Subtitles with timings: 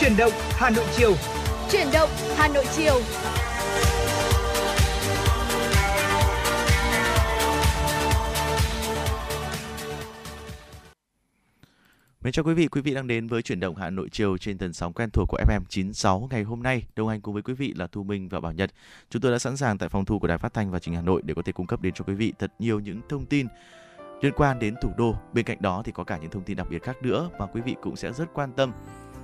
[0.00, 1.14] Chuyển động Hà Nội chiều.
[1.70, 3.00] Chuyển động Hà Nội chiều.
[12.20, 14.58] Mến chào quý vị, quý vị đang đến với chuyển động Hà Nội chiều trên
[14.58, 16.82] tần sóng quen thuộc của FM 96 ngày hôm nay.
[16.96, 18.70] Đồng hành cùng với quý vị là Thu Minh và Bảo Nhật.
[19.10, 21.02] Chúng tôi đã sẵn sàng tại phòng thu của Đài Phát thanh và Truyền hình
[21.02, 23.26] Hà Nội để có thể cung cấp đến cho quý vị thật nhiều những thông
[23.26, 23.46] tin
[24.20, 25.14] liên quan đến thủ đô.
[25.32, 27.60] Bên cạnh đó thì có cả những thông tin đặc biệt khác nữa mà quý
[27.60, 28.72] vị cũng sẽ rất quan tâm.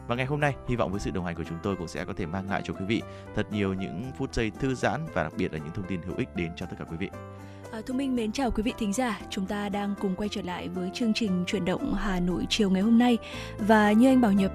[0.07, 2.05] Và ngày hôm nay, hy vọng với sự đồng hành của chúng tôi cũng sẽ
[2.05, 3.03] có thể mang lại cho quý vị
[3.35, 6.17] thật nhiều những phút giây thư giãn và đặc biệt là những thông tin hữu
[6.17, 7.11] ích đến cho tất cả quý vị.
[7.75, 9.21] À, Thu Minh mến chào quý vị thính giả.
[9.31, 12.71] Chúng ta đang cùng quay trở lại với chương trình chuyển động Hà Nội chiều
[12.71, 13.19] ngày hôm nay.
[13.59, 14.53] Và như anh Bảo Nhật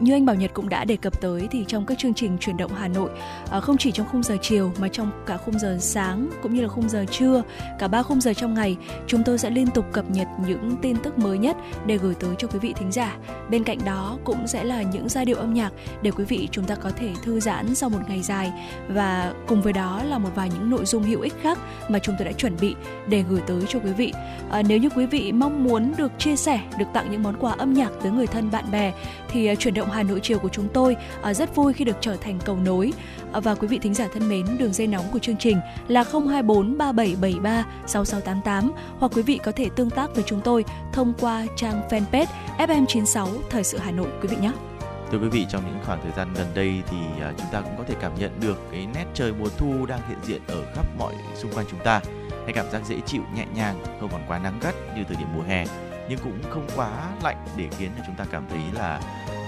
[0.00, 2.56] như anh Bảo Nhật cũng đã đề cập tới thì trong các chương trình chuyển
[2.56, 3.10] động Hà Nội
[3.50, 6.62] à, không chỉ trong khung giờ chiều mà trong cả khung giờ sáng cũng như
[6.62, 7.42] là khung giờ trưa,
[7.78, 8.76] cả ba khung giờ trong ngày,
[9.06, 12.34] chúng tôi sẽ liên tục cập nhật những tin tức mới nhất để gửi tới
[12.38, 13.16] cho quý vị thính giả.
[13.50, 16.64] Bên cạnh đó cũng sẽ là những giai điệu âm nhạc để quý vị chúng
[16.64, 18.52] ta có thể thư giãn sau một ngày dài
[18.88, 22.14] và cùng với đó là một vài những nội dung hữu ích khác mà chúng
[22.18, 22.74] tôi đã chuẩn bị
[23.08, 24.12] để gửi tới cho quý vị.
[24.50, 27.52] À, nếu như quý vị mong muốn được chia sẻ, được tặng những món quà
[27.52, 28.92] âm nhạc tới người thân bạn bè
[29.28, 30.96] thì uh, chuyển động Hà Nội chiều của chúng tôi
[31.30, 32.92] uh, rất vui khi được trở thành cầu nối.
[33.32, 35.56] À, và quý vị thính giả thân mến, đường dây nóng của chương trình
[35.88, 41.12] là 024 3773 6688 hoặc quý vị có thể tương tác với chúng tôi thông
[41.20, 42.26] qua trang fanpage
[42.58, 44.52] FM96 Thời sự Hà Nội quý vị nhé.
[45.10, 47.74] Thưa quý vị, trong những khoảng thời gian gần đây thì à, chúng ta cũng
[47.78, 50.86] có thể cảm nhận được cái nét trời mùa thu đang hiện diện ở khắp
[50.98, 52.00] mọi xung quanh chúng ta
[52.44, 55.28] hay cảm giác dễ chịu nhẹ nhàng không còn quá nắng gắt như thời điểm
[55.34, 55.64] mùa hè
[56.10, 56.90] nhưng cũng không quá
[57.22, 59.00] lạnh để khiến cho chúng ta cảm thấy là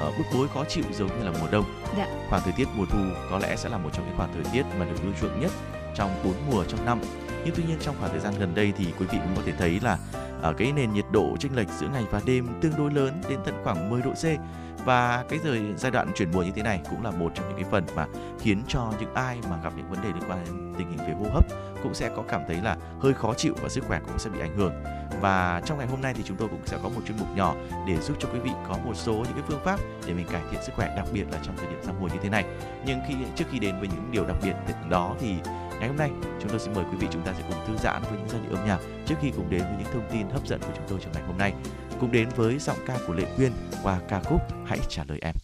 [0.09, 1.65] uh, bức bối khó chịu giống như là mùa đông.
[1.97, 2.07] Dạ.
[2.29, 2.98] Khoảng thời tiết mùa thu
[3.31, 5.51] có lẽ sẽ là một trong những khoảng thời tiết mà được ưa chuộng nhất
[5.95, 7.01] trong bốn mùa trong năm.
[7.45, 9.53] Nhưng tuy nhiên trong khoảng thời gian gần đây thì quý vị cũng có thể
[9.59, 9.98] thấy là
[10.48, 13.39] uh, cái nền nhiệt độ chênh lệch giữa ngày và đêm tương đối lớn đến
[13.45, 14.25] tận khoảng 10 độ C
[14.85, 17.57] và cái thời giai đoạn chuyển mùa như thế này cũng là một trong những
[17.57, 18.07] cái phần mà
[18.41, 21.15] khiến cho những ai mà gặp những vấn đề liên quan đến tình hình về
[21.15, 21.45] hô hấp
[21.83, 24.41] cũng sẽ có cảm thấy là hơi khó chịu và sức khỏe cũng sẽ bị
[24.41, 24.73] ảnh hưởng.
[25.21, 27.55] Và trong ngày hôm nay thì chúng tôi cũng sẽ có một chuyên mục nhỏ
[27.87, 30.42] để giúp cho quý vị có một số những cái phương pháp để mình cải
[30.51, 32.45] thiện sức khỏe, đặc biệt là trong thời điểm giao mùa như thế này.
[32.87, 34.55] Nhưng khi, trước khi đến với những điều đặc biệt
[34.91, 35.35] đó thì
[35.81, 36.11] ngày hôm nay
[36.41, 38.41] chúng tôi xin mời quý vị chúng ta sẽ cùng thư giãn với những giai
[38.41, 40.85] điệu âm nhạc trước khi cùng đến với những thông tin hấp dẫn của chúng
[40.89, 41.53] tôi trong ngày hôm nay
[42.02, 43.52] cùng đến với giọng ca của Lệ Quyên
[43.83, 45.35] qua ca khúc Hãy trả lời em.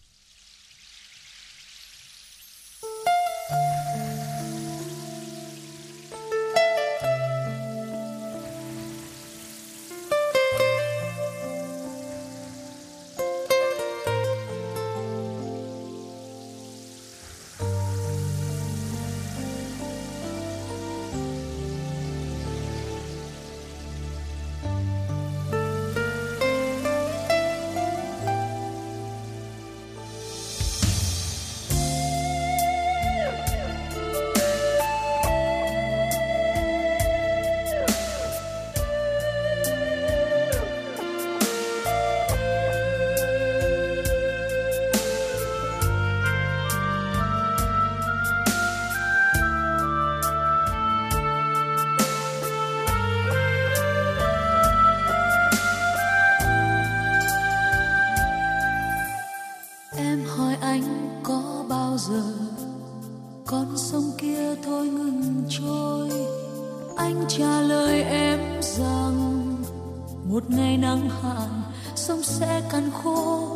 [70.29, 71.61] Một ngày nắng hạn,
[71.95, 73.47] sông sẽ cằn khô.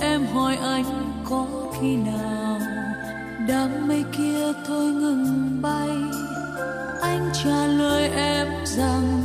[0.00, 1.46] Em hỏi anh có
[1.80, 2.60] khi nào
[3.48, 5.88] đám mây kia thôi ngừng bay.
[7.02, 9.22] Anh trả lời em rằng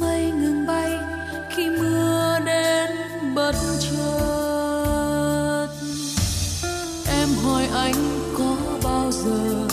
[0.00, 0.92] mây ngừng bay
[1.50, 2.90] khi mưa đến
[3.34, 4.06] bất chợt.
[7.08, 7.94] Em hỏi anh
[8.38, 9.68] có bao giờ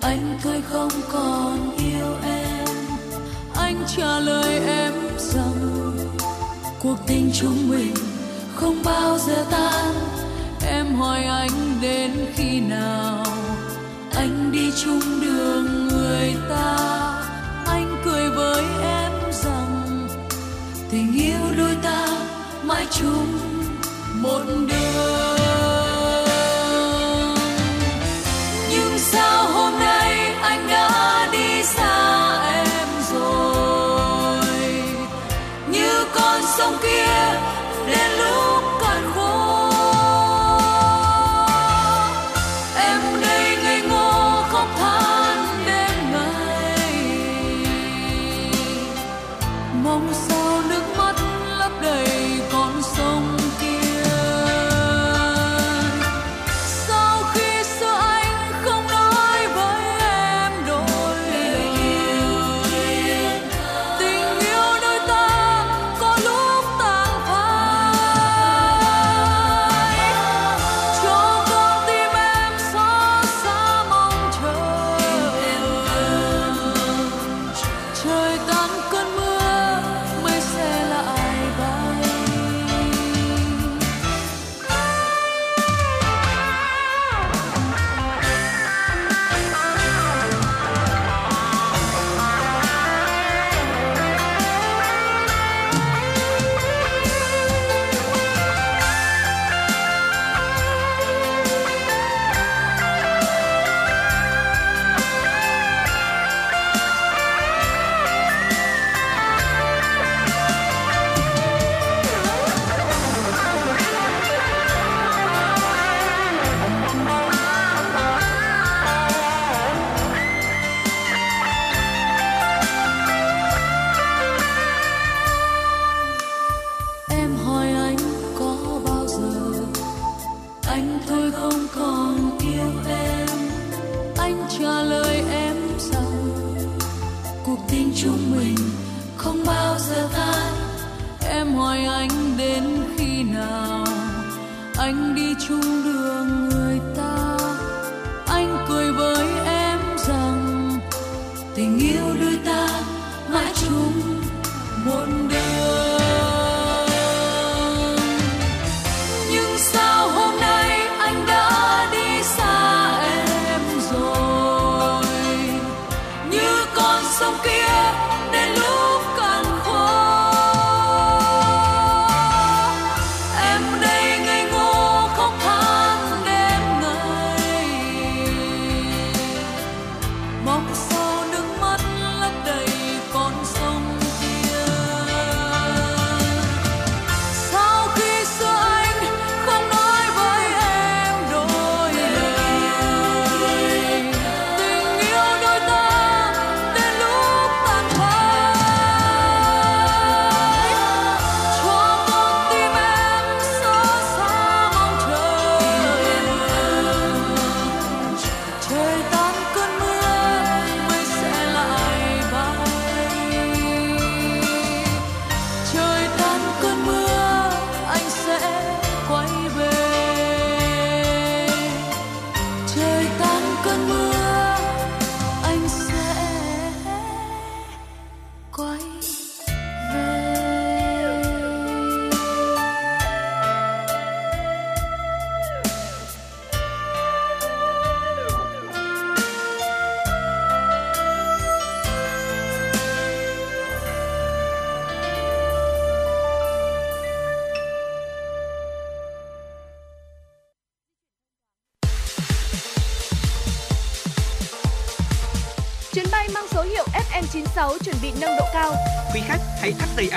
[0.00, 2.68] anh thôi không còn yêu em?
[3.54, 4.99] Anh trả lời em
[6.82, 7.94] cuộc tình chúng mình
[8.54, 9.94] không bao giờ tan.
[10.66, 11.50] Em hỏi anh
[11.82, 13.24] đến khi nào?
[14.14, 16.76] Anh đi chung đường người ta.
[17.66, 20.08] Anh cười với em rằng
[20.90, 22.08] tình yêu đôi ta
[22.62, 23.38] mãi chung
[24.22, 24.89] một đường.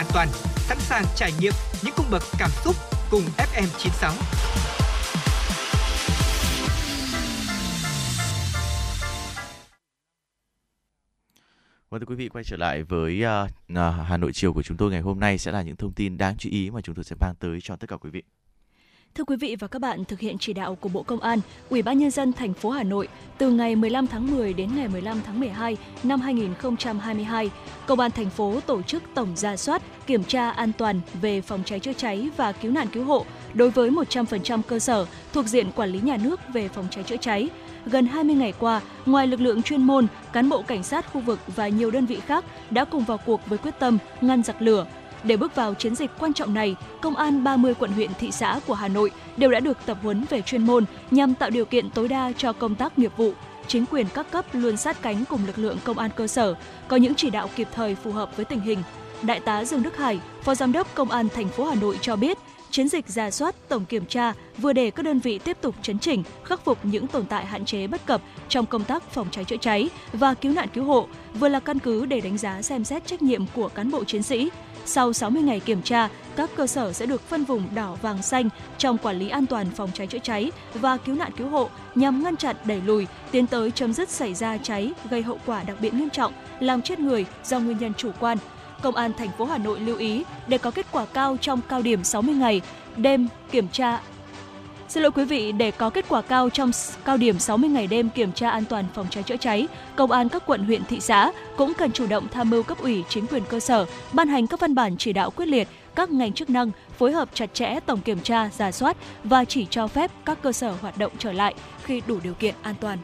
[0.03, 0.27] An toàn,
[0.57, 1.53] sẵn sàng trải nghiệm
[1.83, 2.75] những cung bậc cảm xúc
[3.11, 4.13] cùng FM 96.
[11.89, 13.75] Vâng thưa quý vị quay trở lại với uh,
[14.07, 16.37] Hà Nội chiều của chúng tôi ngày hôm nay sẽ là những thông tin đáng
[16.37, 18.23] chú ý mà chúng tôi sẽ mang tới cho tất cả quý vị.
[19.15, 21.39] Thưa quý vị và các bạn, thực hiện chỉ đạo của Bộ Công an,
[21.69, 24.87] Ủy ban nhân dân thành phố Hà Nội từ ngày 15 tháng 10 đến ngày
[24.87, 27.49] 15 tháng 12 năm 2022,
[27.87, 31.63] Công an thành phố tổ chức tổng ra soát, kiểm tra an toàn về phòng
[31.65, 35.71] cháy chữa cháy và cứu nạn cứu hộ đối với 100% cơ sở thuộc diện
[35.75, 37.49] quản lý nhà nước về phòng cháy chữa cháy.
[37.85, 41.39] Gần 20 ngày qua, ngoài lực lượng chuyên môn, cán bộ cảnh sát khu vực
[41.55, 44.85] và nhiều đơn vị khác đã cùng vào cuộc với quyết tâm ngăn giặc lửa,
[45.23, 48.59] để bước vào chiến dịch quan trọng này, công an 30 quận huyện thị xã
[48.67, 51.89] của Hà Nội đều đã được tập huấn về chuyên môn nhằm tạo điều kiện
[51.89, 53.33] tối đa cho công tác nghiệp vụ.
[53.67, 56.55] Chính quyền các cấp luôn sát cánh cùng lực lượng công an cơ sở,
[56.87, 58.79] có những chỉ đạo kịp thời phù hợp với tình hình.
[59.21, 62.15] Đại tá Dương Đức Hải, Phó Giám đốc Công an thành phố Hà Nội cho
[62.15, 62.37] biết,
[62.71, 65.99] chiến dịch ra soát, tổng kiểm tra vừa để các đơn vị tiếp tục chấn
[65.99, 69.45] chỉnh, khắc phục những tồn tại hạn chế bất cập trong công tác phòng cháy
[69.45, 72.83] chữa cháy và cứu nạn cứu hộ, vừa là căn cứ để đánh giá xem
[72.83, 74.49] xét trách nhiệm của cán bộ chiến sĩ.
[74.85, 78.49] Sau 60 ngày kiểm tra, các cơ sở sẽ được phân vùng đỏ vàng xanh
[78.77, 82.23] trong quản lý an toàn phòng cháy chữa cháy và cứu nạn cứu hộ nhằm
[82.23, 85.77] ngăn chặn đẩy lùi, tiến tới chấm dứt xảy ra cháy gây hậu quả đặc
[85.81, 88.37] biệt nghiêm trọng, làm chết người do nguyên nhân chủ quan.
[88.81, 91.81] Công an thành phố Hà Nội lưu ý để có kết quả cao trong cao
[91.81, 92.61] điểm 60 ngày
[92.97, 93.99] đêm kiểm tra
[94.87, 96.71] Xin lỗi quý vị, để có kết quả cao trong
[97.05, 100.29] cao điểm 60 ngày đêm kiểm tra an toàn phòng cháy chữa cháy, công an
[100.29, 103.43] các quận huyện thị xã cũng cần chủ động tham mưu cấp ủy chính quyền
[103.49, 106.71] cơ sở ban hành các văn bản chỉ đạo quyết liệt các ngành chức năng
[106.97, 110.51] phối hợp chặt chẽ tổng kiểm tra, giả soát và chỉ cho phép các cơ
[110.51, 112.97] sở hoạt động trở lại khi đủ điều kiện an toàn.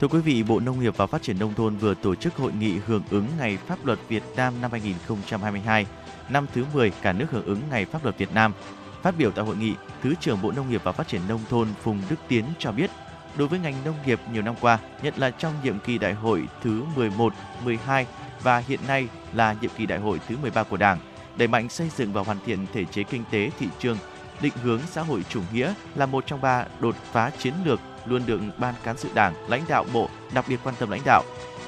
[0.00, 2.52] Thưa quý vị, Bộ Nông nghiệp và Phát triển Nông thôn vừa tổ chức hội
[2.60, 5.86] nghị hưởng ứng Ngày Pháp luật Việt Nam năm 2022,
[6.28, 8.52] năm thứ 10 cả nước hưởng ứng Ngày Pháp luật Việt Nam.
[9.02, 11.68] Phát biểu tại hội nghị, Thứ trưởng Bộ Nông nghiệp và Phát triển Nông thôn
[11.82, 12.90] Phùng Đức Tiến cho biết,
[13.36, 16.48] đối với ngành nông nghiệp nhiều năm qua, nhất là trong nhiệm kỳ đại hội
[16.62, 17.32] thứ 11,
[17.64, 18.06] 12
[18.42, 20.98] và hiện nay là nhiệm kỳ đại hội thứ 13 của Đảng,
[21.36, 23.98] đẩy mạnh xây dựng và hoàn thiện thể chế kinh tế thị trường,
[24.40, 28.22] định hướng xã hội chủ nghĩa là một trong ba đột phá chiến lược luôn
[28.26, 31.22] được Ban Cán sự Đảng, lãnh đạo Bộ đặc biệt quan tâm lãnh đạo.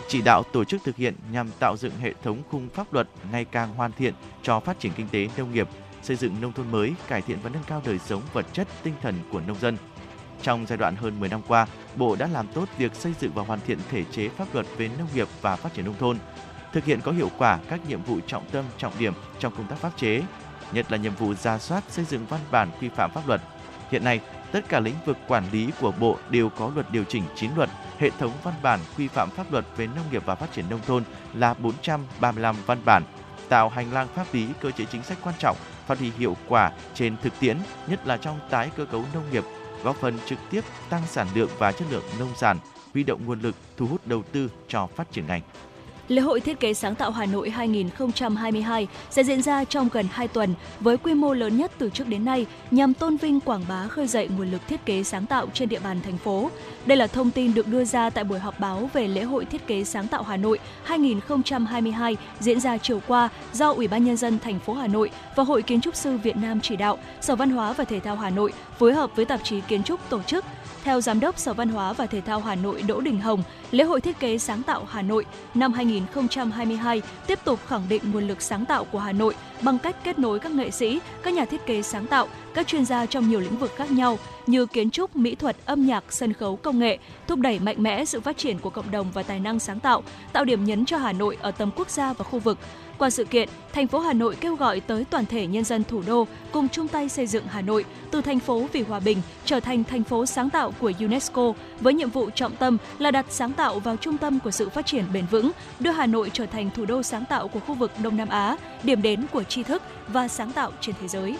[0.08, 3.44] Chỉ đạo tổ chức thực hiện nhằm tạo dựng hệ thống khung pháp luật ngày
[3.44, 5.68] càng hoàn thiện cho phát triển kinh tế nông nghiệp,
[6.02, 8.94] xây dựng nông thôn mới, cải thiện và nâng cao đời sống vật chất, tinh
[9.02, 9.76] thần của nông dân.
[10.42, 11.66] Trong giai đoạn hơn 10 năm qua,
[11.96, 14.90] Bộ đã làm tốt việc xây dựng và hoàn thiện thể chế pháp luật về
[14.98, 16.18] nông nghiệp và phát triển nông thôn,
[16.72, 19.76] thực hiện có hiệu quả các nhiệm vụ trọng tâm, trọng điểm trong công tác
[19.76, 20.22] pháp chế,
[20.72, 23.40] nhất là nhiệm vụ ra soát xây dựng văn bản quy phạm pháp luật.
[23.90, 24.20] Hiện nay,
[24.52, 27.70] tất cả lĩnh vực quản lý của Bộ đều có luật điều chỉnh 9 luật,
[27.98, 30.80] hệ thống văn bản quy phạm pháp luật về nông nghiệp và phát triển nông
[30.86, 31.04] thôn
[31.34, 33.02] là 435 văn bản,
[33.52, 35.56] tạo hành lang pháp lý, cơ chế chính sách quan trọng,
[35.86, 37.56] phát huy hiệu quả trên thực tiễn,
[37.86, 39.44] nhất là trong tái cơ cấu nông nghiệp,
[39.84, 42.58] góp phần trực tiếp tăng sản lượng và chất lượng nông sản,
[42.94, 45.42] huy động nguồn lực, thu hút đầu tư cho phát triển ngành.
[46.08, 50.28] Lễ hội thiết kế sáng tạo Hà Nội 2022 sẽ diễn ra trong gần 2
[50.28, 53.86] tuần với quy mô lớn nhất từ trước đến nay nhằm tôn vinh quảng bá
[53.88, 56.50] khơi dậy nguồn lực thiết kế sáng tạo trên địa bàn thành phố.
[56.86, 59.66] Đây là thông tin được đưa ra tại buổi họp báo về lễ hội thiết
[59.66, 64.38] kế sáng tạo Hà Nội 2022 diễn ra chiều qua do Ủy ban nhân dân
[64.38, 67.50] thành phố Hà Nội và Hội Kiến trúc sư Việt Nam chỉ đạo, Sở Văn
[67.50, 70.44] hóa và Thể thao Hà Nội phối hợp với tạp chí Kiến trúc tổ chức
[70.84, 73.84] theo Giám đốc Sở Văn hóa và Thể thao Hà Nội Đỗ Đình Hồng, lễ
[73.84, 75.24] hội thiết kế sáng tạo Hà Nội
[75.54, 79.96] năm 2022 tiếp tục khẳng định nguồn lực sáng tạo của Hà Nội bằng cách
[80.04, 83.28] kết nối các nghệ sĩ, các nhà thiết kế sáng tạo, các chuyên gia trong
[83.28, 86.78] nhiều lĩnh vực khác nhau như kiến trúc, mỹ thuật, âm nhạc, sân khấu, công
[86.78, 89.80] nghệ, thúc đẩy mạnh mẽ sự phát triển của cộng đồng và tài năng sáng
[89.80, 92.58] tạo, tạo điểm nhấn cho Hà Nội ở tầm quốc gia và khu vực,
[92.98, 96.02] qua sự kiện, thành phố Hà Nội kêu gọi tới toàn thể nhân dân thủ
[96.06, 99.60] đô cùng chung tay xây dựng Hà Nội từ thành phố vì hòa bình trở
[99.60, 103.52] thành thành phố sáng tạo của UNESCO với nhiệm vụ trọng tâm là đặt sáng
[103.52, 106.70] tạo vào trung tâm của sự phát triển bền vững, đưa Hà Nội trở thành
[106.70, 109.82] thủ đô sáng tạo của khu vực Đông Nam Á, điểm đến của tri thức
[110.08, 111.36] và sáng tạo trên thế giới.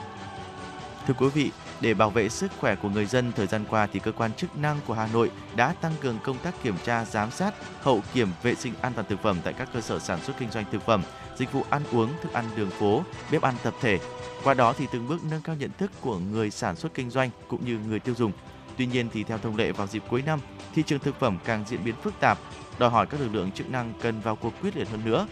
[1.06, 4.00] Thưa quý vị, để bảo vệ sức khỏe của người dân, thời gian qua thì
[4.00, 7.30] cơ quan chức năng của Hà Nội đã tăng cường công tác kiểm tra, giám
[7.30, 10.38] sát, hậu kiểm vệ sinh an toàn thực phẩm tại các cơ sở sản xuất
[10.38, 11.02] kinh doanh thực phẩm,
[11.36, 13.98] dịch vụ ăn uống, thức ăn đường phố, bếp ăn tập thể.
[14.44, 17.30] Qua đó thì từng bước nâng cao nhận thức của người sản xuất kinh doanh
[17.48, 18.32] cũng như người tiêu dùng.
[18.76, 20.40] Tuy nhiên thì theo thông lệ vào dịp cuối năm,
[20.74, 22.38] thị trường thực phẩm càng diễn biến phức tạp,
[22.78, 25.26] đòi hỏi các lực lượng chức năng cần vào cuộc quyết liệt hơn nữa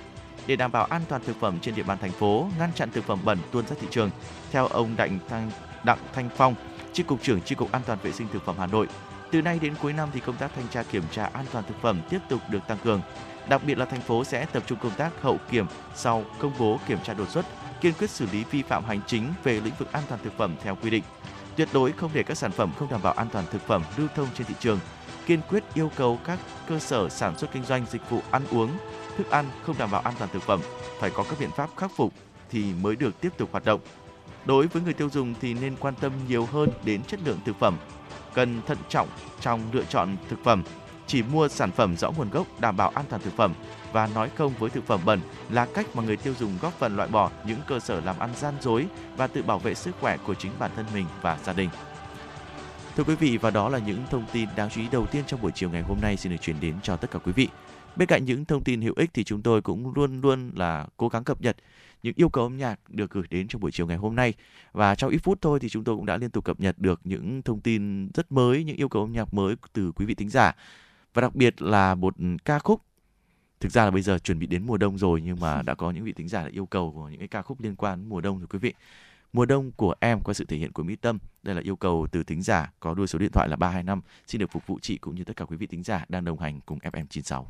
[0.47, 3.05] để đảm bảo an toàn thực phẩm trên địa bàn thành phố, ngăn chặn thực
[3.05, 4.11] phẩm bẩn tuôn ra thị trường.
[4.51, 5.51] Theo ông Đặng Thanh
[5.85, 6.55] Đặng Thanh Phong,
[6.93, 8.87] Chi cục trưởng Chi cục An toàn vệ sinh thực phẩm Hà Nội,
[9.31, 11.83] từ nay đến cuối năm thì công tác thanh tra kiểm tra an toàn thực
[11.83, 13.01] phẩm tiếp tục được tăng cường.
[13.51, 16.79] Đặc biệt là thành phố sẽ tập trung công tác hậu kiểm sau công bố
[16.87, 17.47] kiểm tra đột xuất,
[17.81, 20.55] kiên quyết xử lý vi phạm hành chính về lĩnh vực an toàn thực phẩm
[20.63, 21.03] theo quy định.
[21.57, 24.09] Tuyệt đối không để các sản phẩm không đảm bảo an toàn thực phẩm lưu
[24.15, 24.79] thông trên thị trường.
[25.27, 26.39] Kiên quyết yêu cầu các
[26.69, 28.71] cơ sở sản xuất kinh doanh dịch vụ ăn uống,
[29.17, 30.61] thức ăn không đảm bảo an toàn thực phẩm
[31.01, 32.13] phải có các biện pháp khắc phục
[32.51, 33.81] thì mới được tiếp tục hoạt động.
[34.45, 37.59] Đối với người tiêu dùng thì nên quan tâm nhiều hơn đến chất lượng thực
[37.59, 37.77] phẩm,
[38.35, 39.09] cần thận trọng
[39.41, 40.63] trong lựa chọn thực phẩm,
[41.11, 43.55] chỉ mua sản phẩm rõ nguồn gốc đảm bảo an toàn thực phẩm
[43.93, 46.97] và nói không với thực phẩm bẩn là cách mà người tiêu dùng góp phần
[46.97, 48.87] loại bỏ những cơ sở làm ăn gian dối
[49.17, 51.69] và tự bảo vệ sức khỏe của chính bản thân mình và gia đình.
[52.97, 55.43] Thưa quý vị, và đó là những thông tin đáng chú ý đầu tiên trong
[55.43, 57.49] buổi chiều ngày hôm nay xin được chuyển đến cho tất cả quý vị.
[57.97, 61.09] Bên cạnh những thông tin hữu ích thì chúng tôi cũng luôn luôn là cố
[61.09, 61.57] gắng cập nhật
[62.03, 64.35] những yêu cầu âm nhạc được gửi đến trong buổi chiều ngày hôm nay.
[64.73, 67.01] Và trong ít phút thôi thì chúng tôi cũng đã liên tục cập nhật được
[67.05, 70.29] những thông tin rất mới, những yêu cầu âm nhạc mới từ quý vị thính
[70.29, 70.55] giả.
[71.15, 72.15] Và đặc biệt là một
[72.45, 72.83] ca khúc
[73.61, 75.91] thực ra là bây giờ chuẩn bị đến mùa đông rồi nhưng mà đã có
[75.91, 78.21] những vị thính giả yêu cầu của những cái ca khúc liên quan đến mùa
[78.21, 78.75] đông rồi quý vị.
[79.33, 81.19] Mùa đông của em qua sự thể hiện của Mỹ Tâm.
[81.43, 84.01] Đây là yêu cầu từ thính giả có đuôi số điện thoại là 325.
[84.27, 86.39] Xin được phục vụ chị cũng như tất cả quý vị thính giả đang đồng
[86.39, 87.45] hành cùng FM96.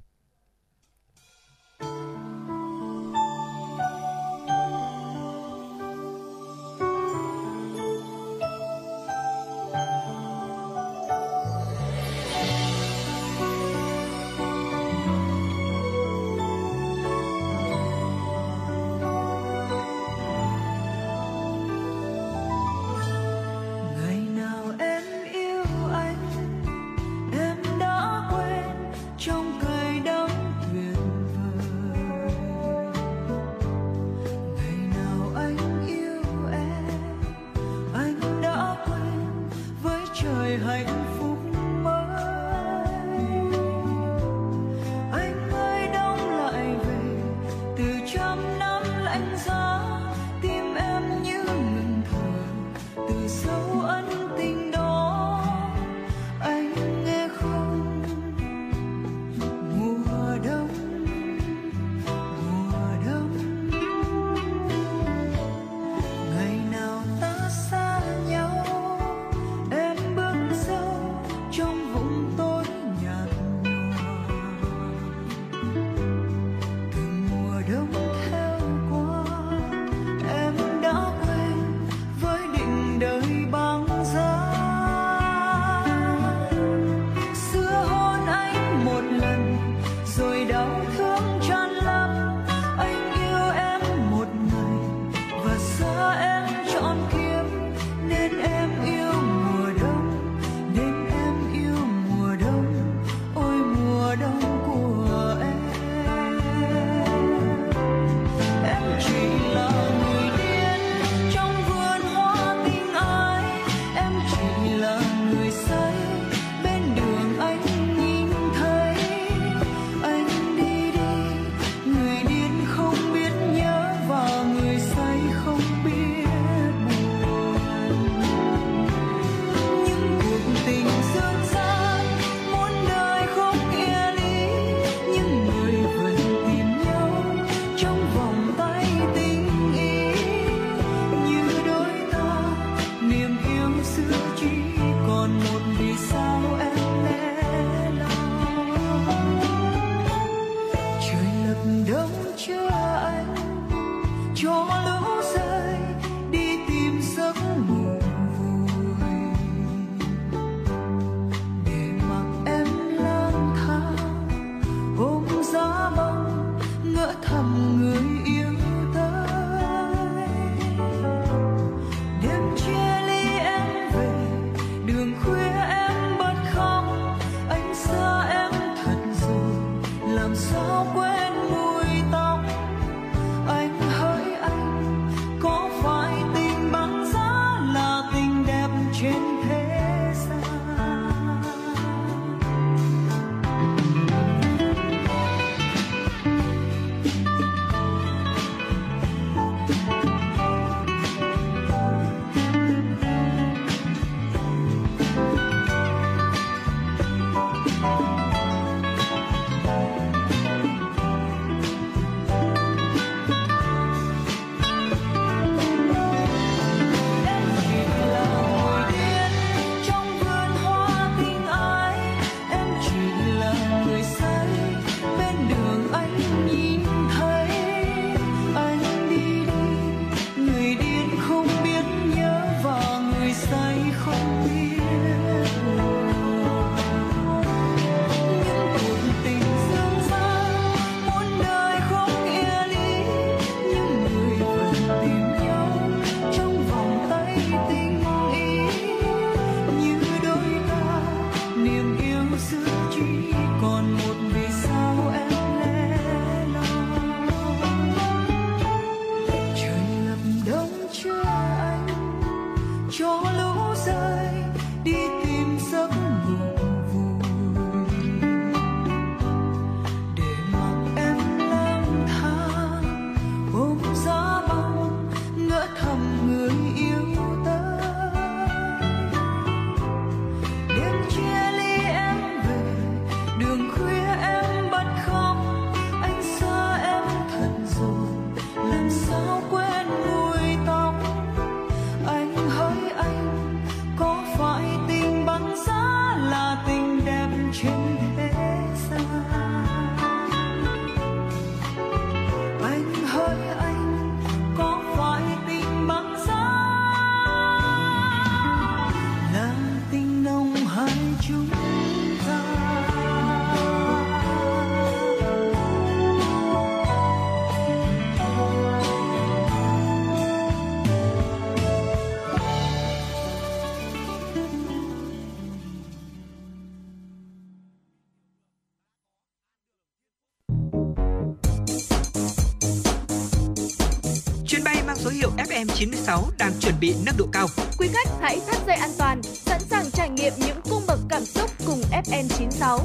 [335.61, 337.47] FM96 đang chuẩn bị nâng độ cao.
[337.79, 341.25] Quý khách hãy thắt dây an toàn, sẵn sàng trải nghiệm những cung bậc cảm
[341.25, 342.79] xúc cùng FN96.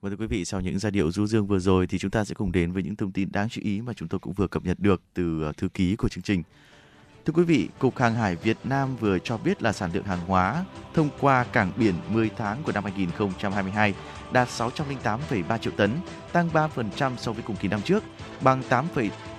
[0.00, 2.24] Và thưa quý vị, sau những giai điệu du dương vừa rồi thì chúng ta
[2.24, 4.46] sẽ cùng đến với những thông tin đáng chú ý mà chúng tôi cũng vừa
[4.46, 6.42] cập nhật được từ ờ, thư ký của chương trình.
[7.24, 10.26] Thưa quý vị, Cục Hàng hải Việt Nam vừa cho biết là sản lượng hàng
[10.26, 13.94] hóa thông qua cảng biển 10 tháng của năm 2022
[14.32, 15.90] đạt 608,3 triệu tấn,
[16.32, 18.04] tăng 3% so với cùng kỳ năm trước,
[18.40, 18.62] bằng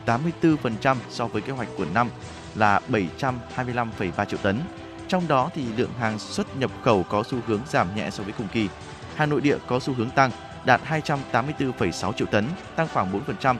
[0.06, 2.10] 8,84% so với kế hoạch của năm
[2.56, 4.60] là 725,3 triệu tấn.
[5.08, 8.34] Trong đó thì lượng hàng xuất nhập khẩu có xu hướng giảm nhẹ so với
[8.38, 8.70] cùng kỳ.
[9.16, 10.32] Hàng nội địa có xu hướng tăng,
[10.66, 13.56] đạt 284,6 triệu tấn, tăng khoảng 4%.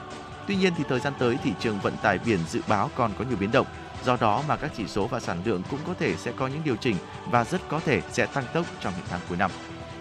[0.46, 3.24] Tuy nhiên thì thời gian tới thị trường vận tải biển dự báo còn có
[3.24, 3.66] nhiều biến động.
[4.04, 6.62] Do đó mà các chỉ số và sản lượng cũng có thể sẽ có những
[6.64, 9.50] điều chỉnh và rất có thể sẽ tăng tốc trong những tháng cuối năm.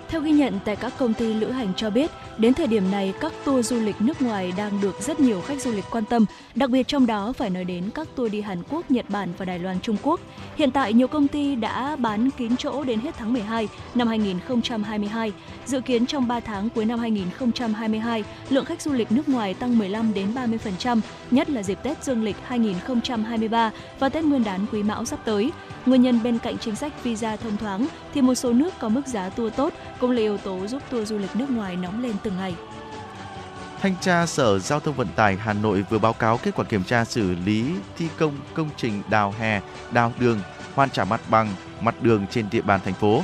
[0.10, 3.14] Theo ghi nhận tại các công ty lữ hành cho biết, đến thời điểm này
[3.20, 6.26] các tour du lịch nước ngoài đang được rất nhiều khách du lịch quan tâm,
[6.56, 9.46] đặc biệt trong đó phải nói đến các tour đi Hàn Quốc, Nhật Bản và
[9.46, 10.20] Đài Loan Trung Quốc.
[10.56, 15.34] Hiện tại nhiều công ty đã bán kín chỗ đến hết tháng 12 năm 2022.
[15.66, 19.78] Dự kiến trong 3 tháng cuối năm 2022, lượng khách du lịch nước ngoài tăng
[19.78, 21.00] 15 đến 30%,
[21.32, 25.52] nhất là dịp Tết Dương lịch 2023 và Tết Nguyên đán Quý Mão sắp tới.
[25.86, 29.08] Nguyên nhân bên cạnh chính sách visa thông thoáng thì một số nước có mức
[29.08, 32.14] giá tour tốt cũng là yếu tố giúp tour du lịch nước ngoài nóng lên
[32.24, 32.56] từng ngày.
[33.82, 36.84] Thanh tra Sở Giao thông Vận tải Hà Nội vừa báo cáo kết quả kiểm
[36.84, 37.66] tra xử lý
[37.98, 40.40] thi công công trình đào hè, đào đường,
[40.76, 43.24] hoàn trả mặt bằng mặt đường trên địa bàn thành phố.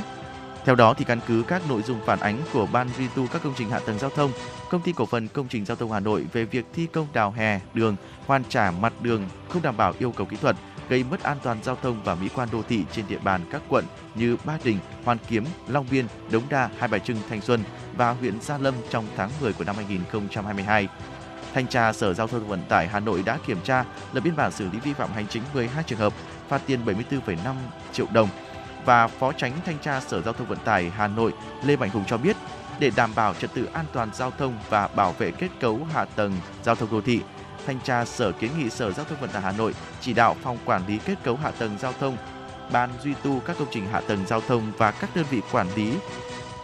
[0.64, 3.42] Theo đó thì căn cứ các nội dung phản ánh của ban duy tu các
[3.44, 4.30] công trình hạ tầng giao thông,
[4.70, 7.30] công ty cổ phần công trình giao thông Hà Nội về việc thi công đào
[7.36, 10.56] hè, đường, hoàn trả mặt đường không đảm bảo yêu cầu kỹ thuật
[10.88, 13.62] gây mất an toàn giao thông và mỹ quan đô thị trên địa bàn các
[13.68, 17.60] quận như Ba Đình, Hoàn Kiếm, Long Biên, Đống Đa, Hai Bà Trưng, Thanh Xuân
[17.96, 20.88] và huyện Gia Lâm trong tháng 10 của năm 2022.
[21.54, 24.52] Thanh tra Sở Giao thông Vận tải Hà Nội đã kiểm tra, lập biên bản
[24.52, 26.12] xử lý vi phạm hành chính 12 trường hợp,
[26.48, 27.54] phạt tiền 74,5
[27.92, 28.28] triệu đồng.
[28.84, 31.32] Và Phó Tránh Thanh tra Sở Giao thông Vận tải Hà Nội
[31.64, 32.36] Lê Mạnh Hùng cho biết,
[32.78, 36.04] để đảm bảo trật tự an toàn giao thông và bảo vệ kết cấu hạ
[36.04, 37.20] tầng giao thông đô thị,
[37.66, 40.58] Thanh tra Sở kiến nghị Sở Giao thông Vận tải Hà Nội chỉ đạo phòng
[40.64, 42.16] quản lý kết cấu hạ tầng giao thông,
[42.72, 45.66] ban duy tu các công trình hạ tầng giao thông và các đơn vị quản
[45.76, 45.92] lý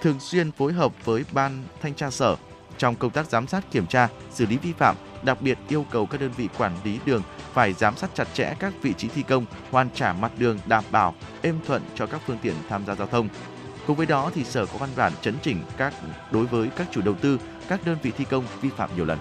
[0.01, 2.37] thường xuyên phối hợp với ban thanh tra sở
[2.79, 6.07] trong công tác giám sát kiểm tra, xử lý vi phạm, đặc biệt yêu cầu
[6.07, 9.23] các đơn vị quản lý đường phải giám sát chặt chẽ các vị trí thi
[9.23, 12.95] công, hoàn trả mặt đường đảm bảo êm thuận cho các phương tiện tham gia
[12.95, 13.29] giao thông.
[13.87, 15.95] Cùng với đó thì sở có văn bản chấn chỉnh các
[16.31, 17.39] đối với các chủ đầu tư,
[17.69, 19.19] các đơn vị thi công vi phạm nhiều lần.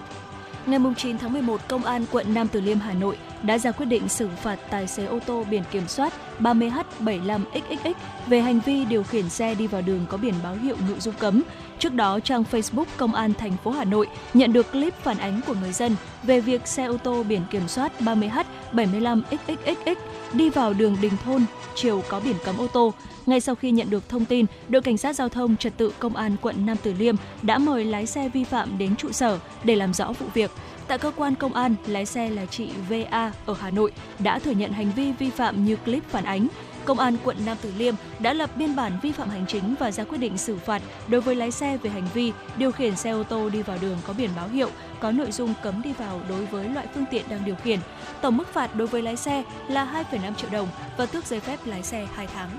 [0.66, 3.86] Ngày 9 tháng 11, Công an quận Nam Từ Liêm, Hà Nội đã ra quyết
[3.86, 7.92] định xử phạt tài xế ô tô biển kiểm soát 30H75XXX
[8.26, 11.14] về hành vi điều khiển xe đi vào đường có biển báo hiệu nội dung
[11.18, 11.42] cấm.
[11.78, 15.40] Trước đó, trang Facebook Công an thành phố Hà Nội nhận được clip phản ánh
[15.46, 19.94] của người dân về việc xe ô tô biển kiểm soát 30H75XXX
[20.32, 22.92] đi vào đường Đình Thôn, chiều có biển cấm ô tô.
[23.26, 26.16] Ngay sau khi nhận được thông tin, đội cảnh sát giao thông trật tự công
[26.16, 29.76] an quận Nam Từ Liêm đã mời lái xe vi phạm đến trụ sở để
[29.76, 30.50] làm rõ vụ việc.
[30.92, 34.50] Tại cơ quan công an, lái xe là chị VA ở Hà Nội đã thừa
[34.50, 36.48] nhận hành vi vi phạm như clip phản ánh.
[36.84, 39.90] Công an quận Nam Từ Liêm đã lập biên bản vi phạm hành chính và
[39.90, 43.10] ra quyết định xử phạt đối với lái xe về hành vi điều khiển xe
[43.10, 44.68] ô tô đi vào đường có biển báo hiệu
[45.00, 47.78] có nội dung cấm đi vào đối với loại phương tiện đang điều khiển.
[48.22, 51.58] Tổng mức phạt đối với lái xe là 2,5 triệu đồng và tước giấy phép
[51.64, 52.50] lái xe 2 tháng.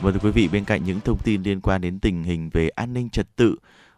[0.00, 2.68] Vâng thưa quý vị, bên cạnh những thông tin liên quan đến tình hình về
[2.68, 3.56] an ninh trật tự,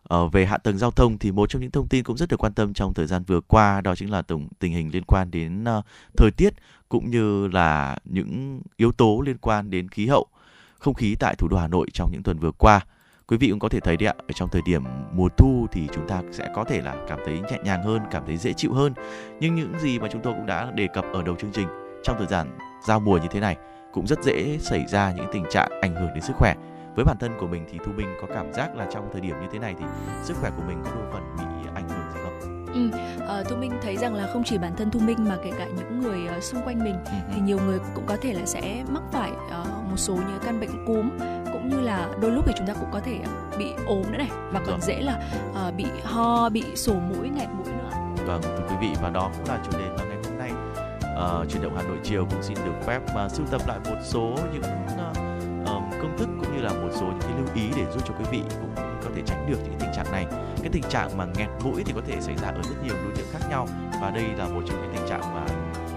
[0.09, 2.41] Ờ, về hạ tầng giao thông thì một trong những thông tin cũng rất được
[2.45, 5.31] quan tâm trong thời gian vừa qua đó chính là tổng tình hình liên quan
[5.31, 5.85] đến uh,
[6.17, 6.55] thời tiết
[6.89, 10.27] cũng như là những yếu tố liên quan đến khí hậu,
[10.79, 12.81] không khí tại thủ đô Hà Nội trong những tuần vừa qua.
[13.27, 15.89] Quý vị cũng có thể thấy đấy ạ, ở trong thời điểm mùa thu thì
[15.95, 18.73] chúng ta sẽ có thể là cảm thấy nhẹ nhàng hơn, cảm thấy dễ chịu
[18.73, 18.93] hơn.
[19.41, 21.69] Nhưng những gì mà chúng tôi cũng đã đề cập ở đầu chương trình
[22.03, 23.57] trong thời gian giao mùa như thế này
[23.93, 26.55] cũng rất dễ xảy ra những tình trạng ảnh hưởng đến sức khỏe
[26.99, 29.41] với bản thân của mình thì thu minh có cảm giác là trong thời điểm
[29.41, 29.85] như thế này thì
[30.23, 32.91] sức khỏe của mình có đôi phần bị ảnh hưởng gì không Ừ,
[33.41, 35.67] uh, thu minh thấy rằng là không chỉ bản thân thu minh mà kể cả
[35.77, 37.13] những người uh, xung quanh mình ừ.
[37.35, 40.61] thì nhiều người cũng có thể là sẽ mắc phải uh, một số những căn
[40.61, 41.11] bệnh cúm
[41.53, 43.21] cũng như là đôi lúc thì chúng ta cũng có thể
[43.59, 44.87] bị ốm nữa này và còn Được.
[44.87, 47.91] dễ là uh, bị ho bị sổ mũi nghẹt mũi nữa
[48.27, 50.53] vâng thưa quý vị và đó cũng là chủ đề mà ngày hôm nay
[51.43, 53.99] uh, chuyển động Hà Nội chiều cũng xin được phép uh, sưu tập lại một
[54.03, 55.18] số những uh,
[56.03, 58.25] công thức cũng như là một số những cái lưu ý để giúp cho quý
[58.31, 60.27] vị cũng có thể tránh được những tình trạng này.
[60.63, 63.13] Cái tình trạng mà nghẹt mũi thì có thể xảy ra ở rất nhiều đối
[63.17, 63.69] tượng khác nhau
[64.01, 65.47] và đây là một trong những tình trạng mà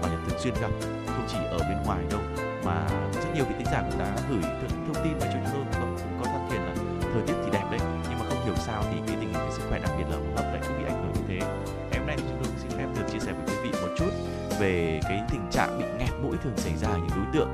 [0.02, 0.70] mà nhật thường xuyên gặp
[1.06, 2.20] không chỉ ở bên ngoài đâu
[2.64, 4.42] mà rất nhiều vị tính giả cũng đã gửi
[4.86, 6.74] thông tin vào cho chúng tôi cũng, cũng có than phiền là
[7.12, 9.52] thời tiết thì đẹp đấy nhưng mà không hiểu sao thì cái tình hình cái
[9.52, 11.38] sức khỏe đặc biệt là hô hấp lại cứ bị ảnh hưởng như thế.
[11.90, 13.94] Ngày hôm nay thì chúng tôi xin phép được chia sẻ với quý vị một
[13.98, 14.10] chút
[14.60, 17.50] về cái tình trạng bị nghẹt mũi thường xảy ra ở những đối tượng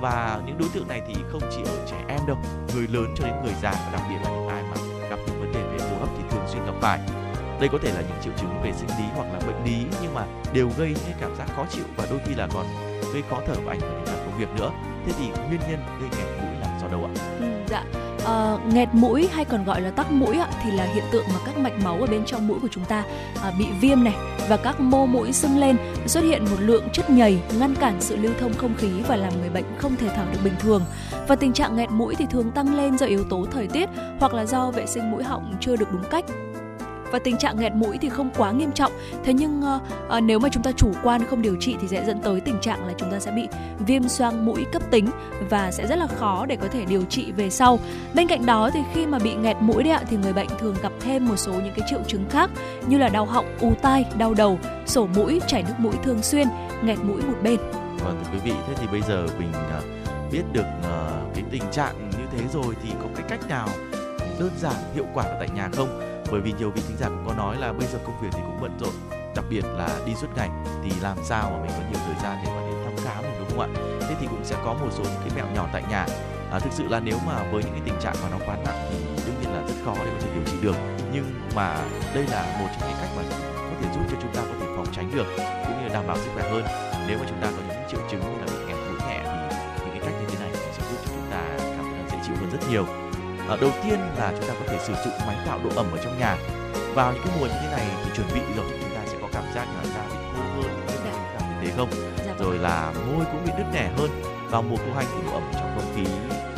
[0.00, 2.36] và những đối tượng này thì không chỉ ở trẻ em đâu
[2.74, 4.76] người lớn cho đến người già và đặc biệt là những ai mà
[5.10, 7.00] gặp những vấn đề về hô hấp thì thường xuyên gặp phải.
[7.60, 10.14] Đây có thể là những triệu chứng về sinh lý hoặc là bệnh lý nhưng
[10.14, 12.66] mà đều gây những cảm giác khó chịu và đôi khi là còn
[13.12, 14.70] gây khó thở và ảnh hưởng đến cả công việc nữa.
[15.06, 17.10] Thế thì nguyên nhân gây nghẹt mũi là do đâu ạ?
[17.40, 17.84] Ừ, dạ.
[18.30, 21.40] À, nghẹt mũi hay còn gọi là tắc mũi ạ, thì là hiện tượng mà
[21.46, 23.04] các mạch máu ở bên trong mũi của chúng ta
[23.42, 24.14] à, bị viêm này
[24.48, 28.16] và các mô mũi sưng lên xuất hiện một lượng chất nhầy ngăn cản sự
[28.16, 30.82] lưu thông không khí và làm người bệnh không thể thở được bình thường.
[31.28, 33.88] Và tình trạng nghẹt mũi thì thường tăng lên do yếu tố thời tiết
[34.20, 36.24] hoặc là do vệ sinh mũi họng chưa được đúng cách
[37.12, 38.92] và tình trạng nghẹt mũi thì không quá nghiêm trọng.
[39.24, 39.62] Thế nhưng
[40.16, 42.60] uh, nếu mà chúng ta chủ quan không điều trị thì sẽ dẫn tới tình
[42.60, 45.06] trạng là chúng ta sẽ bị viêm xoang mũi cấp tính
[45.50, 47.78] và sẽ rất là khó để có thể điều trị về sau.
[48.14, 50.76] Bên cạnh đó thì khi mà bị nghẹt mũi đấy ạ thì người bệnh thường
[50.82, 52.50] gặp thêm một số những cái triệu chứng khác
[52.86, 56.48] như là đau họng u tai đau đầu sổ mũi chảy nước mũi thường xuyên
[56.82, 57.56] nghẹt mũi một bên.
[58.04, 59.80] Vâng thưa quý vị thế thì bây giờ mình à,
[60.32, 63.68] biết được à, cái tình trạng như thế rồi thì có cái cách nào
[64.40, 66.09] đơn giản hiệu quả ở tại nhà không?
[66.30, 68.40] Bởi vì nhiều vị thính giả cũng có nói là bây giờ công việc thì
[68.46, 68.94] cũng bận rộn
[69.34, 70.50] đặc biệt là đi suốt ngày.
[70.84, 73.32] Thì làm sao mà mình có nhiều thời gian để mà đến thăm khám mình
[73.38, 73.68] đúng không ạ?
[74.00, 76.06] Thế thì cũng sẽ có một số những cái mẹo nhỏ tại nhà.
[76.52, 78.88] À, thực sự là nếu mà với những cái tình trạng mà nó quá nặng
[78.90, 80.76] thì đương nhiên là rất khó để có thể điều trị được.
[81.12, 81.76] Nhưng mà
[82.14, 83.22] đây là một trong những cách mà
[83.56, 86.06] có thể giúp cho chúng ta có thể phòng tránh được cũng như là đảm
[86.06, 86.64] bảo sức khỏe hơn.
[87.08, 89.20] Nếu mà chúng ta có những triệu chứng như là bị nghẹt mũi nhẹ
[89.76, 92.18] thì những cái cách như thế này sẽ giúp cho chúng ta cảm thấy dễ
[92.26, 93.09] chịu hơn rất nhiều
[93.50, 95.98] à, đầu tiên là chúng ta có thể sử dụng máy tạo độ ẩm ở
[96.04, 96.36] trong nhà.
[96.94, 99.28] Vào những cái mùa như thế này thì chuẩn bị rồi chúng ta sẽ có
[99.32, 101.12] cảm giác là da bị khô hơn dạ.
[101.32, 101.90] cảm thấy thế không.
[102.26, 104.10] Dạ rồi là môi cũng bị nứt nẻ hơn.
[104.50, 106.04] Vào mùa khô hanh thì độ ẩm trong không khí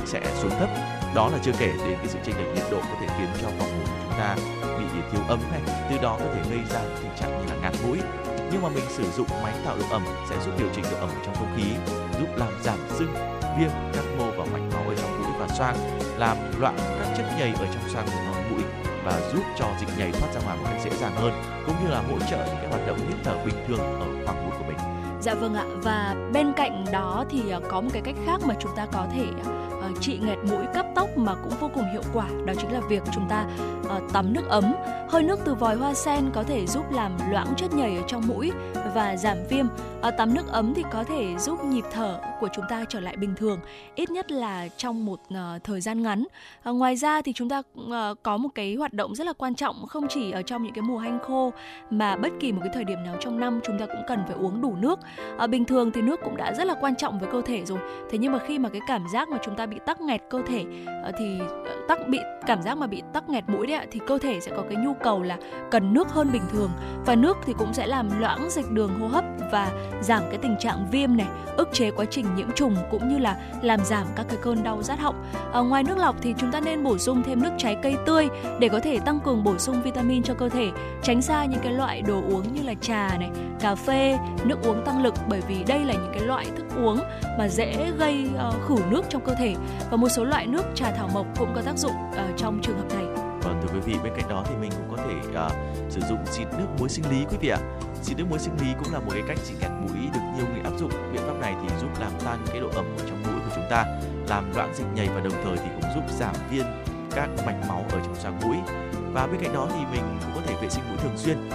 [0.06, 0.68] sẽ xuống thấp.
[1.14, 3.48] Đó là chưa kể đến cái sự chênh lệch nhiệt độ có thể khiến cho
[3.58, 4.36] phòng ngủ của chúng ta
[4.78, 7.72] bị thiếu ấm này từ đó có thể gây ra tình trạng như là ngạt
[7.86, 7.98] mũi.
[8.52, 11.10] Nhưng mà mình sử dụng máy tạo độ ẩm sẽ giúp điều chỉnh độ ẩm
[11.26, 11.64] trong không khí
[12.18, 13.14] giúp làm giảm sưng
[13.58, 14.71] viêm các mô và mạch
[15.42, 15.76] và xoang
[16.18, 18.06] làm loãng các chất nhầy ở trong xoang
[18.50, 18.62] mũi
[19.04, 21.32] và giúp cho dịch nhầy thoát ra ngoài một cách dễ dàng hơn,
[21.66, 24.44] cũng như là hỗ trợ những cái hoạt động hít thở bình thường ở khoang
[24.44, 24.76] mũi của mình.
[25.20, 28.54] Dạ vâng ạ, và bên cạnh đó thì ờ, có một cái cách khác mà
[28.60, 29.52] chúng ta có thể ờ,
[29.92, 32.80] uh, trị nghẹt mũi cấp tốc mà cũng vô cùng hiệu quả đó chính là
[32.88, 33.46] việc chúng ta
[33.96, 34.74] uh, tắm nước ấm.
[35.08, 38.22] Hơi nước từ vòi hoa sen có thể giúp làm loãng chất nhầy ở trong
[38.26, 38.52] mũi
[38.94, 39.66] và giảm viêm.
[40.08, 43.16] Uh, tắm nước ấm thì có thể giúp nhịp thở của chúng ta trở lại
[43.16, 43.60] bình thường
[43.94, 46.24] ít nhất là trong một uh, thời gian ngắn.
[46.70, 49.54] Uh, ngoài ra thì chúng ta uh, có một cái hoạt động rất là quan
[49.54, 51.52] trọng không chỉ ở trong những cái mùa hanh khô
[51.90, 54.36] mà bất kỳ một cái thời điểm nào trong năm chúng ta cũng cần phải
[54.36, 54.98] uống đủ nước.
[55.44, 57.78] Uh, bình thường thì nước cũng đã rất là quan trọng với cơ thể rồi
[58.10, 60.38] thế nhưng mà khi mà cái cảm giác mà chúng ta bị tắc nghẹt cơ
[60.48, 60.64] thể
[61.02, 64.00] ờ, thì ờ, tắc bị cảm giác mà bị tắc nghẹt mũi đấy ạ thì
[64.06, 65.38] cơ thể sẽ có cái nhu cầu là
[65.70, 66.70] cần nước hơn bình thường.
[67.06, 70.56] Và nước thì cũng sẽ làm loãng dịch đường hô hấp và giảm cái tình
[70.60, 74.26] trạng viêm này ức chế quá trình nhiễm trùng cũng như là làm giảm các
[74.28, 75.24] cái cơn đau rát họng.
[75.52, 78.28] À, ngoài nước lọc thì chúng ta nên bổ sung thêm nước trái cây tươi
[78.60, 80.70] để có thể tăng cường bổ sung vitamin cho cơ thể
[81.02, 84.84] tránh xa những cái loại đồ uống như là trà này cà phê nước uống
[84.84, 87.00] tăng lực bởi vì đây là những cái loại thức uống
[87.38, 89.54] mà dễ gây uh, khử nước trong cơ thể
[89.90, 92.78] và một số loại nước trà thảo mộc cũng có tác dụng uh, trong trường
[92.78, 95.52] hợp này Vâng thưa quý vị, bên cạnh đó thì mình cũng có thể uh,
[95.92, 97.58] sử dụng xịt nước muối sinh lý quý vị ạ.
[98.02, 100.46] Xịt nước muối sinh lý cũng là một cái cách trị nghẹt mũi được nhiều
[100.52, 100.90] người áp dụng.
[101.12, 103.64] Biện pháp này thì giúp làm tan cái độ ẩm ở trong mũi của chúng
[103.70, 103.84] ta,
[104.28, 106.66] làm loãng dịch nhầy và đồng thời thì cũng giúp giảm viên
[107.14, 108.56] các mạch máu ở trong xoang mũi.
[109.12, 111.48] Và bên cạnh đó thì mình cũng có thể vệ sinh mũi thường xuyên.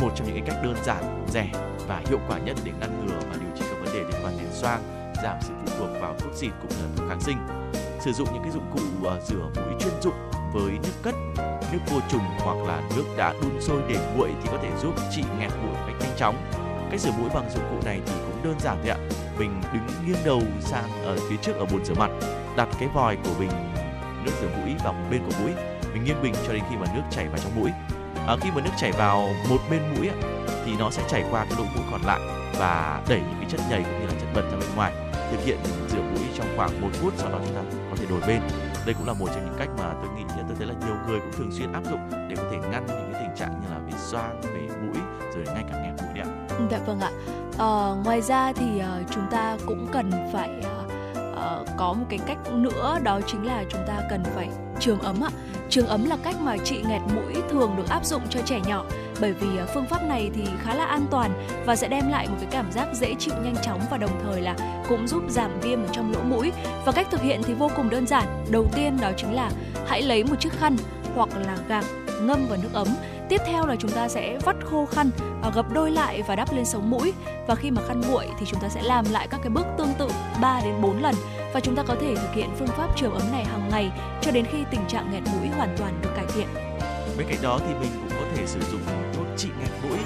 [0.00, 1.50] Một trong những cái cách đơn giản, rẻ
[1.88, 4.34] và hiệu quả nhất để ngăn ngừa và điều trị các vấn đề liên quan
[4.38, 7.38] đến xoang, giảm sự phụ thuộc vào thuốc xịt cũng như là thuốc kháng sinh.
[8.00, 10.14] Sử dụng những cái dụng cụ uh, rửa mũi chuyên dụng
[10.52, 11.14] với nước cất,
[11.72, 14.94] nước vô trùng hoặc là nước đã đun sôi để nguội thì có thể giúp
[15.10, 16.36] trị nghẹt mũi một cách nhanh chóng.
[16.90, 18.98] Cách rửa mũi bằng dụng cụ này thì cũng đơn giản thôi ạ.
[19.38, 22.10] Mình đứng nghiêng đầu sang ở phía trước ở bồn rửa mặt,
[22.56, 23.50] đặt cái vòi của bình
[24.24, 25.52] nước rửa mũi vào một bên của mũi.
[25.92, 27.70] Mình nghiêng bình cho đến khi mà nước chảy vào trong mũi.
[28.26, 30.10] À, khi mà nước chảy vào một bên mũi
[30.64, 32.20] thì nó sẽ chảy qua cái lỗ mũi còn lại
[32.58, 35.07] và đẩy những cái chất nhầy cũng như là chất bẩn ra bên ngoài.
[35.30, 38.20] Thực hiện rửa mũi trong khoảng một phút sau đó chúng ta có thể đổi
[38.26, 38.40] bên.
[38.86, 41.20] Đây cũng là một trong những cách mà tôi nghĩ tôi thấy là nhiều người
[41.20, 43.78] cũng thường xuyên áp dụng để có thể ngăn những cái tình trạng như là
[43.86, 45.02] bị xoang về mũi
[45.34, 46.56] rồi ngay cả nghẹt mũi đấy ạ.
[46.70, 47.10] Dạ vâng ạ.
[47.58, 47.70] À,
[48.04, 50.50] ngoài ra thì ờ, chúng ta cũng cần phải
[51.36, 54.48] à, có một cái cách nữa đó chính là chúng ta cần phải
[54.80, 55.30] trường ấm ạ.
[55.70, 58.84] Trường ấm là cách mà trị nghẹt mũi thường được áp dụng cho trẻ nhỏ,
[59.20, 62.28] bởi vì à, phương pháp này thì khá là an toàn và sẽ đem lại
[62.28, 64.56] một cái cảm giác dễ chịu nhanh chóng và đồng thời là
[64.88, 66.52] cũng giúp giảm viêm ở trong lỗ mũi.
[66.84, 68.44] Và cách thực hiện thì vô cùng đơn giản.
[68.50, 69.50] Đầu tiên đó chính là
[69.86, 70.76] hãy lấy một chiếc khăn
[71.14, 71.84] hoặc là gạc
[72.22, 72.88] ngâm vào nước ấm.
[73.28, 75.10] Tiếp theo là chúng ta sẽ vắt khô khăn
[75.42, 77.12] à, gập đôi lại và đắp lên sống mũi.
[77.46, 79.94] Và khi mà khăn nguội thì chúng ta sẽ làm lại các cái bước tương
[79.98, 80.08] tự
[80.40, 81.14] 3 đến 4 lần
[81.52, 84.30] và chúng ta có thể thực hiện phương pháp trường ấm này hàng ngày cho
[84.30, 86.46] đến khi tình trạng nghẹt mũi hoàn toàn được cải thiện.
[87.18, 88.80] Bên cạnh đó thì mình cũng có thể sử dụng
[89.14, 89.98] thuốc trị nghẹt mũi.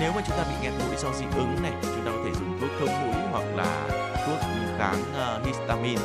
[0.00, 2.30] Nếu mà chúng ta bị nghẹt mũi do dị ứng này chúng ta có thể
[2.32, 3.88] dùng thuốc thông mũi hoặc là
[4.26, 4.38] thuốc
[4.78, 6.02] kháng uh, histamine.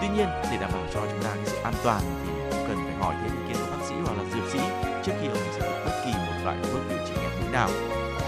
[0.00, 2.94] Tuy nhiên để đảm bảo cho chúng ta sự an toàn thì cũng cần phải
[2.94, 4.58] hỏi thêm ý kiến của bác sĩ hoặc là dược sĩ
[5.04, 7.70] trước khi ông sử dụng bất kỳ một loại thuốc điều trị nghẹt mũi nào.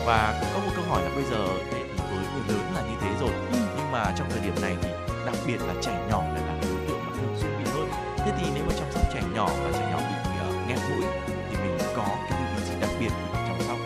[0.07, 2.97] Và cũng có một câu hỏi là bây giờ thì với người lớn là như
[3.01, 3.31] thế rồi.
[3.53, 3.59] Ừ.
[3.77, 4.89] nhưng mà trong thời điểm này thì
[5.29, 7.89] đặc biệt là trẻ nhỏ lại là đối tượng mà thường xuyên bị hơn
[8.19, 10.79] thế thì nếu mà chăm sóc trẻ nhỏ và trẻ nhỏ bị ờ, uh, nghẹt
[10.91, 11.05] mũi
[11.51, 13.79] thì mình có cái lưu ý gì đặc biệt chăm sóc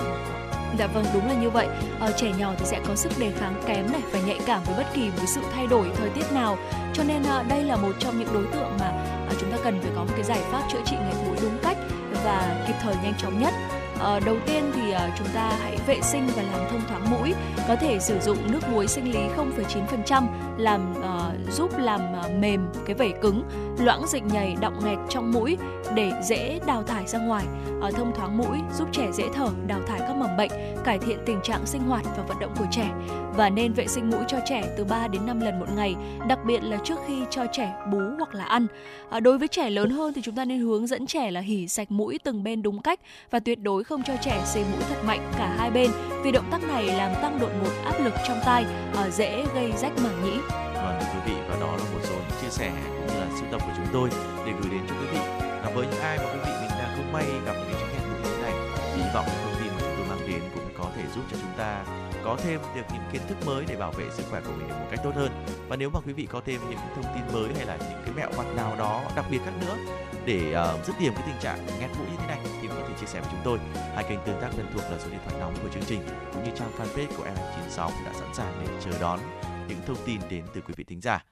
[0.78, 1.68] Dạ vâng đúng là như vậy.
[2.00, 4.74] Ờ, trẻ nhỏ thì sẽ có sức đề kháng kém này và nhạy cảm với
[4.76, 6.59] bất kỳ một sự thay đổi thời tiết nào.
[6.94, 8.87] Cho nên ờ, đây là một trong những đối tượng mà
[9.28, 11.59] à, chúng ta cần phải có một cái giải pháp chữa trị nghẹt mũi đúng
[11.62, 11.76] cách
[12.24, 13.55] và kịp thời nhanh chóng nhất.
[14.02, 17.34] Ờ, đầu tiên thì uh, chúng ta hãy vệ sinh và làm thông thoáng mũi.
[17.68, 20.26] Có thể sử dụng nước muối sinh lý 0,9%
[20.58, 23.42] làm uh, giúp làm uh, mềm cái vẩy cứng,
[23.78, 25.56] loãng dịch nhầy, động nghẹt trong mũi
[25.94, 27.44] để dễ đào thải ra ngoài.
[27.80, 30.50] ở thông thoáng mũi giúp trẻ dễ thở, đào thải các mầm bệnh,
[30.85, 32.90] cải thiện tình trạng sinh hoạt và vận động của trẻ
[33.37, 35.94] và nên vệ sinh mũi cho trẻ từ 3 đến 5 lần một ngày,
[36.28, 38.66] đặc biệt là trước khi cho trẻ bú hoặc là ăn.
[39.11, 41.68] À, đối với trẻ lớn hơn thì chúng ta nên hướng dẫn trẻ là hỉ
[41.68, 45.04] sạch mũi từng bên đúng cách và tuyệt đối không cho trẻ xê mũi thật
[45.04, 45.90] mạnh cả hai bên
[46.24, 49.72] vì động tác này làm tăng đột ngột áp lực trong tai, à, dễ gây
[49.76, 50.38] rách màng nhĩ.
[50.74, 53.01] Vâng thưa quý vị và đó là một số những chia sẻ của
[53.38, 54.08] sưu tập của chúng tôi
[54.46, 55.18] để gửi đến cho quý vị.
[55.62, 57.92] Và với những ai mà quý vị mình đang không may gặp những cái chứng
[57.92, 58.54] nghẹt mũi như thế này,
[58.96, 61.52] hy vọng thông tin mà chúng tôi mang đến cũng có thể giúp cho chúng
[61.58, 61.84] ta
[62.24, 64.74] có thêm được những kiến thức mới để bảo vệ sức khỏe của mình được
[64.80, 65.44] một cách tốt hơn.
[65.68, 68.14] Và nếu mà quý vị có thêm những thông tin mới hay là những cái
[68.16, 69.76] mẹo vặt nào đó đặc biệt khác nữa
[70.24, 72.94] để uh, dứt điểm cái tình trạng nghẹt mũi như thế này thì có thể
[73.00, 73.58] chia sẻ với chúng tôi.
[73.94, 76.00] Hai kênh tương tác quen thuộc là số điện thoại nóng của chương trình
[76.32, 79.20] cũng như trang fanpage của FM96 đã sẵn sàng để chờ đón
[79.68, 81.31] những thông tin đến từ quý vị thính giả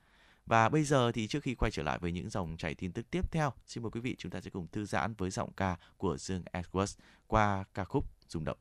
[0.50, 3.10] và bây giờ thì trước khi quay trở lại với những dòng chảy tin tức
[3.10, 5.76] tiếp theo, xin mời quý vị chúng ta sẽ cùng thư giãn với giọng ca
[5.96, 8.58] của Dương Edwards qua ca khúc rung động.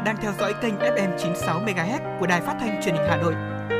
[0.00, 3.16] Bạn đang theo dõi kênh FM 96 MHz của đài phát thanh truyền hình Hà
[3.16, 3.34] Nội.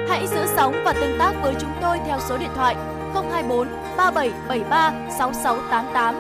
[0.09, 2.75] Hãy giữ sóng và tương tác với chúng tôi theo số điện thoại
[3.15, 6.15] 024 3773 6688.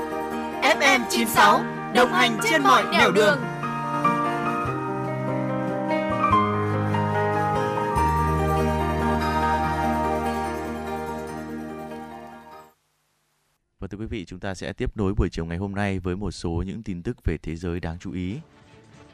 [0.62, 1.60] FM 96
[1.94, 3.38] đồng hành trên mọi nẻo đường.
[13.78, 16.16] Và thưa quý vị, chúng ta sẽ tiếp nối buổi chiều ngày hôm nay với
[16.16, 18.36] một số những tin tức về thế giới đáng chú ý.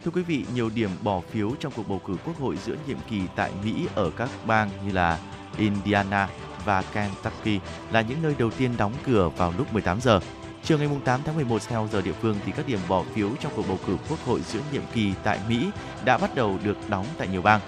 [0.06, 2.98] Thưa quý vị, nhiều điểm bỏ phiếu trong cuộc bầu cử quốc hội giữa nhiệm
[3.08, 5.18] kỳ tại Mỹ ở các bang như là
[5.58, 6.28] Indiana
[6.64, 7.60] và Kentucky
[7.92, 10.20] là những nơi đầu tiên đóng cửa vào lúc 18 giờ.
[10.62, 13.52] Chiều ngày 8 tháng 11 theo giờ địa phương thì các điểm bỏ phiếu trong
[13.56, 15.70] cuộc bầu cử quốc hội giữa nhiệm kỳ tại Mỹ
[16.04, 17.60] đã bắt đầu được đóng tại nhiều bang.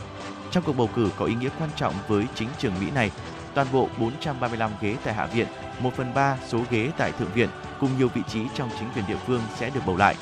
[0.51, 3.11] Trong cuộc bầu cử có ý nghĩa quan trọng với chính trường Mỹ này,
[3.55, 5.47] toàn bộ 435 ghế tại Hạ viện,
[5.81, 7.49] 1 phần 3 số ghế tại Thượng viện
[7.81, 10.17] cùng nhiều vị trí trong chính quyền địa phương sẽ được bầu lại.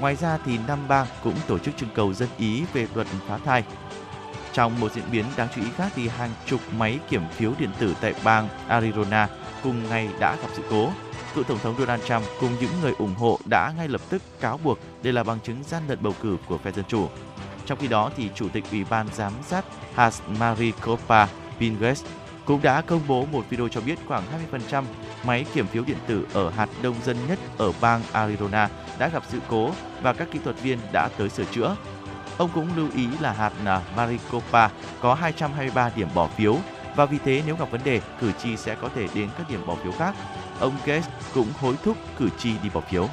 [0.00, 3.38] Ngoài ra thì năm bang cũng tổ chức trưng cầu dân ý về luật phá
[3.44, 3.64] thai.
[4.52, 7.70] Trong một diễn biến đáng chú ý khác thì hàng chục máy kiểm phiếu điện
[7.78, 9.26] tử tại bang Arizona
[9.62, 10.90] cùng ngày đã gặp sự cố.
[11.34, 14.58] Cựu Tổng thống Donald Trump cùng những người ủng hộ đã ngay lập tức cáo
[14.64, 17.08] buộc đây là bằng chứng gian lận bầu cử của phe Dân Chủ.
[17.66, 19.64] Trong khi đó, thì Chủ tịch Ủy ban Giám sát
[19.94, 21.28] House Maricopa
[21.58, 22.04] Pingues
[22.44, 24.22] cũng đã công bố một video cho biết khoảng
[24.52, 24.84] 20%
[25.24, 28.68] máy kiểm phiếu điện tử ở hạt đông dân nhất ở bang Arizona
[28.98, 29.70] đã gặp sự cố
[30.02, 31.76] và các kỹ thuật viên đã tới sửa chữa.
[32.38, 34.70] Ông cũng lưu ý là hạt Maricopa
[35.00, 36.56] có 223 điểm bỏ phiếu
[36.96, 39.66] và vì thế nếu gặp vấn đề, cử tri sẽ có thể đến các điểm
[39.66, 40.14] bỏ phiếu khác.
[40.60, 43.08] Ông Gates cũng hối thúc cử tri đi bỏ phiếu.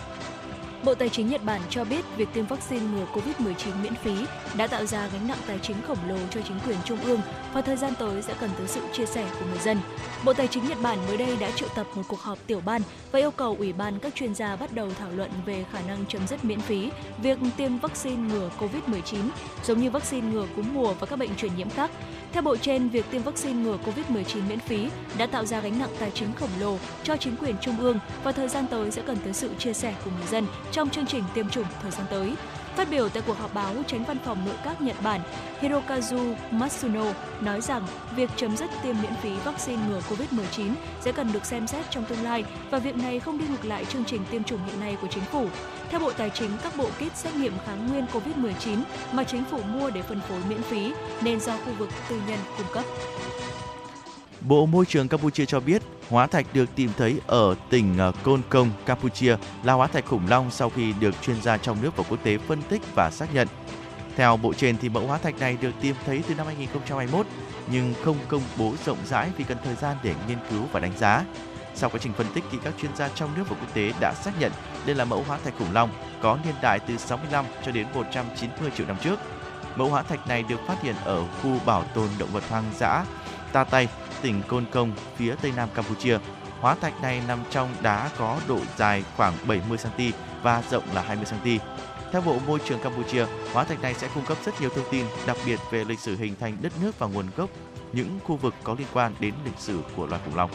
[0.83, 4.11] Bộ Tài chính Nhật Bản cho biết việc tiêm vaccine ngừa COVID-19 miễn phí
[4.57, 7.21] đã tạo ra gánh nặng tài chính khổng lồ cho chính quyền trung ương
[7.53, 9.77] và thời gian tới sẽ cần tới sự chia sẻ của người dân.
[10.25, 12.81] Bộ Tài chính Nhật Bản mới đây đã triệu tập một cuộc họp tiểu ban
[13.11, 16.05] và yêu cầu Ủy ban các chuyên gia bắt đầu thảo luận về khả năng
[16.05, 16.89] chấm dứt miễn phí
[17.23, 19.17] việc tiêm vaccine ngừa COVID-19,
[19.63, 21.91] giống như vaccine ngừa cúm mùa và các bệnh truyền nhiễm khác.
[22.31, 25.89] Theo bộ trên, việc tiêm vaccine ngừa COVID-19 miễn phí đã tạo ra gánh nặng
[25.99, 29.17] tài chính khổng lồ cho chính quyền trung ương và thời gian tới sẽ cần
[29.23, 32.35] tới sự chia sẻ của người dân trong chương trình tiêm chủng thời gian tới.
[32.75, 35.21] Phát biểu tại cuộc họp báo, tránh văn phòng nội các Nhật Bản
[35.61, 37.05] Hirokazu Matsuno
[37.41, 41.67] nói rằng việc chấm dứt tiêm miễn phí vaccine ngừa COVID-19 sẽ cần được xem
[41.67, 44.65] xét trong tương lai và việc này không đi ngược lại chương trình tiêm chủng
[44.65, 45.47] hiện nay của chính phủ.
[45.89, 49.61] Theo Bộ Tài chính, các bộ kit xét nghiệm kháng nguyên COVID-19 mà chính phủ
[49.61, 52.83] mua để phân phối miễn phí nên do khu vực tư nhân cung cấp.
[54.41, 58.41] Bộ Môi trường Campuchia cho biết hóa thạch được tìm thấy ở tỉnh ờ, Côn
[58.49, 62.03] Công, Campuchia là hóa thạch khủng long sau khi được chuyên gia trong nước và
[62.09, 63.47] quốc tế phân tích và xác nhận.
[64.15, 67.25] Theo bộ trên thì mẫu hóa thạch này được tìm thấy từ năm 2021
[67.71, 70.97] nhưng không công bố rộng rãi vì cần thời gian để nghiên cứu và đánh
[70.97, 71.25] giá.
[71.75, 74.13] Sau quá trình phân tích thì các chuyên gia trong nước và quốc tế đã
[74.13, 74.51] xác nhận
[74.85, 75.89] đây là mẫu hóa thạch khủng long
[76.21, 79.19] có niên đại từ 65 cho đến 190 triệu năm trước.
[79.75, 83.05] Mẫu hóa thạch này được phát hiện ở khu bảo tồn động vật hoang dã
[83.51, 83.87] Ta Tây,
[84.21, 86.17] tỉnh Côn Công, phía tây nam Campuchia.
[86.59, 90.03] Hóa thạch này nằm trong đá có độ dài khoảng 70 cm
[90.43, 91.49] và rộng là 20 cm.
[92.11, 95.05] Theo Bộ Môi trường Campuchia, hóa thạch này sẽ cung cấp rất nhiều thông tin,
[95.27, 97.49] đặc biệt về lịch sử hình thành đất nước và nguồn gốc
[97.93, 100.51] những khu vực có liên quan đến lịch sử của loài khủng long.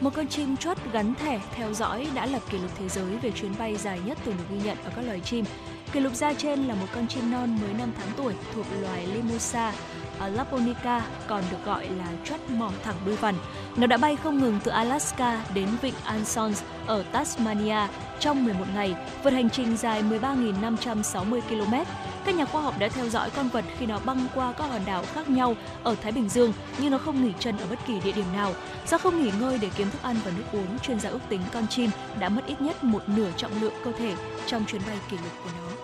[0.00, 3.30] Một con chim chuốt gắn thẻ theo dõi đã lập kỷ lục thế giới về
[3.30, 5.44] chuyến bay dài nhất từng được ghi nhận ở các loài chim.
[5.92, 9.06] Kỷ lục ra trên là một con chim non mới 5 tháng tuổi thuộc loài
[9.06, 9.72] Limosa
[10.20, 13.34] Laponica còn được gọi là chốt mỏ thẳng đuôi vằn.
[13.76, 17.86] Nó đã bay không ngừng từ Alaska đến vịnh Ansons ở Tasmania
[18.20, 18.94] trong 11 ngày,
[19.24, 21.74] vượt hành trình dài 13.560 km.
[22.24, 24.80] Các nhà khoa học đã theo dõi con vật khi nó băng qua các hòn
[24.86, 28.00] đảo khác nhau ở Thái Bình Dương, nhưng nó không nghỉ chân ở bất kỳ
[28.00, 28.52] địa điểm nào.
[28.86, 31.40] Do không nghỉ ngơi để kiếm thức ăn và nước uống, chuyên gia ước tính
[31.52, 34.14] con chim đã mất ít nhất một nửa trọng lượng cơ thể
[34.46, 35.76] trong chuyến bay kỷ lục của nó.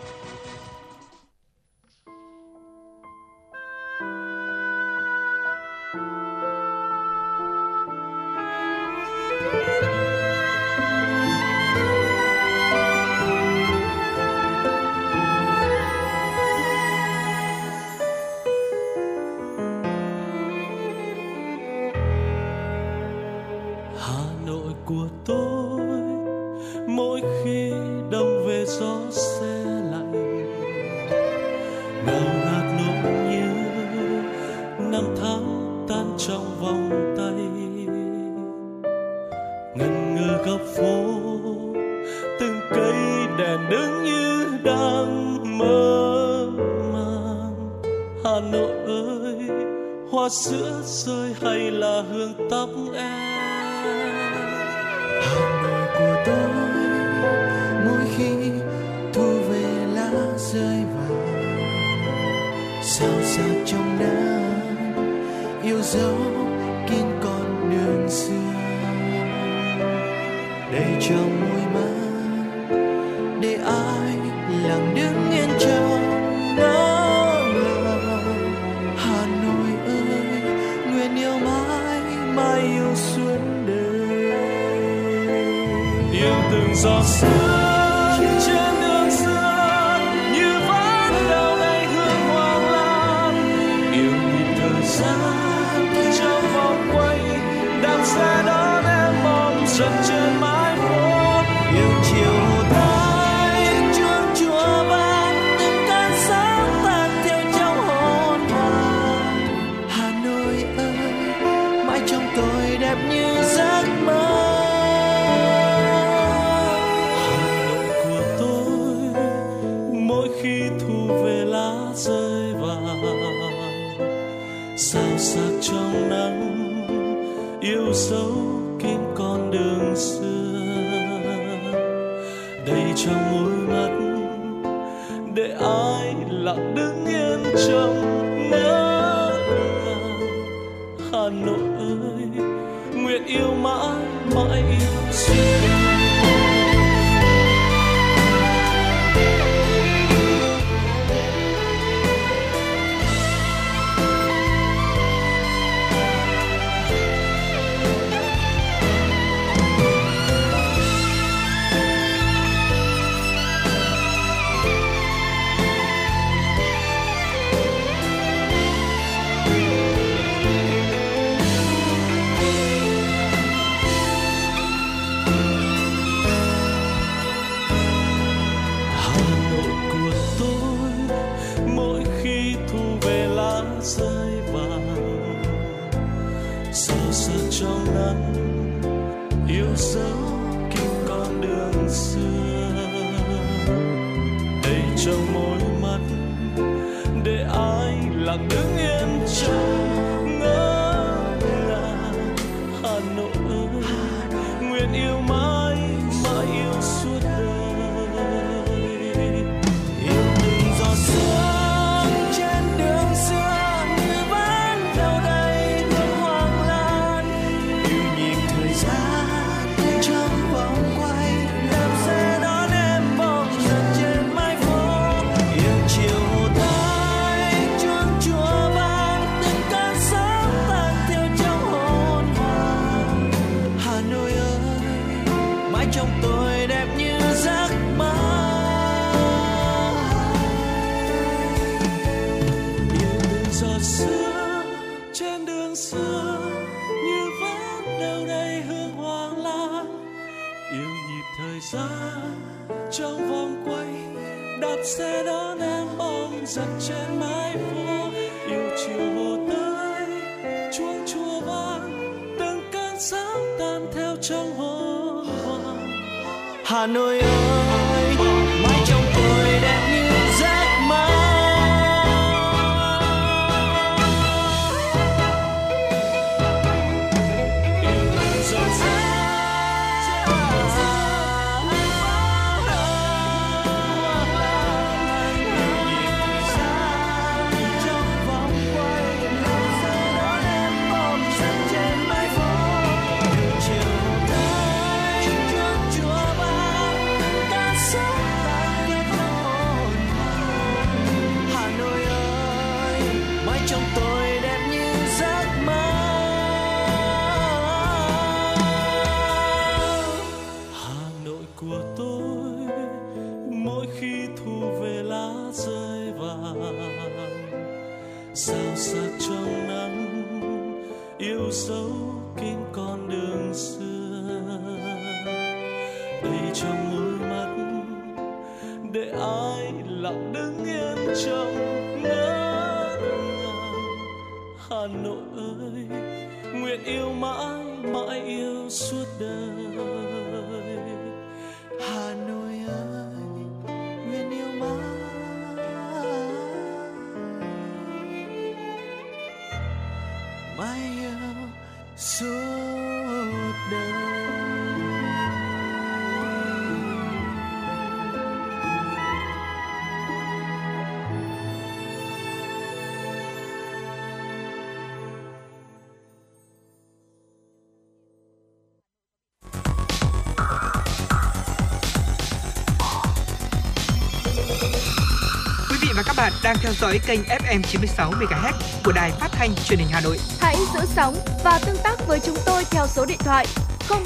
[376.52, 378.52] Đang theo dõi kênh FM 96 MHz
[378.84, 380.18] của đài phát thanh truyền hình Hà Nội.
[380.40, 383.46] Hãy giữ sóng và tương tác với chúng tôi theo số điện thoại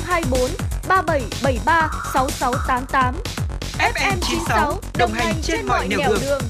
[0.05, 0.51] 024
[0.89, 3.15] 3773 6688.
[3.79, 6.19] FM 96 đồng hành trên mọi nẻo đường.
[6.21, 6.41] đường.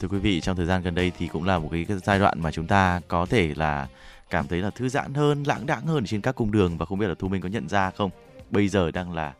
[0.00, 2.40] thưa quý vị, trong thời gian gần đây thì cũng là một cái giai đoạn
[2.40, 3.86] mà chúng ta có thể là
[4.30, 6.98] cảm thấy là thư giãn hơn, lãng đãng hơn trên các cung đường và không
[6.98, 8.10] biết là Thu Minh có nhận ra không?
[8.50, 9.32] Bây giờ đang là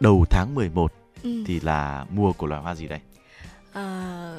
[0.00, 0.92] đầu tháng 11
[1.22, 1.44] ừ.
[1.46, 3.00] thì là mùa của loài hoa gì đây?
[3.72, 4.34] À,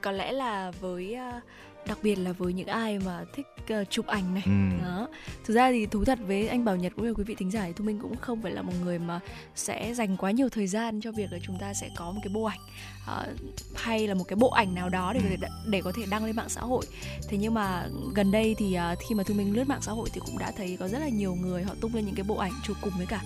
[0.00, 1.42] có lẽ là với uh,
[1.86, 3.46] đặc biệt là với những ai mà thích
[3.80, 4.84] uh, chụp ảnh này ừ.
[4.84, 5.08] đó
[5.44, 7.64] thực ra thì thú thật với anh bảo nhật cũng như quý vị thính giả
[7.66, 9.20] thì thu minh cũng không phải là một người mà
[9.54, 12.32] sẽ dành quá nhiều thời gian cho việc là chúng ta sẽ có một cái
[12.34, 12.60] bộ ảnh
[13.04, 15.48] uh, hay là một cái bộ ảnh nào đó để ừ.
[15.66, 16.84] để có thể đăng lên mạng xã hội
[17.28, 20.08] thế nhưng mà gần đây thì uh, khi mà thu minh lướt mạng xã hội
[20.12, 22.36] thì cũng đã thấy có rất là nhiều người họ tung lên những cái bộ
[22.36, 23.22] ảnh chụp cùng với cả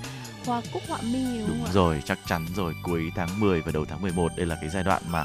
[0.47, 1.73] hoa cúc họa mi đúng, đúng không ạ?
[1.73, 4.83] rồi chắc chắn rồi cuối tháng 10 và đầu tháng 11 đây là cái giai
[4.83, 5.25] đoạn mà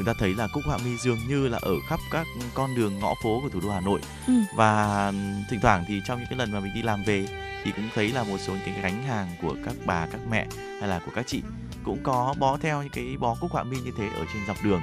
[0.00, 2.98] chúng ta thấy là cúc họa mi dường như là ở khắp các con đường
[2.98, 4.32] ngõ phố của thủ đô Hà Nội ừ.
[4.54, 5.12] và
[5.50, 7.26] thỉnh thoảng thì trong những cái lần mà mình đi làm về
[7.64, 10.46] thì cũng thấy là một số những cái gánh hàng của các bà các mẹ
[10.80, 11.42] hay là của các chị
[11.84, 14.56] cũng có bó theo những cái bó cúc họa mi như thế ở trên dọc
[14.64, 14.80] đường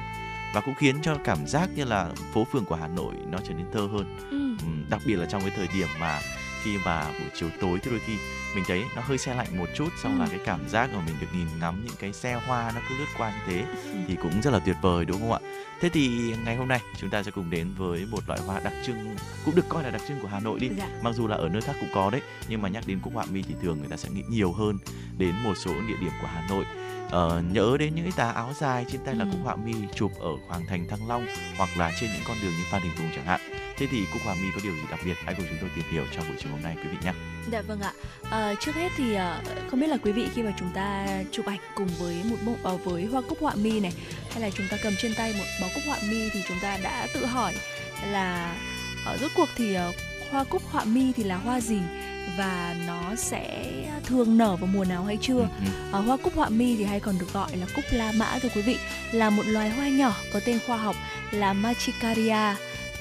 [0.54, 3.54] và cũng khiến cho cảm giác như là phố phường của Hà Nội nó trở
[3.54, 4.66] nên thơ hơn ừ.
[4.90, 6.20] đặc biệt là trong cái thời điểm mà
[6.64, 8.18] khi mà buổi chiều tối thì đôi khi
[8.56, 10.20] mình thấy nó hơi xe lạnh một chút xong ừ.
[10.20, 12.98] là cái cảm giác mà mình được nhìn ngắm những cái xe hoa nó cứ
[12.98, 14.00] lướt qua như thế ừ.
[14.08, 15.40] thì cũng rất là tuyệt vời đúng không ạ
[15.82, 18.74] thế thì ngày hôm nay chúng ta sẽ cùng đến với một loại hoa đặc
[18.86, 20.88] trưng cũng được coi là đặc trưng của hà nội đi dạ.
[21.02, 23.26] mặc dù là ở nơi khác cũng có đấy nhưng mà nhắc đến cúc họa
[23.32, 24.78] mi thì thường người ta sẽ nghĩ nhiều hơn
[25.18, 26.66] đến một số địa điểm của hà nội
[27.06, 29.18] uh, nhớ đến những cái tà áo dài trên tay ừ.
[29.18, 31.26] là cúc họa mi chụp ở hoàng thành thăng long
[31.58, 33.42] hoặc là trên những con đường như phan đình phùng chẳng hạn
[33.78, 35.14] thế thì cúc họa mi có điều gì đặc biệt?
[35.26, 37.14] Hãy cùng chúng tôi tìm hiểu trong buổi chiều hôm nay quý vị nhé.
[37.52, 37.94] Dạ vâng ạ.
[38.32, 41.46] À, trước hết thì uh, không biết là quý vị khi mà chúng ta chụp
[41.46, 43.94] ảnh cùng với một bộ uh, với hoa cúc họa mi này
[44.32, 46.78] hay là chúng ta cầm trên tay một bó cúc họa mi thì chúng ta
[46.84, 47.54] đã tự hỏi
[48.12, 48.56] là
[49.14, 49.96] uh, rốt cuộc thì uh,
[50.32, 51.80] hoa cúc họa mi thì là hoa gì?
[52.38, 53.74] Và nó sẽ
[54.06, 55.40] thường nở vào mùa nào hay chưa.
[55.40, 55.98] Ừ, ừ.
[55.98, 58.50] À, hoa cúc họa mi thì hay còn được gọi là cúc La Mã thưa
[58.56, 58.78] quý vị,
[59.12, 60.96] là một loài hoa nhỏ có tên khoa học
[61.32, 62.56] là Machicaria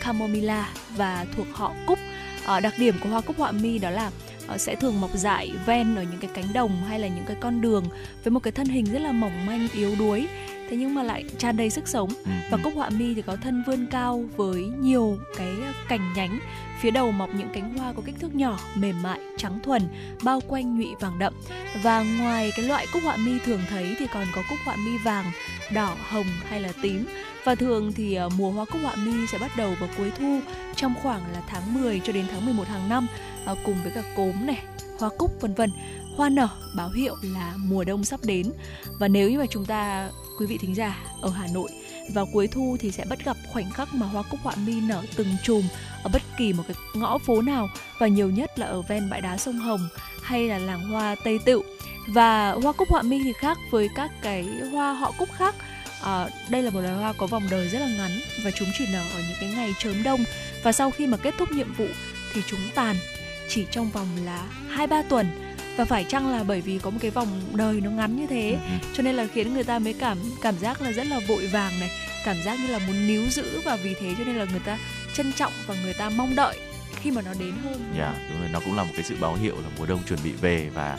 [0.07, 1.99] camomilla và thuộc họ cúc.
[2.47, 4.11] À, đặc điểm của hoa cúc họa mi đó là
[4.55, 7.37] uh, sẽ thường mọc dại ven ở những cái cánh đồng hay là những cái
[7.41, 7.85] con đường
[8.25, 10.29] với một cái thân hình rất là mỏng manh yếu đuối.
[10.71, 12.09] Thế nhưng mà lại tràn đầy sức sống.
[12.09, 12.61] Ừ, và ừ.
[12.65, 15.53] cúc họa mi thì có thân vươn cao với nhiều cái
[15.89, 16.39] cành nhánh.
[16.81, 19.83] Phía đầu mọc những cánh hoa có kích thước nhỏ mềm mại trắng thuần
[20.23, 21.35] bao quanh nhụy vàng đậm.
[21.83, 24.99] Và ngoài cái loại cúc họa mi thường thấy thì còn có cúc họa mi
[24.99, 25.25] vàng
[25.75, 27.07] đỏ hồng hay là tím
[27.47, 30.41] và thường thì ờ, mùa hoa cúc họa mi sẽ bắt đầu vào cuối thu,
[30.77, 33.07] trong khoảng là tháng 10 cho đến tháng 11 hàng năm
[33.45, 34.63] ờ, cùng với cả cốm này,
[34.99, 35.71] hoa cúc, vân vân.
[36.17, 38.53] Hoa nở báo hiệu là mùa đông sắp đến.
[39.01, 41.71] Và nếu như mà chúng ta, quý vị thính giả ở Hà Nội,
[42.15, 45.03] vào cuối thu thì sẽ bắt gặp khoảnh khắc mà hoa cúc họa mi nở
[45.17, 45.63] từng chùm
[46.03, 47.69] ở bất kỳ một cái ngõ phố nào,
[47.99, 49.89] và nhiều nhất là ở ven bãi đá sông Hồng
[50.23, 51.63] hay là làng hoa Tây Tựu.
[52.09, 54.43] Và hoa cúc họa mi thì khác với các cái
[54.73, 55.55] hoa họ cúc khác
[56.07, 58.87] à, đây là một loài hoa có vòng đời rất là ngắn và chúng chỉ
[58.93, 60.25] nở ở những cái ngày chớm đông
[60.63, 61.87] và sau khi mà kết thúc nhiệm vụ
[62.33, 62.97] thì chúng tàn
[63.49, 65.27] chỉ trong vòng là hai ba tuần
[65.77, 68.51] và phải chăng là bởi vì có một cái vòng đời nó ngắn như thế
[68.51, 68.89] ừ, ừ.
[68.95, 71.81] cho nên là khiến người ta mới cảm cảm giác là rất là vội vàng
[71.81, 71.91] này
[72.25, 74.79] cảm giác như là muốn níu giữ và vì thế cho nên là người ta
[75.15, 76.59] trân trọng và người ta mong đợi
[77.03, 77.93] khi mà nó đến hơn.
[77.99, 80.01] Dạ, yeah, đúng rồi, nó cũng là một cái sự báo hiệu là mùa đông
[80.09, 80.99] chuẩn bị về và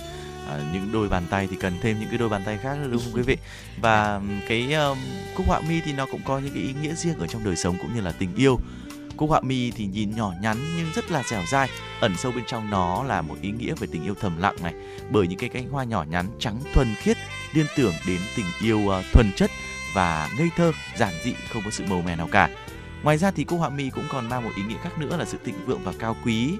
[0.49, 2.87] à, những đôi bàn tay thì cần thêm những cái đôi bàn tay khác nữa
[2.91, 3.37] đúng không quý vị?
[3.81, 4.97] Và cái um,
[5.35, 7.55] cúc họa mi thì nó cũng có những cái ý nghĩa riêng ở trong đời
[7.55, 8.59] sống cũng như là tình yêu.
[9.17, 11.69] Cúc họa mi thì nhìn nhỏ nhắn nhưng rất là dẻo dai
[11.99, 14.73] ẩn sâu bên trong nó là một ý nghĩa về tình yêu thầm lặng này.
[15.09, 17.17] Bởi những cái cánh hoa nhỏ nhắn trắng thuần khiết
[17.53, 19.51] liên tưởng đến tình yêu uh, thuần chất
[19.93, 22.49] và ngây thơ giản dị không có sự màu mè nào cả.
[23.03, 25.25] Ngoài ra thì cúc họa mi cũng còn mang một ý nghĩa khác nữa là
[25.25, 26.53] sự thịnh vượng và cao quý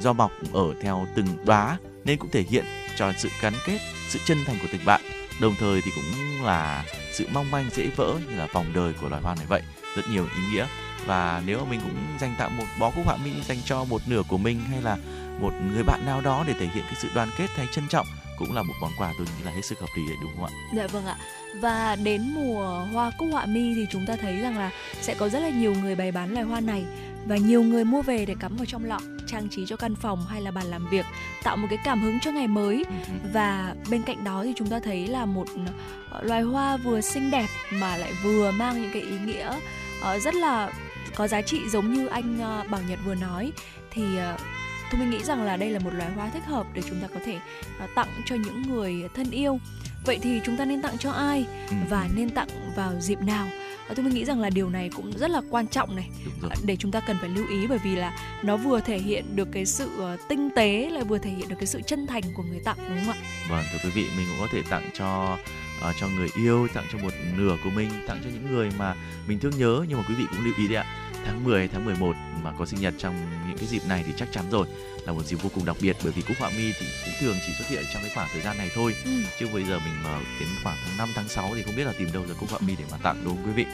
[0.00, 1.78] do mọc ở theo từng đóa
[2.08, 2.64] nên cũng thể hiện
[2.96, 3.78] cho sự gắn kết,
[4.08, 5.00] sự chân thành của tình bạn.
[5.40, 9.08] Đồng thời thì cũng là sự mong manh dễ vỡ như là vòng đời của
[9.08, 9.62] loài hoa này vậy.
[9.96, 10.66] Rất nhiều ý nghĩa
[11.06, 14.02] và nếu mà mình cũng dành tặng một bó cúc họa mi dành cho một
[14.06, 14.96] nửa của mình hay là
[15.40, 18.06] một người bạn nào đó để thể hiện cái sự đoàn kết hay trân trọng
[18.38, 20.44] cũng là một món quà tôi nghĩ là hết sức hợp lý đấy đúng không
[20.44, 20.50] ạ?
[20.76, 21.16] Dạ vâng ạ.
[21.60, 25.28] Và đến mùa hoa cúc họa mi thì chúng ta thấy rằng là sẽ có
[25.28, 26.84] rất là nhiều người bày bán loài hoa này
[27.28, 30.26] và nhiều người mua về để cắm vào trong lọ trang trí cho căn phòng
[30.28, 31.06] hay là bàn làm việc
[31.42, 33.28] tạo một cái cảm hứng cho ngày mới ừ, ừ.
[33.32, 35.46] và bên cạnh đó thì chúng ta thấy là một
[36.10, 39.56] ờ, loài hoa vừa xinh đẹp mà lại vừa mang những cái ý nghĩa
[40.00, 40.72] uh, rất là
[41.14, 43.52] có giá trị giống như anh uh, Bảo Nhật vừa nói
[43.90, 44.02] thì
[44.90, 47.08] tôi mình nghĩ rằng là đây là một loài hoa thích hợp để chúng ta
[47.14, 47.38] có thể
[47.94, 49.58] tặng cho những người thân yêu
[50.06, 51.76] vậy thì chúng ta nên tặng cho ai Ừ.
[51.90, 53.48] và nên tặng vào dịp nào
[53.88, 56.08] Và tôi nghĩ rằng là điều này cũng rất là quan trọng này
[56.42, 59.36] rồi để chúng ta cần phải lưu ý bởi vì là nó vừa thể hiện
[59.36, 62.22] được cái sự ờ, tinh tế lại vừa thể hiện được cái sự chân thành
[62.34, 63.22] của người tặng đúng không ạ?
[63.50, 65.38] Vâng, thưa quý vị, mình cũng có thể tặng cho
[65.80, 68.94] ờ, cho người yêu, tặng cho một nửa của mình, tặng cho những người mà
[69.26, 70.86] mình thương nhớ nhưng mà quý vị cũng lưu ý đấy ạ.
[71.26, 73.14] Tháng 10, tháng 11 mà có sinh nhật trong
[73.48, 74.66] những cái dịp này thì chắc chắn rồi
[75.06, 77.36] là một dịp vô cùng đặc biệt bởi vì cúc họa mi thì cũng thường
[77.46, 78.94] chỉ xuất hiện trong cái khoảng thời gian này thôi.
[79.04, 79.10] Ừ.
[79.38, 81.92] Chứ bây giờ mình mà đến khoảng tháng 5, tháng 6 thì không biết là
[81.98, 83.66] tìm đâu ra cúc họa mi để mà tặng đúng không quý vị?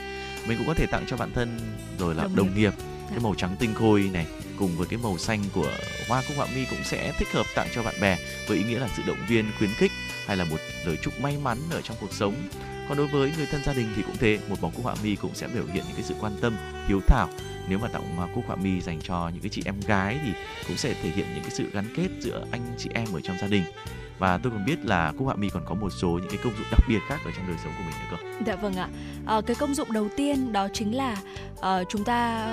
[0.48, 1.58] Mình cũng có thể tặng cho bạn thân
[1.98, 2.60] rồi là Đồng đồng, nghiệp.
[2.60, 2.72] nghiệp
[3.10, 4.26] cái màu trắng tinh khôi này
[4.58, 5.72] cùng với cái màu xanh của
[6.08, 8.78] hoa cúc họa mi cũng sẽ thích hợp tặng cho bạn bè với ý nghĩa
[8.78, 9.92] là sự động viên khuyến khích
[10.26, 12.34] hay là một lời chúc may mắn ở trong cuộc sống.
[12.88, 15.16] Còn đối với người thân gia đình thì cũng thế một bó cúc họa mi
[15.16, 16.56] cũng sẽ biểu hiện những cái sự quan tâm
[16.88, 17.28] hiếu thảo.
[17.68, 20.32] Nếu mà tặng hoa cúc họa mi dành cho những cái chị em gái thì
[20.68, 23.38] cũng sẽ thể hiện những cái sự gắn kết giữa anh chị em ở trong
[23.40, 23.64] gia đình.
[24.18, 26.56] Và tôi còn biết là cúc họa mi còn có một số những cái công
[26.56, 28.44] dụng đặc biệt khác ở trong đời sống của mình nữa cơ.
[28.46, 28.88] Dạ vâng ạ.
[29.26, 31.16] À, cái công dụng đầu tiên đó chính là
[31.52, 32.48] uh, chúng ta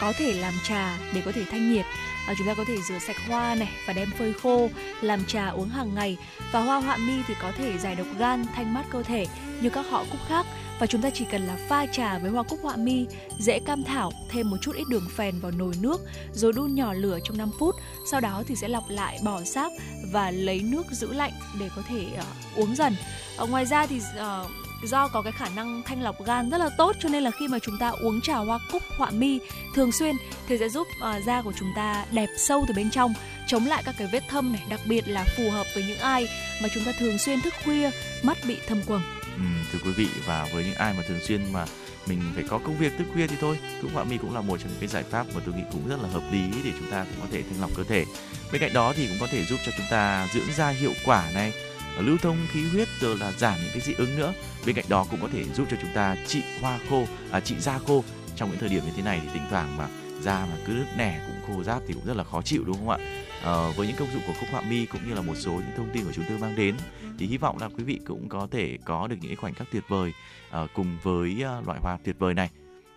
[0.00, 1.86] có thể làm trà để có thể thanh nhiệt.
[2.26, 4.70] à, chúng ta có thể rửa sạch hoa này và đem phơi khô,
[5.00, 6.16] làm trà uống hàng ngày.
[6.52, 9.26] Và hoa họa mi thì có thể giải độc gan, thanh mát cơ thể
[9.60, 10.46] như các họ cúc khác.
[10.78, 13.06] Và chúng ta chỉ cần là pha trà với hoa cúc họa mi,
[13.38, 16.00] dễ cam thảo, thêm một chút ít đường phèn vào nồi nước,
[16.32, 17.74] rồi đun nhỏ lửa trong 5 phút.
[18.10, 19.72] Sau đó thì sẽ lọc lại, bỏ sáp
[20.12, 22.96] và lấy nước giữ lạnh để có thể uh, uống dần.
[23.36, 24.50] Ờ, ngoài ra thì uh,
[24.82, 27.48] do có cái khả năng thanh lọc gan rất là tốt cho nên là khi
[27.48, 29.38] mà chúng ta uống trà hoa cúc họa mi
[29.74, 30.16] thường xuyên
[30.48, 33.14] thì sẽ giúp uh, da của chúng ta đẹp sâu từ bên trong
[33.46, 36.28] chống lại các cái vết thâm này đặc biệt là phù hợp với những ai
[36.62, 37.90] mà chúng ta thường xuyên thức khuya
[38.22, 39.02] mắt bị thâm quầng.
[39.36, 41.66] Ừ, thưa quý vị và với những ai mà thường xuyên mà
[42.06, 44.56] mình phải có công việc thức khuya thì thôi cúc họa mi cũng là một
[44.56, 46.90] trong những cái giải pháp mà tôi nghĩ cũng rất là hợp lý để chúng
[46.90, 48.04] ta cũng có thể thanh lọc cơ thể.
[48.52, 51.30] Bên cạnh đó thì cũng có thể giúp cho chúng ta dưỡng da hiệu quả
[51.34, 51.52] này
[52.00, 54.32] lưu thông khí huyết rồi là giảm những cái dị ứng nữa.
[54.66, 57.54] Bên cạnh đó cũng có thể giúp cho chúng ta trị hoa khô à, trị
[57.58, 58.04] da khô
[58.36, 59.88] trong những thời điểm như thế này thì thỉnh thoảng mà
[60.20, 62.76] da mà cứ nứt nẻ cũng khô ráp thì cũng rất là khó chịu đúng
[62.76, 62.98] không ạ?
[63.42, 65.76] Ờ, với những công dụng của cúc họa mi cũng như là một số những
[65.76, 66.74] thông tin của chúng tôi mang đến
[67.18, 69.84] thì hy vọng là quý vị cũng có thể có được những khoảnh khắc tuyệt
[69.88, 70.12] vời
[70.50, 72.50] ờ, cùng với ờ, loại hoa tuyệt vời này.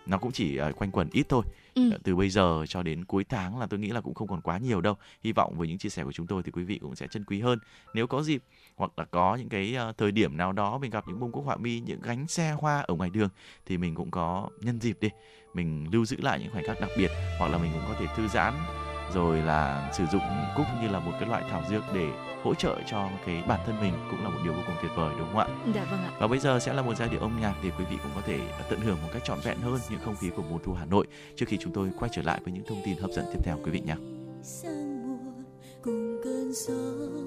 [0.06, 1.42] Nó cũng chỉ ờ, quanh quẩn ít thôi.
[1.74, 1.90] Ừ.
[2.04, 4.58] Từ bây giờ cho đến cuối tháng là tôi nghĩ là cũng không còn quá
[4.58, 4.96] nhiều đâu.
[5.24, 7.24] Hy vọng với những chia sẻ của chúng tôi thì quý vị cũng sẽ trân
[7.24, 7.58] quý hơn.
[7.94, 8.42] Nếu có dịp
[8.76, 11.44] hoặc là có những cái ờ, thời điểm nào đó mình gặp những bông cúc
[11.44, 13.28] họa mi những gánh xe hoa ở ngoài đường
[13.66, 15.08] thì mình cũng có nhân dịp đi
[15.54, 18.06] mình lưu giữ lại những khoảnh khắc đặc biệt hoặc là mình cũng có thể
[18.16, 18.54] thư giãn
[19.14, 20.22] rồi là sử dụng
[20.56, 22.08] cúc như là một cái loại thảo dược để
[22.42, 25.14] hỗ trợ cho cái bản thân mình cũng là một điều vô cùng tuyệt vời
[25.18, 27.40] đúng không ạ dạ vâng ạ và bây giờ sẽ là một giai điệu âm
[27.40, 30.00] nhạc để quý vị cũng có thể tận hưởng một cách trọn vẹn hơn những
[30.04, 31.06] không khí của mùa thu Hà Nội
[31.36, 33.58] trước khi chúng tôi quay trở lại với những thông tin hấp dẫn tiếp theo
[33.64, 33.96] quý vị nhé.
[34.42, 35.32] sang mùa
[35.82, 37.21] cùng cơn gió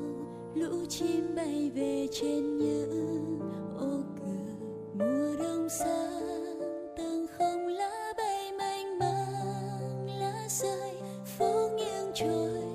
[0.55, 3.39] lũ chim bay về trên những
[3.79, 4.53] ô cửa.
[4.93, 6.09] Mùa đông xa
[6.97, 10.91] từng không lá bay mênh mang lá rơi,
[11.25, 12.74] phố nghiêng trôi.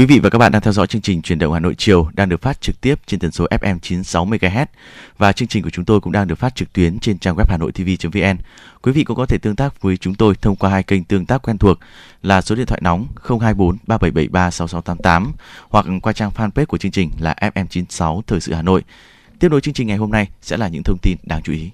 [0.00, 2.08] Quý vị và các bạn đang theo dõi chương trình Truyền động Hà Nội chiều
[2.14, 4.66] đang được phát trực tiếp trên tần số FM 96 MHz
[5.18, 7.44] và chương trình của chúng tôi cũng đang được phát trực tuyến trên trang web
[7.48, 8.42] hanoitv.vn.
[8.82, 11.26] Quý vị cũng có thể tương tác với chúng tôi thông qua hai kênh tương
[11.26, 11.78] tác quen thuộc
[12.22, 15.32] là số điện thoại nóng 024 3773 6688
[15.68, 18.84] hoặc qua trang fanpage của chương trình là FM96 Thời sự Hà Nội.
[19.38, 21.70] Tiếp nối chương trình ngày hôm nay sẽ là những thông tin đáng chú ý.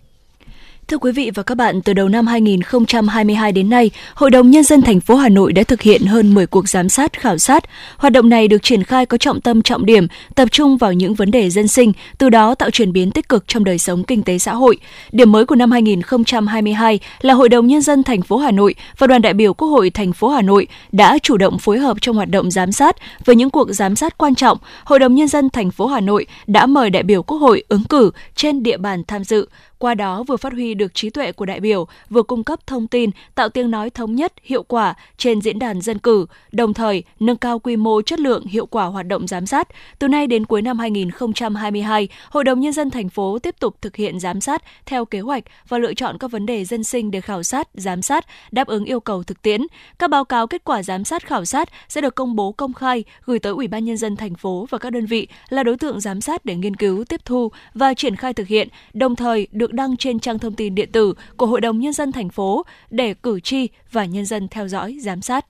[0.88, 4.64] Thưa quý vị và các bạn, từ đầu năm 2022 đến nay, Hội đồng Nhân
[4.64, 7.64] dân thành phố Hà Nội đã thực hiện hơn 10 cuộc giám sát, khảo sát.
[7.96, 11.14] Hoạt động này được triển khai có trọng tâm trọng điểm, tập trung vào những
[11.14, 14.22] vấn đề dân sinh, từ đó tạo chuyển biến tích cực trong đời sống kinh
[14.22, 14.78] tế xã hội.
[15.12, 19.06] Điểm mới của năm 2022 là Hội đồng Nhân dân thành phố Hà Nội và
[19.06, 22.16] đoàn đại biểu Quốc hội thành phố Hà Nội đã chủ động phối hợp trong
[22.16, 22.96] hoạt động giám sát.
[23.24, 26.26] Với những cuộc giám sát quan trọng, Hội đồng Nhân dân thành phố Hà Nội
[26.46, 29.48] đã mời đại biểu Quốc hội ứng cử trên địa bàn tham dự
[29.78, 32.86] qua đó vừa phát huy được trí tuệ của đại biểu, vừa cung cấp thông
[32.86, 37.02] tin, tạo tiếng nói thống nhất, hiệu quả trên diễn đàn dân cử, đồng thời
[37.20, 39.68] nâng cao quy mô chất lượng hiệu quả hoạt động giám sát.
[39.98, 43.96] Từ nay đến cuối năm 2022, Hội đồng Nhân dân thành phố tiếp tục thực
[43.96, 47.20] hiện giám sát theo kế hoạch và lựa chọn các vấn đề dân sinh để
[47.20, 49.60] khảo sát, giám sát, đáp ứng yêu cầu thực tiễn.
[49.98, 53.04] Các báo cáo kết quả giám sát khảo sát sẽ được công bố công khai,
[53.24, 56.00] gửi tới Ủy ban Nhân dân thành phố và các đơn vị là đối tượng
[56.00, 59.65] giám sát để nghiên cứu, tiếp thu và triển khai thực hiện, đồng thời được
[59.66, 62.66] được đăng trên trang thông tin điện tử của Hội đồng Nhân dân thành phố
[62.90, 65.46] để cử tri và nhân dân theo dõi, giám sát.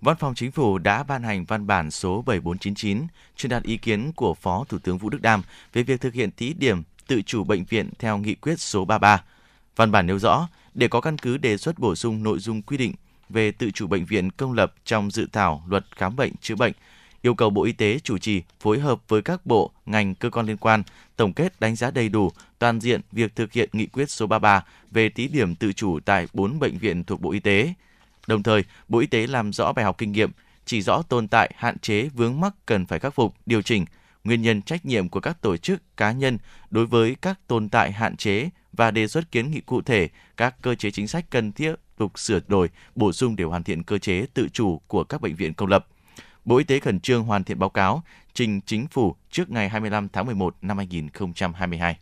[0.00, 4.12] Văn phòng Chính phủ đã ban hành văn bản số 7499 truyền đạt ý kiến
[4.12, 5.42] của Phó Thủ tướng Vũ Đức Đam
[5.72, 9.22] về việc thực hiện thí điểm tự chủ bệnh viện theo nghị quyết số 33.
[9.76, 12.76] Văn bản nêu rõ, để có căn cứ đề xuất bổ sung nội dung quy
[12.76, 12.94] định
[13.28, 16.72] về tự chủ bệnh viện công lập trong dự thảo luật khám bệnh chữa bệnh,
[17.26, 20.46] yêu cầu Bộ Y tế chủ trì phối hợp với các bộ, ngành, cơ quan
[20.46, 20.82] liên quan
[21.16, 24.64] tổng kết đánh giá đầy đủ toàn diện việc thực hiện nghị quyết số 33
[24.90, 27.72] về thí điểm tự chủ tại 4 bệnh viện thuộc Bộ Y tế.
[28.26, 30.30] Đồng thời, Bộ Y tế làm rõ bài học kinh nghiệm,
[30.64, 33.84] chỉ rõ tồn tại, hạn chế, vướng mắc cần phải khắc phục, điều chỉnh,
[34.24, 36.38] nguyên nhân trách nhiệm của các tổ chức, cá nhân
[36.70, 40.62] đối với các tồn tại hạn chế và đề xuất kiến nghị cụ thể các
[40.62, 43.98] cơ chế chính sách cần thiết, tục sửa đổi, bổ sung để hoàn thiện cơ
[43.98, 45.86] chế tự chủ của các bệnh viện công lập.
[46.46, 48.02] Bộ Y tế khẩn trương hoàn thiện báo cáo
[48.34, 51.96] trình chính phủ trước ngày 25 tháng 11 năm 2022.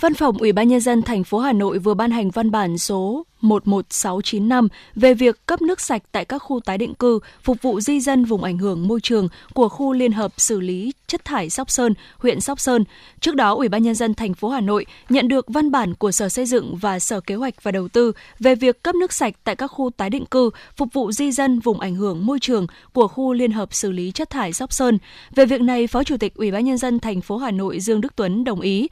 [0.00, 2.78] Văn phòng Ủy ban nhân dân thành phố Hà Nội vừa ban hành văn bản
[2.78, 7.80] số 11695 về việc cấp nước sạch tại các khu tái định cư phục vụ
[7.80, 11.50] di dân vùng ảnh hưởng môi trường của khu liên hợp xử lý chất thải
[11.50, 12.84] Sóc Sơn, huyện Sóc Sơn.
[13.20, 16.12] Trước đó, Ủy ban nhân dân thành phố Hà Nội nhận được văn bản của
[16.12, 19.34] Sở Xây dựng và Sở Kế hoạch và Đầu tư về việc cấp nước sạch
[19.44, 22.66] tại các khu tái định cư phục vụ di dân vùng ảnh hưởng môi trường
[22.92, 24.98] của khu liên hợp xử lý chất thải Sóc Sơn.
[25.34, 28.00] Về việc này, Phó Chủ tịch Ủy ban nhân dân thành phố Hà Nội Dương
[28.00, 28.88] Đức Tuấn đồng ý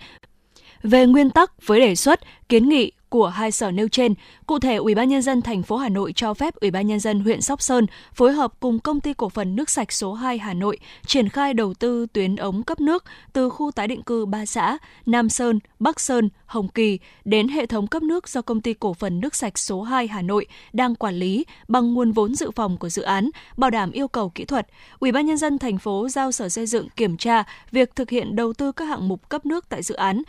[0.84, 4.14] về nguyên tắc với đề xuất, kiến nghị của hai sở nêu trên.
[4.46, 7.00] Cụ thể, Ủy ban nhân dân thành phố Hà Nội cho phép Ủy ban nhân
[7.00, 10.38] dân huyện Sóc Sơn phối hợp cùng công ty cổ phần nước sạch số 2
[10.38, 14.26] Hà Nội triển khai đầu tư tuyến ống cấp nước từ khu tái định cư
[14.26, 18.60] ba xã Nam Sơn, Bắc Sơn, Hồng Kỳ đến hệ thống cấp nước do công
[18.60, 22.34] ty cổ phần nước sạch số 2 Hà Nội đang quản lý bằng nguồn vốn
[22.34, 24.66] dự phòng của dự án, bảo đảm yêu cầu kỹ thuật.
[24.98, 28.36] Ủy ban nhân dân thành phố giao Sở Xây dựng kiểm tra việc thực hiện
[28.36, 30.22] đầu tư các hạng mục cấp nước tại dự án,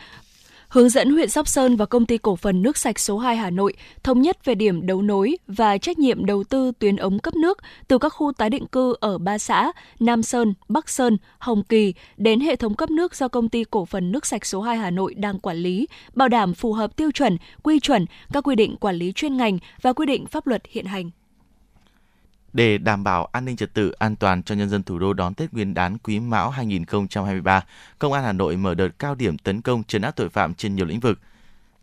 [0.68, 3.50] hướng dẫn huyện Sóc Sơn và công ty cổ phần nước sạch số 2 Hà
[3.50, 7.34] Nội thống nhất về điểm đấu nối và trách nhiệm đầu tư tuyến ống cấp
[7.34, 7.58] nước
[7.88, 11.94] từ các khu tái định cư ở ba xã Nam Sơn, Bắc Sơn, Hồng Kỳ
[12.16, 14.90] đến hệ thống cấp nước do công ty cổ phần nước sạch số 2 Hà
[14.90, 18.76] Nội đang quản lý, bảo đảm phù hợp tiêu chuẩn, quy chuẩn, các quy định
[18.76, 21.10] quản lý chuyên ngành và quy định pháp luật hiện hành.
[22.56, 25.34] Để đảm bảo an ninh trật tự an toàn cho nhân dân thủ đô đón
[25.34, 27.64] Tết Nguyên đán Quý Mão 2023,
[27.98, 30.74] Công an Hà Nội mở đợt cao điểm tấn công trấn áp tội phạm trên
[30.74, 31.18] nhiều lĩnh vực.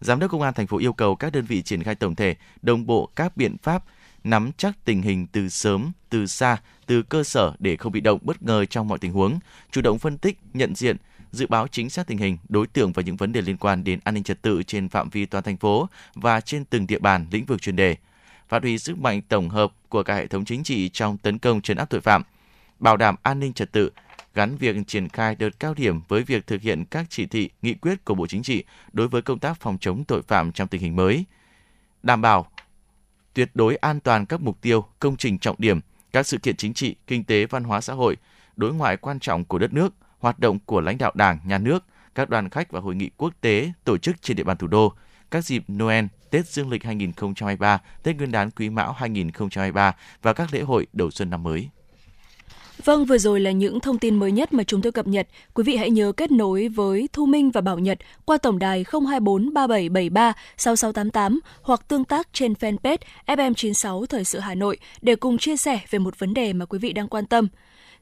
[0.02, 2.36] Giám đốc Công an thành phố yêu cầu các đơn vị triển khai tổng thể,
[2.62, 3.84] đồng bộ các biện pháp
[4.24, 8.20] nắm chắc tình hình từ sớm, từ xa, từ cơ sở để không bị động
[8.22, 9.40] bất ngờ trong mọi tình huống,
[9.72, 10.98] chủ động phân tích, nhận diện,
[11.32, 14.00] dự báo chính xác tình hình, đối tượng và những vấn đề liên quan đến
[14.04, 17.26] an ninh trật tự trên phạm vi toàn thành phố và trên từng địa bàn
[17.32, 17.96] lĩnh vực chuyên đề
[18.50, 21.62] phát huy sức mạnh tổng hợp của cả hệ thống chính trị trong tấn công
[21.62, 22.24] chấn áp tội phạm,
[22.80, 23.92] bảo đảm an ninh trật tự,
[24.34, 27.74] gắn việc triển khai đợt cao điểm với việc thực hiện các chỉ thị, nghị
[27.74, 28.64] quyết của Bộ Chính trị
[28.94, 31.26] đối với công tác phòng chống tội phạm trong tình hình mới,
[32.04, 32.48] đảm bảo
[33.34, 35.80] tuyệt đối an toàn các mục tiêu, công trình trọng điểm,
[36.12, 38.18] các sự kiện chính trị, kinh tế, văn hóa xã hội,
[38.56, 41.84] đối ngoại quan trọng của đất nước, hoạt động của lãnh đạo Đảng, Nhà nước,
[42.16, 44.94] các đoàn khách và hội nghị quốc tế tổ chức trên địa bàn thủ đô,
[45.32, 50.54] các dịp Noel, Tết Dương lịch 2023, Tết Nguyên đán Quý Mão 2023 và các
[50.54, 51.70] lễ hội đầu xuân năm mới.
[52.84, 55.28] Vâng, vừa rồi là những thông tin mới nhất mà chúng tôi cập nhật.
[55.54, 58.86] Quý vị hãy nhớ kết nối với Thu Minh và Bảo Nhật qua tổng đài
[58.92, 65.38] 024 3773 6688 hoặc tương tác trên fanpage FM96 Thời sự Hà Nội để cùng
[65.38, 67.48] chia sẻ về một vấn đề mà quý vị đang quan tâm.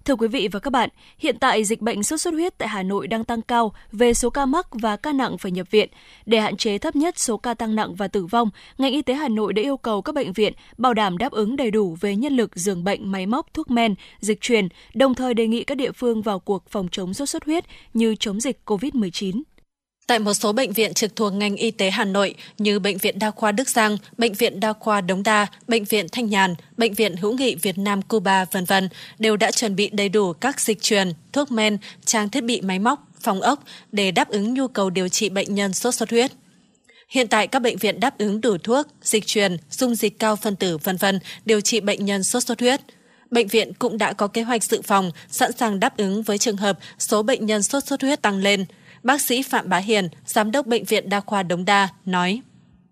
[0.06, 2.84] Thưa quý vị và các bạn, hiện tại dịch bệnh sốt xuất huyết tại Hà
[2.84, 5.90] Nội đang tăng cao về số ca mắc và ca nặng phải nhập viện.
[6.26, 9.14] Để hạn chế thấp nhất số ca tăng nặng và tử vong, ngành y tế
[9.14, 12.16] Hà Nội đã yêu cầu các bệnh viện bảo đảm đáp ứng đầy đủ về
[12.16, 15.76] nhân lực, giường bệnh, máy móc, thuốc men, dịch truyền, đồng thời đề nghị các
[15.76, 19.42] địa phương vào cuộc phòng chống sốt xuất huyết như chống dịch COVID-19.
[20.08, 23.20] Tại một số bệnh viện trực thuộc ngành y tế Hà Nội như Bệnh viện
[23.20, 26.94] Đa khoa Đức Giang, Bệnh viện Đa khoa Đống Đa, Bệnh viện Thanh Nhàn, Bệnh
[26.94, 28.90] viện Hữu nghị Việt Nam Cuba, vân vân
[29.20, 32.80] đều đã chuẩn bị đầy đủ các dịch truyền, thuốc men, trang thiết bị máy
[32.80, 36.32] móc, phòng ốc để đáp ứng nhu cầu điều trị bệnh nhân sốt xuất huyết.
[37.10, 40.56] Hiện tại các bệnh viện đáp ứng đủ thuốc, dịch truyền, dung dịch cao phân
[40.56, 42.82] tử vân vân điều trị bệnh nhân sốt xuất huyết.
[43.32, 46.58] Bệnh viện cũng đã có kế hoạch dự phòng, sẵn sàng đáp ứng với trường
[46.58, 48.66] hợp số bệnh nhân sốt xuất huyết tăng lên–
[49.04, 52.42] Bác sĩ Phạm Bá Hiền, Giám đốc Bệnh viện Đa khoa Đống Đa nói.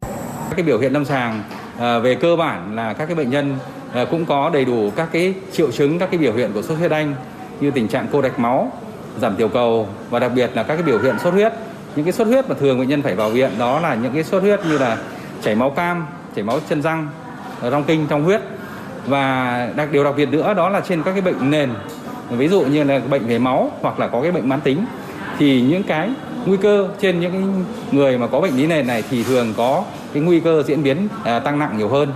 [0.02, 1.44] Các cái biểu hiện lâm sàng
[1.80, 3.58] à, về cơ bản là các cái bệnh nhân
[3.94, 6.78] à, cũng có đầy đủ các cái triệu chứng, các cái biểu hiện của sốt
[6.78, 7.16] huyết đanh
[7.60, 8.72] như tình trạng cô đạch máu,
[9.22, 11.54] giảm tiểu cầu và đặc biệt là các cái biểu hiện sốt huyết.
[11.96, 14.24] Những cái sốt huyết mà thường bệnh nhân phải vào viện đó là những cái
[14.24, 14.98] sốt huyết như là
[15.44, 17.08] chảy máu cam, chảy máu chân răng,
[17.62, 18.42] rong kinh trong huyết
[19.06, 21.70] và đặc điều đặc biệt nữa đó là trên các cái bệnh nền
[22.30, 24.86] ví dụ như là bệnh về máu hoặc là có cái bệnh mãn tính
[25.40, 26.10] thì những cái
[26.46, 30.24] nguy cơ trên những người mà có bệnh lý nền này thì thường có cái
[30.24, 32.14] nguy cơ diễn biến à, tăng nặng nhiều hơn.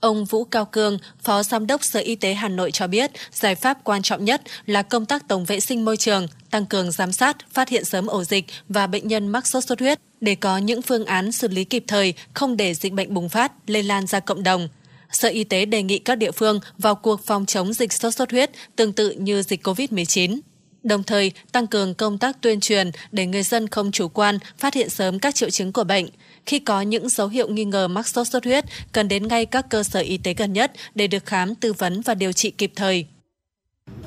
[0.00, 3.54] Ông Vũ Cao Cương, Phó Giám đốc Sở Y tế Hà Nội cho biết, giải
[3.54, 7.12] pháp quan trọng nhất là công tác tổng vệ sinh môi trường, tăng cường giám
[7.12, 10.58] sát, phát hiện sớm ổ dịch và bệnh nhân mắc sốt xuất huyết để có
[10.58, 14.06] những phương án xử lý kịp thời, không để dịch bệnh bùng phát, lây lan
[14.06, 14.68] ra cộng đồng.
[15.12, 18.30] Sở Y tế đề nghị các địa phương vào cuộc phòng chống dịch sốt xuất
[18.30, 20.40] huyết tương tự như dịch COVID-19
[20.84, 24.74] đồng thời tăng cường công tác tuyên truyền để người dân không chủ quan, phát
[24.74, 26.06] hiện sớm các triệu chứng của bệnh.
[26.46, 29.66] Khi có những dấu hiệu nghi ngờ mắc sốt xuất huyết, cần đến ngay các
[29.70, 32.72] cơ sở y tế gần nhất để được khám, tư vấn và điều trị kịp
[32.76, 33.06] thời.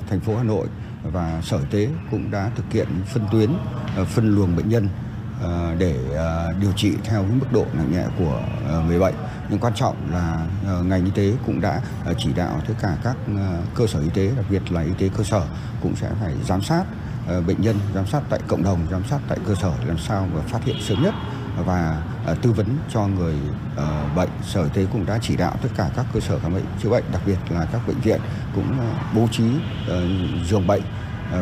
[0.08, 0.66] Thành phố Hà Nội
[1.12, 3.50] và Sở Y tế cũng đã thực hiện phân tuyến,
[3.96, 4.88] ờ, phân luồng bệnh nhân
[5.42, 9.14] Ờ, để ờ, điều trị theo mức độ nặng nhẹ của ờ, người bệnh
[9.50, 10.46] nhưng quan trọng là
[10.82, 11.80] ngành y tế cũng đã
[12.18, 13.16] chỉ đạo tất cả các
[13.74, 15.42] cơ sở y tế đặc biệt là y tế cơ sở
[15.82, 16.84] cũng sẽ phải giám sát
[17.46, 20.40] bệnh nhân, giám sát tại cộng đồng, giám sát tại cơ sở làm sao mà
[20.40, 21.14] phát hiện sớm nhất
[21.64, 22.02] và
[22.42, 23.34] tư vấn cho người
[24.16, 24.28] bệnh.
[24.42, 26.90] Sở Y tế cũng đã chỉ đạo tất cả các cơ sở khám bệnh chữa
[26.90, 28.20] bệnh, đặc biệt là các bệnh viện
[28.54, 28.78] cũng
[29.14, 29.44] bố trí
[30.48, 30.82] giường bệnh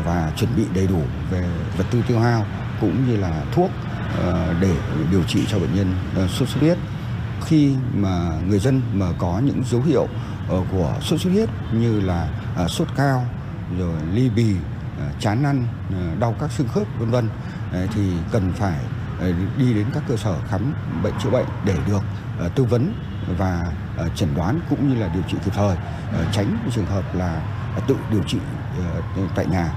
[0.05, 1.44] và chuẩn bị đầy đủ về
[1.78, 2.47] vật tư tiêu hao
[2.81, 3.70] cũng như là thuốc
[4.18, 4.77] ờ, để
[5.11, 6.79] điều trị cho bệnh nhân ờ, sốt xuất huyết.
[7.45, 10.09] Khi mà người dân mà có những dấu hiệu
[10.49, 12.29] ờ, của sốt xuất huyết như là
[12.68, 13.27] sốt cao,
[13.79, 14.55] rồi ly bì
[15.20, 15.66] chán ăn
[16.20, 17.29] đau các xương khớp, vân vân
[17.95, 18.79] thì cần phải
[19.59, 22.03] đi đến các cơ sở khám bệnh chữa bệnh để được
[22.55, 22.95] tư vấn
[23.39, 23.72] và
[24.14, 25.77] chẩn đoán cũng như là điều trị kịp thời
[26.33, 27.41] tránh trường hợp là
[27.89, 28.39] tự điều trị
[29.35, 29.72] tại nhà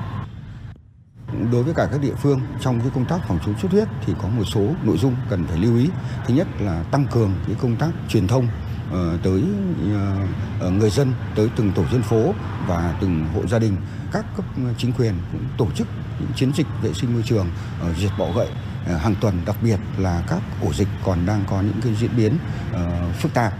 [1.51, 4.13] đối với cả các địa phương trong cái công tác phòng chống xuất huyết thì
[4.21, 5.89] có một số nội dung cần phải lưu ý.
[6.27, 8.47] Thứ nhất là tăng cường cái công tác truyền thông
[8.91, 9.43] ờ, tới
[9.93, 10.15] ờ,
[10.59, 12.33] ờ, người dân, tới từng tổ dân phố
[12.67, 13.75] và từng hộ gia đình.
[14.11, 14.45] Các cấp
[14.77, 15.87] chính quyền cũng tổ chức
[16.19, 17.47] những chiến dịch vệ sinh môi trường
[17.97, 18.47] diệt bọ gậy
[18.85, 22.37] hàng tuần, đặc biệt là các ổ dịch còn đang có những cái diễn biến
[23.19, 23.53] phức tạp.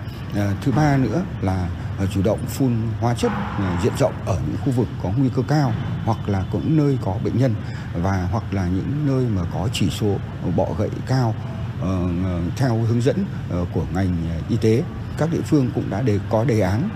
[0.62, 1.70] Thứ ba nữa là
[2.06, 5.42] chủ động phun hóa chất à, diện rộng ở những khu vực có nguy cơ
[5.48, 5.74] cao
[6.06, 7.56] hoặc là cũng nơi có bệnh nhân
[7.94, 10.16] và hoặc là những nơi mà có chỉ số
[10.56, 11.36] bọ gậy cao
[11.82, 14.84] ờ, ờ, theo hướng dẫn ờ, của ngành à, y tế.
[15.18, 16.90] Các địa phương cũng đã đề, có đề án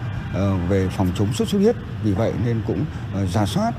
[0.69, 1.75] về phòng chống sốt xuất huyết.
[2.03, 2.85] Vì vậy nên cũng
[3.33, 3.73] giả soát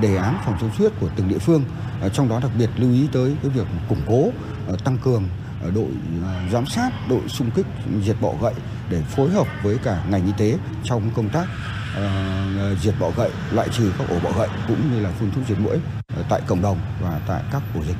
[0.00, 1.64] đề án phòng chống xuất huyết của từng địa phương.
[2.12, 4.30] Trong đó đặc biệt lưu ý tới cái việc củng cố
[4.84, 5.24] tăng cường
[5.74, 5.88] đội
[6.52, 7.66] giám sát, đội xung kích
[8.04, 8.54] diệt bọ gậy
[8.90, 11.46] để phối hợp với cả ngành y tế trong công tác
[11.98, 15.44] uh, diệt bọ gậy loại trừ các ổ bọ gậy cũng như là phun thuốc
[15.48, 15.76] diệt mũi
[16.16, 17.96] ờ, tại cộng đồng và tại các ổ dịch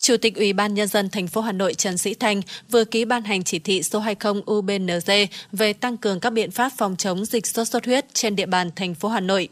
[0.00, 2.40] Chủ tịch Ủy ban Nhân dân thành phố Hà Nội Trần Sĩ Thanh
[2.70, 6.72] vừa ký ban hành chỉ thị số 20 UBNZ về tăng cường các biện pháp
[6.76, 9.48] phòng chống dịch sốt xuất huyết trên địa bàn thành phố Hà Nội.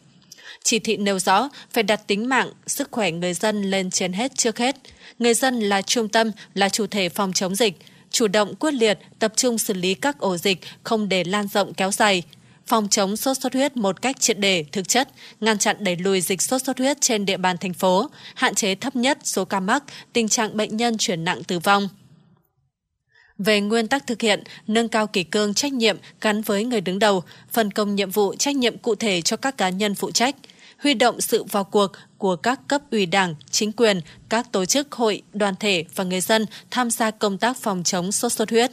[0.64, 4.34] Chỉ thị nêu rõ phải đặt tính mạng, sức khỏe người dân lên trên hết
[4.34, 4.76] trước hết.
[5.18, 7.78] Người dân là trung tâm, là chủ thể phòng chống dịch.
[8.12, 11.74] Chủ động quyết liệt, tập trung xử lý các ổ dịch, không để lan rộng
[11.74, 12.22] kéo dài.
[12.66, 15.08] Phòng chống sốt xuất huyết một cách triệt đề, thực chất,
[15.40, 18.74] ngăn chặn đẩy lùi dịch sốt xuất huyết trên địa bàn thành phố, hạn chế
[18.74, 21.88] thấp nhất số ca mắc, tình trạng bệnh nhân chuyển nặng tử vong.
[23.38, 26.98] Về nguyên tắc thực hiện, nâng cao kỷ cương trách nhiệm gắn với người đứng
[26.98, 30.36] đầu, phân công nhiệm vụ trách nhiệm cụ thể cho các cá nhân phụ trách,
[30.82, 34.92] huy động sự vào cuộc của các cấp ủy đảng, chính quyền, các tổ chức
[34.92, 38.70] hội, đoàn thể và người dân tham gia công tác phòng chống sốt xuất huyết.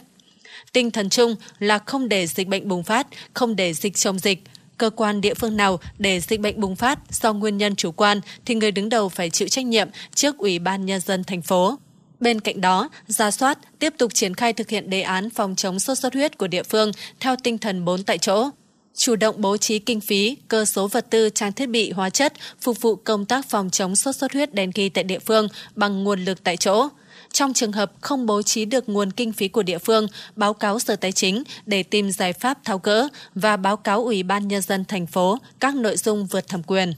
[0.73, 4.43] Tinh thần chung là không để dịch bệnh bùng phát, không để dịch chồng dịch.
[4.77, 8.21] Cơ quan địa phương nào để dịch bệnh bùng phát do nguyên nhân chủ quan
[8.45, 11.77] thì người đứng đầu phải chịu trách nhiệm trước Ủy ban Nhân dân thành phố.
[12.19, 15.79] Bên cạnh đó, ra soát, tiếp tục triển khai thực hiện đề án phòng chống
[15.79, 18.49] sốt xuất huyết của địa phương theo tinh thần 4 tại chỗ.
[18.95, 22.33] Chủ động bố trí kinh phí, cơ số vật tư, trang thiết bị, hóa chất
[22.61, 26.03] phục vụ công tác phòng chống sốt xuất huyết đen ghi tại địa phương bằng
[26.03, 26.87] nguồn lực tại chỗ.
[27.33, 30.79] Trong trường hợp không bố trí được nguồn kinh phí của địa phương, báo cáo
[30.79, 34.61] Sở Tài chính để tìm giải pháp tháo gỡ và báo cáo Ủy ban Nhân
[34.61, 36.93] dân thành phố các nội dung vượt thẩm quyền.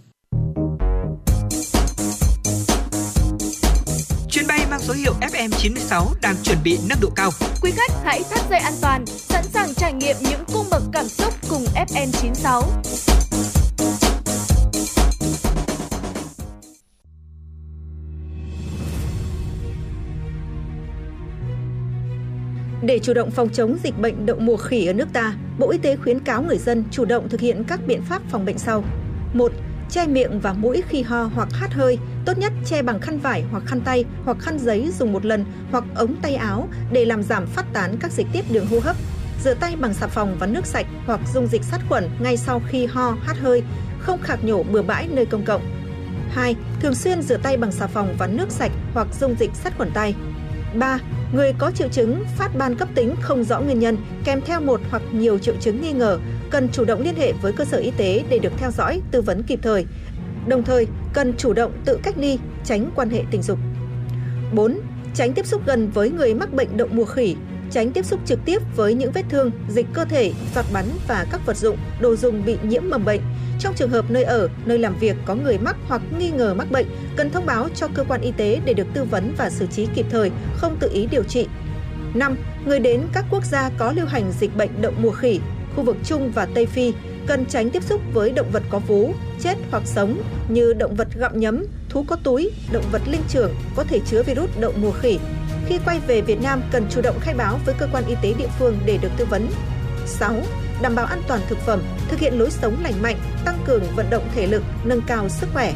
[4.81, 7.29] Mang số hiệu FM96 đang chuẩn bị nâng độ cao.
[7.61, 11.07] Quý khách hãy thắt dây an toàn, sẵn sàng trải nghiệm những cung bậc cảm
[11.07, 12.63] xúc cùng FN96.
[22.83, 25.77] Để chủ động phòng chống dịch bệnh đậu mùa khỉ ở nước ta, Bộ Y
[25.77, 28.83] tế khuyến cáo người dân chủ động thực hiện các biện pháp phòng bệnh sau.
[29.33, 29.51] 1.
[29.91, 33.43] Che miệng và mũi khi ho hoặc hắt hơi, tốt nhất che bằng khăn vải
[33.51, 37.23] hoặc khăn tay hoặc khăn giấy dùng một lần hoặc ống tay áo để làm
[37.23, 38.95] giảm phát tán các dịch tiết đường hô hấp.
[39.43, 42.61] Rửa tay bằng xà phòng và nước sạch hoặc dung dịch sát khuẩn ngay sau
[42.67, 43.63] khi ho, hắt hơi,
[43.99, 45.61] không khạc nhổ bừa bãi nơi công cộng.
[46.29, 46.55] 2.
[46.79, 49.91] Thường xuyên rửa tay bằng xà phòng và nước sạch hoặc dung dịch sát khuẩn
[49.93, 50.15] tay.
[50.75, 50.99] 3.
[51.33, 54.81] Người có triệu chứng phát ban cấp tính không rõ nguyên nhân kèm theo một
[54.89, 57.91] hoặc nhiều triệu chứng nghi ngờ cần chủ động liên hệ với cơ sở y
[57.97, 59.85] tế để được theo dõi, tư vấn kịp thời.
[60.47, 63.59] Đồng thời, cần chủ động tự cách ly, tránh quan hệ tình dục.
[64.53, 64.79] 4.
[65.13, 67.35] Tránh tiếp xúc gần với người mắc bệnh đậu mùa khỉ,
[67.71, 71.25] tránh tiếp xúc trực tiếp với những vết thương, dịch cơ thể, giọt bắn và
[71.31, 73.21] các vật dụng, đồ dùng bị nhiễm mầm bệnh.
[73.61, 76.71] Trong trường hợp nơi ở, nơi làm việc có người mắc hoặc nghi ngờ mắc
[76.71, 76.85] bệnh,
[77.15, 79.87] cần thông báo cho cơ quan y tế để được tư vấn và xử trí
[79.95, 81.47] kịp thời, không tự ý điều trị.
[82.13, 82.37] 5.
[82.65, 85.39] Người đến các quốc gia có lưu hành dịch bệnh đậu mùa khỉ,
[85.75, 86.93] khu vực Trung và Tây Phi
[87.27, 91.07] cần tránh tiếp xúc với động vật có vú, chết hoặc sống như động vật
[91.15, 94.91] gặm nhấm, thú có túi, động vật linh trưởng có thể chứa virus đậu mùa
[94.91, 95.19] khỉ.
[95.67, 98.33] Khi quay về Việt Nam cần chủ động khai báo với cơ quan y tế
[98.37, 99.47] địa phương để được tư vấn.
[100.05, 100.35] 6.
[100.81, 104.09] Đảm bảo an toàn thực phẩm, thực hiện lối sống lành mạnh, tăng cường vận
[104.09, 105.73] động thể lực, nâng cao sức khỏe.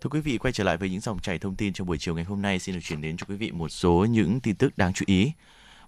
[0.00, 2.14] Thưa quý vị, quay trở lại với những dòng chảy thông tin trong buổi chiều
[2.14, 4.78] ngày hôm nay xin được chuyển đến cho quý vị một số những tin tức
[4.78, 5.32] đáng chú ý.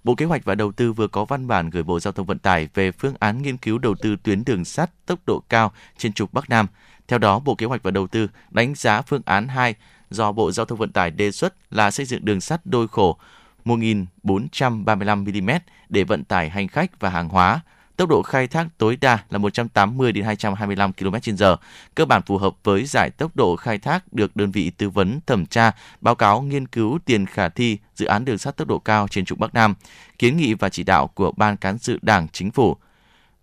[0.04, 2.38] Bộ Kế hoạch và Đầu tư vừa có văn bản gửi Bộ Giao thông Vận
[2.38, 6.12] tải về phương án nghiên cứu đầu tư tuyến đường sắt tốc độ cao trên
[6.12, 6.66] trục Bắc Nam.
[7.08, 9.74] Theo đó, Bộ Kế hoạch và Đầu tư đánh giá phương án 2
[10.10, 13.18] do Bộ Giao thông Vận tải đề xuất là xây dựng đường sắt đôi khổ
[13.64, 15.50] 1.435 mm
[15.88, 17.60] để vận tải hành khách và hàng hóa
[17.96, 21.56] tốc độ khai thác tối đa là 180 đến 225 km/h,
[21.94, 25.20] cơ bản phù hợp với giải tốc độ khai thác được đơn vị tư vấn
[25.26, 28.78] thẩm tra báo cáo nghiên cứu tiền khả thi dự án đường sắt tốc độ
[28.78, 29.74] cao trên trục Bắc Nam,
[30.18, 32.76] kiến nghị và chỉ đạo của Ban cán sự Đảng Chính phủ.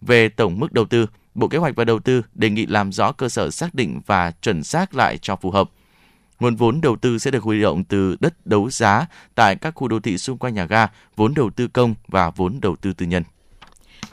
[0.01, 3.11] Về tổng mức đầu tư, Bộ Kế hoạch và Đầu tư đề nghị làm rõ
[3.11, 5.69] cơ sở xác định và chuẩn xác lại cho phù hợp.
[6.41, 9.05] Nguồn vốn đầu tư sẽ được huy động từ đất đấu giá
[9.35, 12.59] tại các khu đô thị xung quanh nhà ga, vốn đầu tư công và vốn
[12.61, 13.23] đầu tư tư nhân.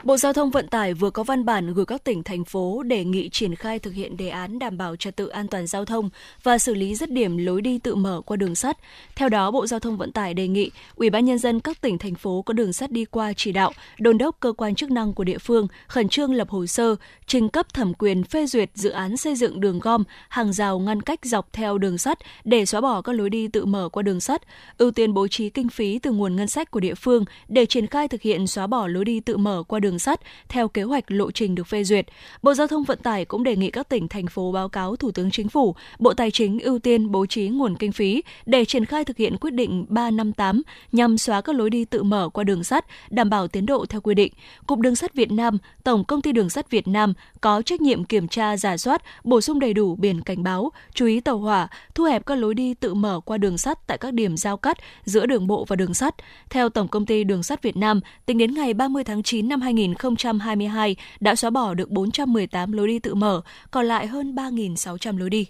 [0.03, 3.03] Bộ Giao thông Vận tải vừa có văn bản gửi các tỉnh, thành phố đề
[3.03, 6.09] nghị triển khai thực hiện đề án đảm bảo trật tự an toàn giao thông
[6.43, 8.77] và xử lý dứt điểm lối đi tự mở qua đường sắt.
[9.15, 11.97] Theo đó, Bộ Giao thông Vận tải đề nghị Ủy ban nhân dân các tỉnh,
[11.97, 15.13] thành phố có đường sắt đi qua chỉ đạo, đôn đốc cơ quan chức năng
[15.13, 16.95] của địa phương khẩn trương lập hồ sơ,
[17.27, 21.01] trình cấp thẩm quyền phê duyệt dự án xây dựng đường gom, hàng rào ngăn
[21.01, 24.19] cách dọc theo đường sắt để xóa bỏ các lối đi tự mở qua đường
[24.19, 24.41] sắt,
[24.77, 27.87] ưu tiên bố trí kinh phí từ nguồn ngân sách của địa phương để triển
[27.87, 30.83] khai thực hiện xóa bỏ lối đi tự mở qua đường đường sắt theo kế
[30.83, 32.05] hoạch lộ trình được phê duyệt.
[32.41, 35.11] Bộ Giao thông Vận tải cũng đề nghị các tỉnh, thành phố báo cáo Thủ
[35.11, 38.85] tướng Chính phủ, Bộ Tài chính ưu tiên bố trí nguồn kinh phí để triển
[38.85, 40.61] khai thực hiện quyết định 358
[40.91, 44.01] nhằm xóa các lối đi tự mở qua đường sắt, đảm bảo tiến độ theo
[44.01, 44.33] quy định.
[44.67, 48.03] Cục Đường sắt Việt Nam, Tổng Công ty Đường sắt Việt Nam có trách nhiệm
[48.03, 51.67] kiểm tra, giả soát, bổ sung đầy đủ biển cảnh báo, chú ý tàu hỏa,
[51.95, 54.77] thu hẹp các lối đi tự mở qua đường sắt tại các điểm giao cắt
[55.05, 56.15] giữa đường bộ và đường sắt.
[56.49, 59.61] Theo Tổng Công ty Đường sắt Việt Nam, tính đến ngày 30 tháng 9 năm
[59.61, 63.41] 2022 đã xóa bỏ được 418 lối đi tự mở,
[63.71, 65.47] còn lại hơn 3.600 lối đi.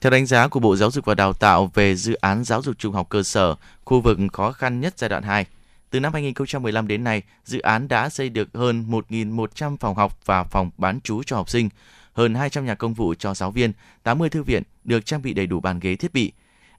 [0.00, 2.78] Theo đánh giá của Bộ Giáo dục và Đào tạo về dự án giáo dục
[2.78, 3.54] trung học cơ sở,
[3.84, 5.46] khu vực khó khăn nhất giai đoạn 2,
[5.90, 10.44] từ năm 2015 đến nay, dự án đã xây được hơn 1.100 phòng học và
[10.44, 11.68] phòng bán trú cho học sinh,
[12.12, 13.72] hơn 200 nhà công vụ cho giáo viên,
[14.02, 16.32] 80 thư viện được trang bị đầy đủ bàn ghế thiết bị.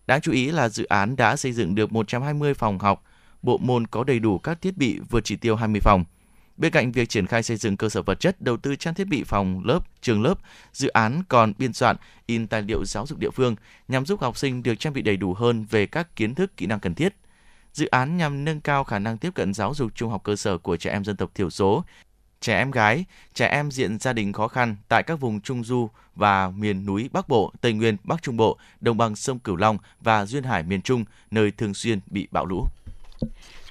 [0.07, 3.03] Đáng chú ý là dự án đã xây dựng được 120 phòng học,
[3.41, 6.05] bộ môn có đầy đủ các thiết bị vượt chỉ tiêu 20 phòng.
[6.57, 9.07] Bên cạnh việc triển khai xây dựng cơ sở vật chất, đầu tư trang thiết
[9.07, 10.39] bị phòng lớp, trường lớp,
[10.73, 13.55] dự án còn biên soạn, in tài liệu giáo dục địa phương
[13.87, 16.65] nhằm giúp học sinh được trang bị đầy đủ hơn về các kiến thức, kỹ
[16.65, 17.15] năng cần thiết.
[17.73, 20.57] Dự án nhằm nâng cao khả năng tiếp cận giáo dục trung học cơ sở
[20.57, 21.83] của trẻ em dân tộc thiểu số,
[22.41, 25.89] trẻ em gái, trẻ em diện gia đình khó khăn tại các vùng Trung Du
[26.15, 29.77] và miền núi Bắc Bộ, Tây Nguyên, Bắc Trung Bộ, đồng bằng sông Cửu Long
[30.01, 32.67] và Duyên Hải miền Trung, nơi thường xuyên bị bão lũ.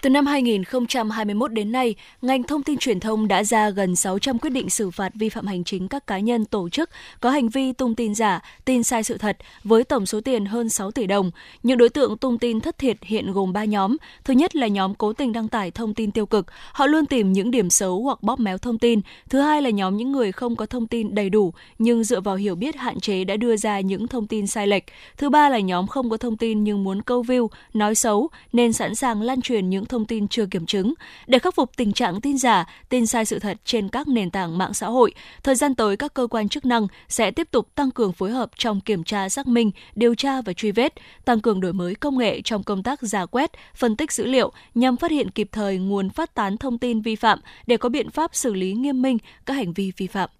[0.03, 4.51] Từ năm 2021 đến nay, ngành thông tin truyền thông đã ra gần 600 quyết
[4.51, 6.91] định xử phạt vi phạm hành chính các cá nhân tổ chức
[7.21, 10.69] có hành vi tung tin giả, tin sai sự thật với tổng số tiền hơn
[10.69, 11.31] 6 tỷ đồng.
[11.63, 13.97] Những đối tượng tung tin thất thiệt hiện gồm 3 nhóm.
[14.25, 17.33] Thứ nhất là nhóm cố tình đăng tải thông tin tiêu cực, họ luôn tìm
[17.33, 19.01] những điểm xấu hoặc bóp méo thông tin.
[19.31, 22.37] Thứ hai là nhóm những người không có thông tin đầy đủ nhưng dựa vào
[22.37, 24.85] hiểu biết hạn chế đã đưa ra những thông tin sai lệch.
[25.17, 28.73] Thứ ba là nhóm không có thông tin nhưng muốn câu view, nói xấu nên
[28.73, 30.95] sẵn sàng lan truyền những thông tin chưa kiểm chứng.
[31.27, 34.59] Để khắc phục tình trạng tin giả, tin sai sự thật trên các nền tảng
[34.59, 37.91] mạng xã hội, thời gian tới các cơ quan chức năng sẽ tiếp tục tăng
[37.91, 40.95] cường phối hợp trong kiểm tra xác minh, điều tra và truy vết,
[41.25, 44.53] tăng cường đổi mới công nghệ trong công tác giả quét, phân tích dữ liệu
[44.75, 48.11] nhằm phát hiện kịp thời nguồn phát tán thông tin vi phạm để có biện
[48.11, 50.31] pháp xử lý nghiêm minh các hành vi vi phạm.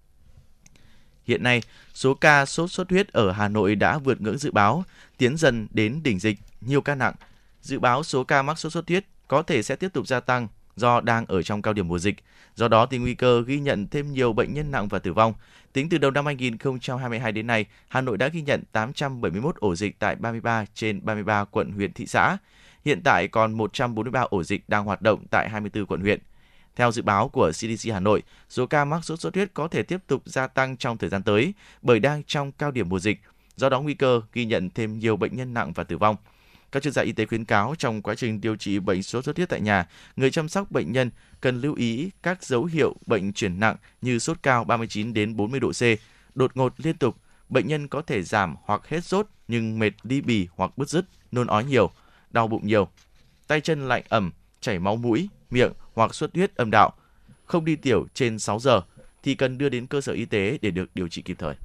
[1.23, 1.61] Hiện nay,
[1.93, 4.83] số ca sốt xuất huyết ở Hà Nội đã vượt ngưỡng dự báo,
[5.17, 7.13] tiến dần đến đỉnh dịch, nhiều ca nặng.
[7.61, 10.47] Dự báo số ca mắc sốt xuất huyết có thể sẽ tiếp tục gia tăng
[10.75, 12.15] do đang ở trong cao điểm mùa dịch.
[12.55, 15.33] Do đó thì nguy cơ ghi nhận thêm nhiều bệnh nhân nặng và tử vong.
[15.73, 19.99] Tính từ đầu năm 2022 đến nay, Hà Nội đã ghi nhận 871 ổ dịch
[19.99, 22.37] tại 33 trên 33 quận huyện thị xã.
[22.85, 26.19] Hiện tại còn 143 ổ dịch đang hoạt động tại 24 quận huyện.
[26.75, 29.83] Theo dự báo của CDC Hà Nội, số ca mắc sốt xuất huyết có thể
[29.83, 33.21] tiếp tục gia tăng trong thời gian tới bởi đang trong cao điểm mùa dịch.
[33.55, 36.15] Do đó nguy cơ ghi nhận thêm nhiều bệnh nhân nặng và tử vong.
[36.71, 39.37] Các chuyên gia y tế khuyến cáo trong quá trình điều trị bệnh sốt xuất
[39.37, 41.11] huyết tại nhà, người chăm sóc bệnh nhân
[41.41, 45.59] cần lưu ý các dấu hiệu bệnh chuyển nặng như sốt cao 39 đến 40
[45.59, 45.81] độ C,
[46.35, 47.15] đột ngột liên tục,
[47.49, 51.05] bệnh nhân có thể giảm hoặc hết sốt nhưng mệt đi bì hoặc bứt rứt,
[51.31, 51.91] nôn ói nhiều,
[52.29, 52.87] đau bụng nhiều,
[53.47, 54.31] tay chân lạnh ẩm,
[54.61, 56.93] chảy máu mũi, miệng hoặc xuất huyết âm đạo,
[57.45, 58.81] không đi tiểu trên 6 giờ
[59.23, 61.55] thì cần đưa đến cơ sở y tế để được điều trị kịp thời.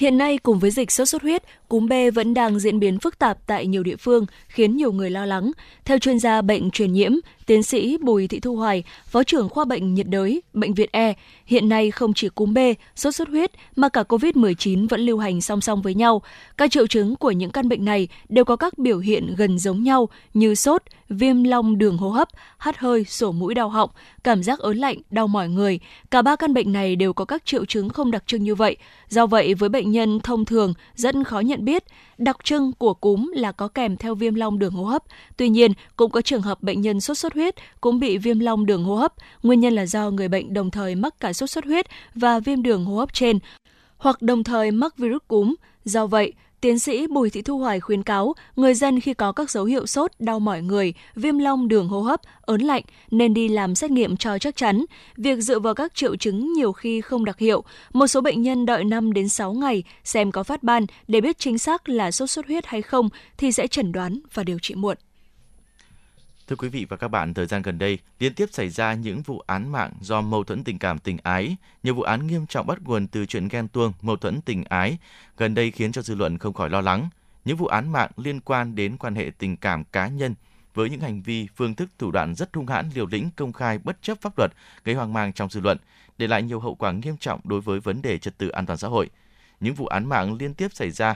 [0.00, 3.18] Hiện nay cùng với dịch sốt xuất huyết, cúm B vẫn đang diễn biến phức
[3.18, 5.50] tạp tại nhiều địa phương, khiến nhiều người lo lắng.
[5.84, 7.12] Theo chuyên gia bệnh truyền nhiễm,
[7.50, 11.14] tiến sĩ Bùi Thị Thu Hoài, Phó trưởng khoa bệnh nhiệt đới, Bệnh viện E,
[11.46, 12.58] hiện nay không chỉ cúm B,
[12.96, 16.22] sốt xuất huyết mà cả COVID-19 vẫn lưu hành song song với nhau.
[16.56, 19.82] Các triệu chứng của những căn bệnh này đều có các biểu hiện gần giống
[19.82, 22.28] nhau như sốt, viêm long đường hô hấp,
[22.58, 23.90] hắt hơi, sổ mũi đau họng,
[24.24, 25.80] cảm giác ớn lạnh, đau mỏi người.
[26.10, 28.76] Cả ba căn bệnh này đều có các triệu chứng không đặc trưng như vậy.
[29.08, 31.84] Do vậy, với bệnh nhân thông thường rất khó nhận biết.
[32.18, 35.02] Đặc trưng của cúm là có kèm theo viêm long đường hô hấp.
[35.36, 37.39] Tuy nhiên, cũng có trường hợp bệnh nhân sốt xuất huyết
[37.80, 39.14] cũng bị viêm long đường hô hấp.
[39.42, 42.62] Nguyên nhân là do người bệnh đồng thời mắc cả sốt xuất huyết và viêm
[42.62, 43.38] đường hô hấp trên,
[43.96, 45.54] hoặc đồng thời mắc virus cúm.
[45.84, 49.50] Do vậy, Tiến sĩ Bùi Thị Thu Hoài khuyến cáo người dân khi có các
[49.50, 53.48] dấu hiệu sốt, đau mỏi người, viêm long đường hô hấp, ớn lạnh nên đi
[53.48, 54.84] làm xét nghiệm cho chắc chắn.
[55.16, 57.64] Việc dựa vào các triệu chứng nhiều khi không đặc hiệu.
[57.92, 61.38] Một số bệnh nhân đợi 5 đến 6 ngày xem có phát ban để biết
[61.38, 64.74] chính xác là sốt xuất huyết hay không thì sẽ chẩn đoán và điều trị
[64.74, 64.96] muộn.
[66.50, 69.22] Thưa quý vị và các bạn, thời gian gần đây liên tiếp xảy ra những
[69.22, 71.56] vụ án mạng do mâu thuẫn tình cảm tình ái.
[71.82, 74.98] Nhiều vụ án nghiêm trọng bắt nguồn từ chuyện ghen tuông, mâu thuẫn tình ái,
[75.36, 77.08] gần đây khiến cho dư luận không khỏi lo lắng.
[77.44, 80.34] Những vụ án mạng liên quan đến quan hệ tình cảm cá nhân
[80.74, 83.78] với những hành vi, phương thức, thủ đoạn rất hung hãn, liều lĩnh, công khai,
[83.78, 84.52] bất chấp pháp luật,
[84.84, 85.78] gây hoang mang trong dư luận,
[86.18, 88.78] để lại nhiều hậu quả nghiêm trọng đối với vấn đề trật tự an toàn
[88.78, 89.10] xã hội.
[89.60, 91.14] Những vụ án mạng liên tiếp xảy ra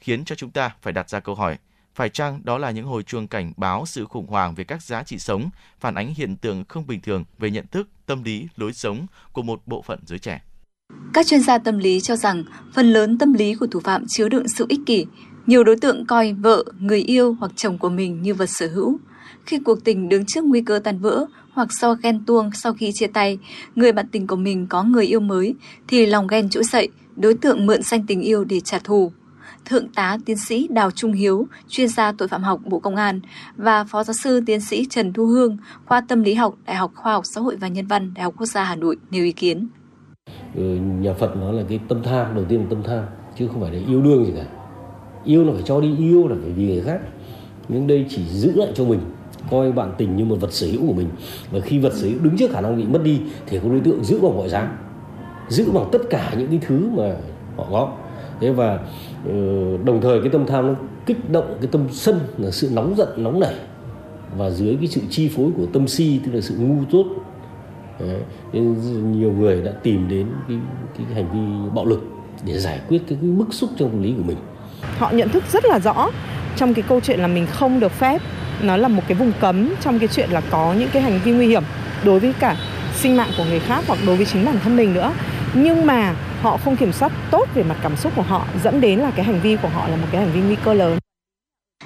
[0.00, 1.58] khiến cho chúng ta phải đặt ra câu hỏi–
[1.94, 5.02] phải chăng đó là những hồi chuông cảnh báo sự khủng hoảng về các giá
[5.02, 5.50] trị sống,
[5.80, 9.42] phản ánh hiện tượng không bình thường về nhận thức, tâm lý, lối sống của
[9.42, 10.40] một bộ phận giới trẻ?
[11.12, 12.44] Các chuyên gia tâm lý cho rằng
[12.74, 15.06] phần lớn tâm lý của thủ phạm chứa đựng sự ích kỷ.
[15.46, 18.98] Nhiều đối tượng coi vợ, người yêu hoặc chồng của mình như vật sở hữu.
[19.46, 22.90] Khi cuộc tình đứng trước nguy cơ tan vỡ hoặc do ghen tuông sau khi
[22.94, 23.38] chia tay,
[23.74, 25.54] người bạn tình của mình có người yêu mới
[25.88, 29.12] thì lòng ghen trỗi dậy, đối tượng mượn danh tình yêu để trả thù,
[29.64, 33.20] Thượng tá tiến sĩ Đào Trung Hiếu, chuyên gia tội phạm học Bộ Công an
[33.56, 36.92] và Phó giáo sư tiến sĩ Trần Thu Hương, khoa tâm lý học Đại học
[36.94, 39.32] Khoa học Xã hội và Nhân văn Đại học Quốc gia Hà Nội nêu ý
[39.32, 39.68] kiến.
[40.54, 40.62] Ừ,
[41.00, 43.04] nhà Phật nói là cái tâm tham, đầu tiên là tâm tham,
[43.38, 44.44] chứ không phải là yêu đương gì cả.
[45.24, 47.00] Yêu là phải cho đi yêu là phải vì người khác.
[47.68, 49.00] Nhưng đây chỉ giữ lại cho mình,
[49.50, 51.08] coi bạn tình như một vật sở hữu của mình.
[51.50, 53.80] Và khi vật sở hữu đứng trước khả năng bị mất đi thì có đối
[53.80, 54.78] tượng giữ bằng mọi giá.
[55.48, 57.16] Giữ bằng tất cả những cái thứ mà
[57.56, 57.92] họ có.
[58.40, 58.78] Thế và
[59.24, 59.32] Ờ,
[59.84, 60.74] đồng thời cái tâm tham nó
[61.06, 63.54] kích động cái tâm sân là sự nóng giận nóng nảy.
[64.36, 67.06] Và dưới cái sự chi phối của tâm si tức là sự ngu dốt
[68.00, 68.20] Đấy.
[68.52, 68.76] nên
[69.12, 70.56] nhiều người đã tìm đến cái,
[70.98, 72.04] cái hành vi bạo lực
[72.46, 74.36] để giải quyết cái, cái bức xúc trong tâm lý của mình.
[74.98, 76.10] Họ nhận thức rất là rõ
[76.56, 78.22] trong cái câu chuyện là mình không được phép.
[78.62, 81.32] Nó là một cái vùng cấm trong cái chuyện là có những cái hành vi
[81.32, 81.62] nguy hiểm
[82.04, 82.56] đối với cả
[82.94, 85.12] sinh mạng của người khác hoặc đối với chính bản thân mình nữa.
[85.54, 86.14] Nhưng mà
[86.44, 89.24] họ không kiểm soát tốt về mặt cảm xúc của họ dẫn đến là cái
[89.24, 90.98] hành vi của họ là một cái hành vi nguy cơ lớn.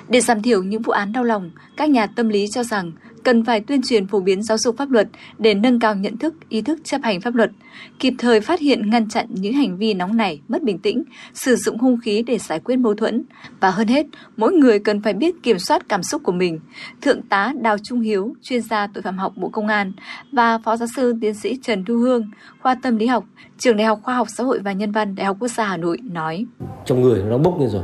[0.08, 2.92] Để giảm thiểu những vụ án đau lòng, các nhà tâm lý cho rằng
[3.28, 6.34] cần phải tuyên truyền phổ biến giáo dục pháp luật để nâng cao nhận thức,
[6.48, 7.50] ý thức chấp hành pháp luật,
[7.98, 11.02] kịp thời phát hiện ngăn chặn những hành vi nóng nảy, mất bình tĩnh,
[11.34, 13.22] sử dụng hung khí để giải quyết mâu thuẫn.
[13.60, 14.06] Và hơn hết,
[14.36, 16.60] mỗi người cần phải biết kiểm soát cảm xúc của mình.
[17.02, 19.92] Thượng tá Đào Trung Hiếu, chuyên gia tội phạm học Bộ Công an
[20.32, 22.30] và Phó giáo sư tiến sĩ Trần Thu Hương,
[22.62, 23.24] khoa tâm lý học,
[23.58, 25.76] trường Đại học Khoa học Xã hội và Nhân văn Đại học Quốc gia Hà
[25.76, 26.44] Nội nói.
[26.86, 27.82] Trong người nó bốc lên rồi,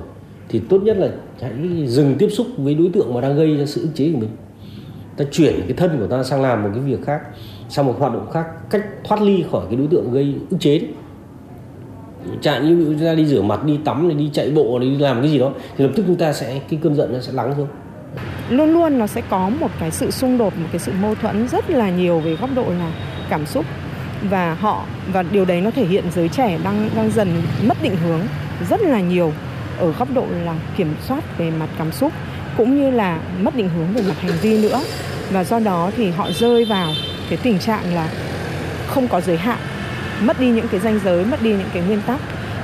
[0.48, 1.10] thì tốt nhất là
[1.40, 4.18] hãy dừng tiếp xúc với đối tượng mà đang gây ra sự ức chế của
[4.18, 4.30] mình
[5.16, 7.20] ta chuyển cái thân của ta sang làm một cái việc khác,
[7.68, 10.78] sang một hoạt động khác, cách thoát ly khỏi cái đối tượng gây ức chế
[10.78, 10.88] đấy
[12.40, 15.30] chẳng như chúng ta đi rửa mặt, đi tắm đi chạy bộ đi làm cái
[15.30, 17.68] gì đó, thì lập tức chúng ta sẽ, cái cơn giận nó sẽ lắng xuống.
[18.50, 21.48] Luôn luôn nó sẽ có một cái sự xung đột, một cái sự mâu thuẫn
[21.48, 22.92] rất là nhiều về góc độ là
[23.30, 23.64] cảm xúc.
[24.30, 27.28] Và họ, và điều đấy nó thể hiện giới trẻ đang đang dần
[27.66, 28.20] mất định hướng
[28.70, 29.32] rất là nhiều
[29.78, 32.12] ở góc độ là kiểm soát về mặt cảm xúc
[32.56, 34.80] cũng như là mất định hướng về mặt hành vi nữa.
[35.30, 36.92] Và do đó thì họ rơi vào
[37.28, 38.08] cái tình trạng là
[38.86, 39.58] không có giới hạn
[40.22, 42.20] mất đi những cái ranh giới mất đi những cái nguyên tắc.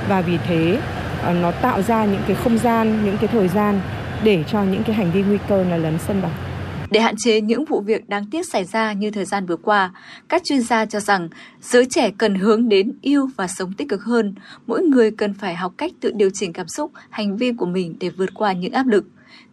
[0.09, 0.79] Và vì thế
[1.23, 3.81] ờ, nó tạo ra những cái không gian những cái thời gian
[4.23, 6.31] để cho những cái hành vi nguy cơ là lấn sân vào.
[6.91, 9.91] Để hạn chế những vụ việc đáng tiếc xảy ra như thời gian vừa qua,
[10.29, 11.29] các chuyên gia cho rằng
[11.61, 14.35] giới trẻ cần hướng đến yêu và sống tích cực hơn.
[14.67, 17.95] Mỗi người cần phải học cách tự điều chỉnh cảm xúc, hành vi của mình
[17.99, 19.05] để vượt qua những áp lực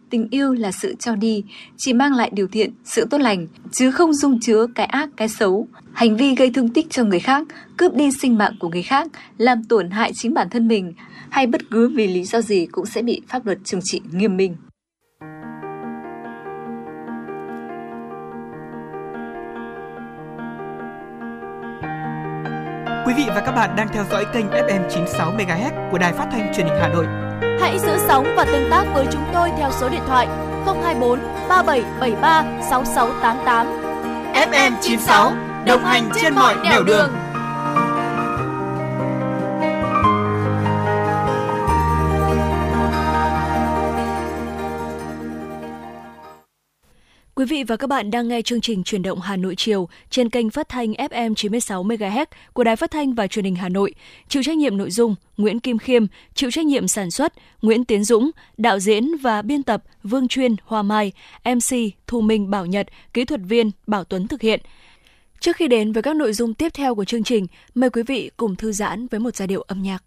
[0.09, 1.43] tình yêu là sự cho đi,
[1.77, 5.29] chỉ mang lại điều thiện, sự tốt lành, chứ không dung chứa cái ác, cái
[5.29, 5.67] xấu.
[5.93, 9.07] Hành vi gây thương tích cho người khác, cướp đi sinh mạng của người khác,
[9.37, 10.93] làm tổn hại chính bản thân mình,
[11.29, 14.37] hay bất cứ vì lý do gì cũng sẽ bị pháp luật trừng trị nghiêm
[14.37, 14.55] minh.
[23.05, 26.27] Quý vị và các bạn đang theo dõi kênh FM 96 MHz của Đài Phát
[26.31, 27.28] thanh Truyền hình Hà Nội.
[27.59, 30.27] Hãy giữ sóng và tương tác với chúng tôi theo số điện thoại
[30.65, 33.67] 024 3773 6688.
[34.33, 35.33] FM 96
[35.65, 36.85] đồng hành trên mọi nẻo đường.
[36.85, 37.28] đường.
[47.39, 50.29] Quý vị và các bạn đang nghe chương trình Truyền động Hà Nội chiều trên
[50.29, 53.93] kênh phát thanh FM 96 MHz của Đài Phát thanh và Truyền hình Hà Nội.
[54.27, 58.03] Chịu trách nhiệm nội dung Nguyễn Kim Khiêm, chịu trách nhiệm sản xuất Nguyễn Tiến
[58.03, 61.11] Dũng, đạo diễn và biên tập Vương Chuyên Hoa Mai,
[61.45, 64.59] MC Thu Minh Bảo Nhật, kỹ thuật viên Bảo Tuấn thực hiện.
[65.39, 68.31] Trước khi đến với các nội dung tiếp theo của chương trình, mời quý vị
[68.37, 70.03] cùng thư giãn với một giai điệu âm nhạc.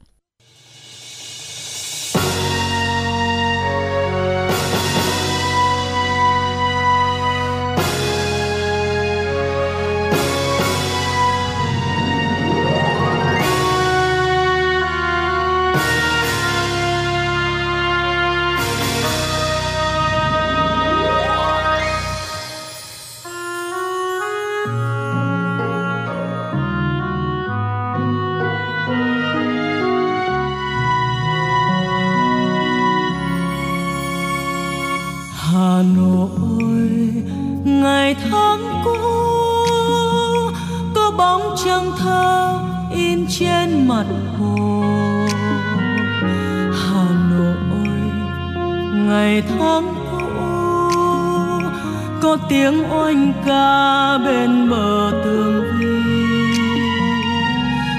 [52.52, 55.96] Tiếng oanh ca bên bờ tường vi.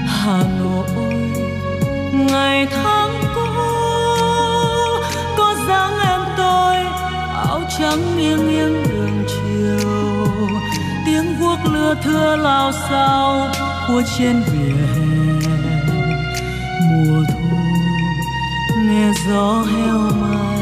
[0.08, 1.14] Hà nội,
[2.14, 3.52] ngày tháng cũ,
[5.38, 6.76] có dáng em tôi,
[7.36, 9.90] áo trắng nghiêng nghiêng đường chiều.
[11.06, 13.48] Tiếng guốc lưa thưa lao sao
[13.88, 15.06] của trên vỉa hè.
[16.92, 17.58] Mùa thu,
[18.88, 20.53] nghe gió heo may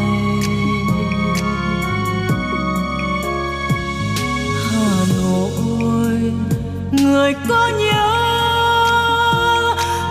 [6.91, 8.07] người có nhớ,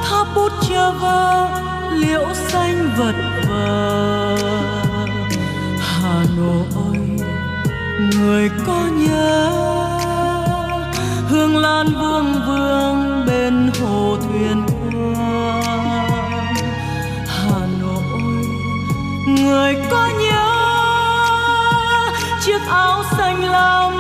[0.05, 1.49] tháp bút cho vơ
[1.93, 3.15] liễu xanh vật
[3.49, 4.37] vờ.
[5.81, 6.99] Hà nội,
[8.17, 9.51] người có nhớ,
[11.29, 15.63] hương lan vương vương bên hồ thuyền qua
[17.27, 18.45] Hà Nội,
[19.27, 20.49] người có nhớ,
[22.41, 24.00] chiếc áo xanh lam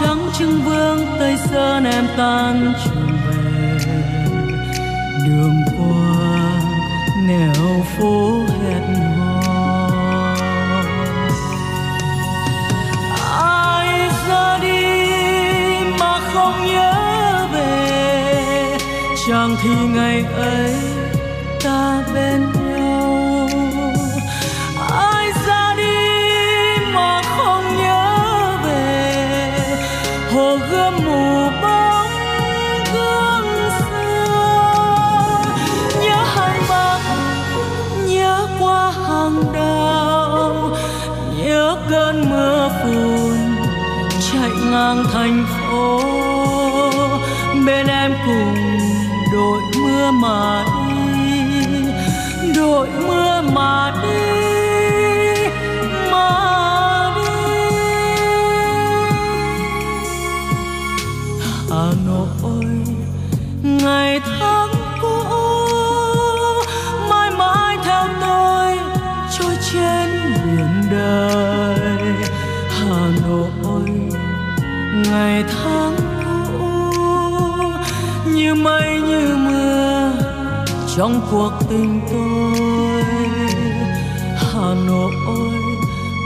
[0.00, 3.78] trắng trưng vương, tây sơn em tan trường về.
[5.26, 6.60] Đường qua
[7.26, 10.36] nẻo phố hẹn hò.
[13.42, 14.86] Ai ra đi
[16.00, 18.78] mà không nhớ về
[19.28, 20.74] chẳng thì ngày ấy
[21.64, 22.49] ta bên
[75.40, 76.64] ngày tháng cũ
[78.26, 80.12] như mây như mưa
[80.96, 83.04] trong cuộc tình tôi.
[84.36, 85.12] Hà nội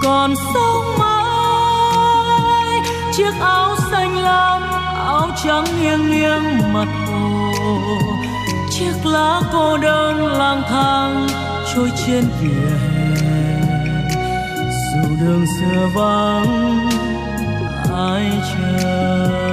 [0.02, 2.80] còn sống mãi,
[3.12, 4.62] chiếc áo xanh lam,
[5.06, 7.52] áo trắng nghiêng nghiêng mặt hồ.
[8.70, 11.26] Chiếc lá cô đơn lang thang
[11.74, 13.14] trôi trên vỉa hè.
[14.94, 17.03] Dù đường xưa vắng
[17.94, 19.43] ai chờ?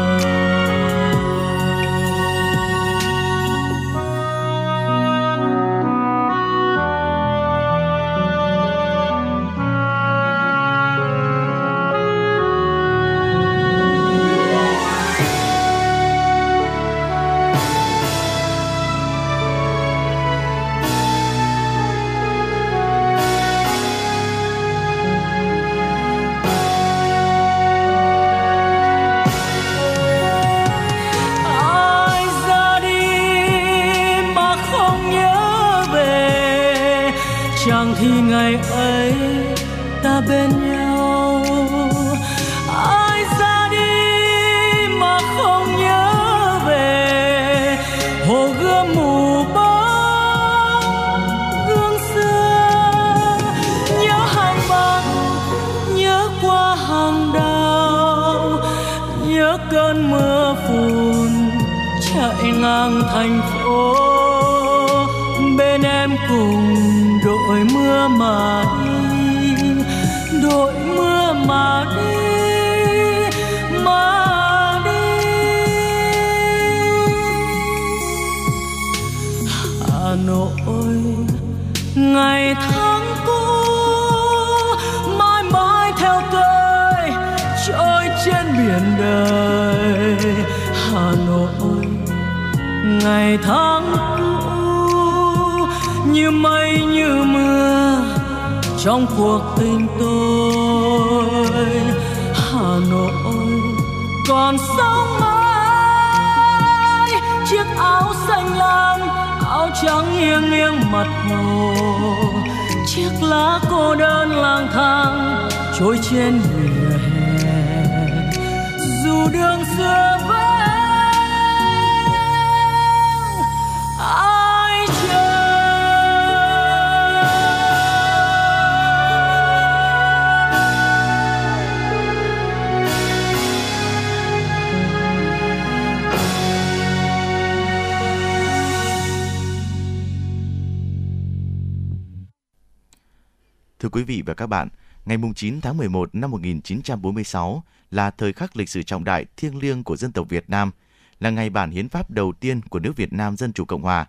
[145.42, 149.96] 9 tháng 11 năm 1946 là thời khắc lịch sử trọng đại thiêng liêng của
[149.96, 150.72] dân tộc Việt Nam,
[151.20, 154.06] là ngày bản hiến pháp đầu tiên của nước Việt Nam Dân Chủ Cộng Hòa.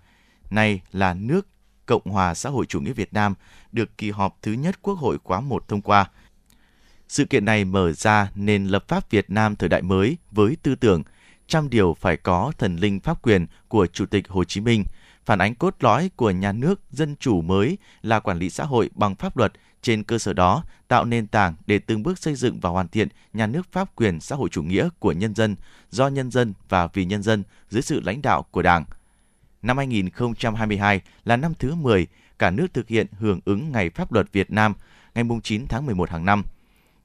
[0.51, 1.47] nay là nước
[1.87, 3.35] Cộng hòa xã hội chủ nghĩa Việt Nam
[3.73, 6.11] được kỳ họp thứ nhất Quốc hội khóa 1 thông qua.
[7.09, 10.75] Sự kiện này mở ra nền lập pháp Việt Nam thời đại mới với tư
[10.75, 11.03] tưởng
[11.47, 14.85] trăm điều phải có thần linh pháp quyền của Chủ tịch Hồ Chí Minh,
[15.25, 18.91] phản ánh cốt lõi của nhà nước dân chủ mới là quản lý xã hội
[18.95, 19.53] bằng pháp luật,
[19.83, 23.09] trên cơ sở đó tạo nền tảng để từng bước xây dựng và hoàn thiện
[23.33, 25.57] nhà nước pháp quyền xã hội chủ nghĩa của nhân dân,
[25.91, 28.85] do nhân dân và vì nhân dân dưới sự lãnh đạo của Đảng.
[29.63, 32.07] Năm 2022 là năm thứ 10
[32.39, 34.75] cả nước thực hiện hưởng ứng Ngày Pháp luật Việt Nam,
[35.15, 36.45] ngày 9 tháng 11 hàng năm.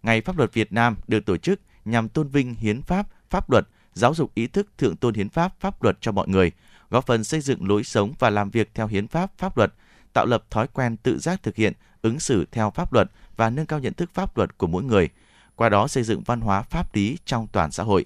[0.03, 3.67] Ngày Pháp luật Việt Nam được tổ chức nhằm tôn vinh hiến pháp, pháp luật,
[3.93, 6.51] giáo dục ý thức thượng tôn hiến pháp, pháp luật cho mọi người,
[6.89, 9.73] góp phần xây dựng lối sống và làm việc theo hiến pháp, pháp luật,
[10.13, 13.65] tạo lập thói quen tự giác thực hiện, ứng xử theo pháp luật và nâng
[13.65, 15.09] cao nhận thức pháp luật của mỗi người,
[15.55, 18.05] qua đó xây dựng văn hóa pháp lý trong toàn xã hội.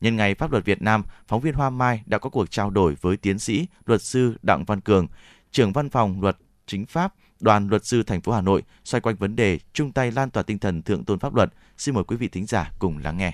[0.00, 2.96] Nhân ngày Pháp luật Việt Nam, phóng viên Hoa Mai đã có cuộc trao đổi
[3.00, 5.06] với tiến sĩ, luật sư Đặng Văn Cường,
[5.50, 6.36] trưởng văn phòng luật
[6.66, 10.10] chính pháp, đoàn luật sư thành phố Hà Nội xoay quanh vấn đề chung tay
[10.10, 11.52] lan tỏa tinh thần thượng tôn pháp luật.
[11.78, 13.32] Xin mời quý vị thính giả cùng lắng nghe.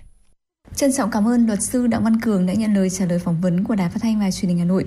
[0.77, 3.41] Trân trọng cảm ơn luật sư Đặng Văn Cường đã nhận lời trả lời phỏng
[3.41, 4.85] vấn của Đài Phát thanh và Truyền hình Hà Nội.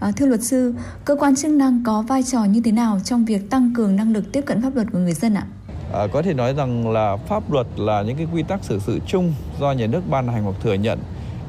[0.00, 0.74] À, thưa luật sư,
[1.04, 4.12] cơ quan chức năng có vai trò như thế nào trong việc tăng cường năng
[4.12, 5.46] lực tiếp cận pháp luật của người dân ạ?
[5.92, 8.98] À, có thể nói rằng là pháp luật là những cái quy tắc xử sự
[9.06, 10.98] chung do nhà nước ban hành hoặc thừa nhận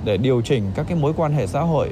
[0.04, 1.90] để điều chỉnh các cái mối quan hệ xã hội,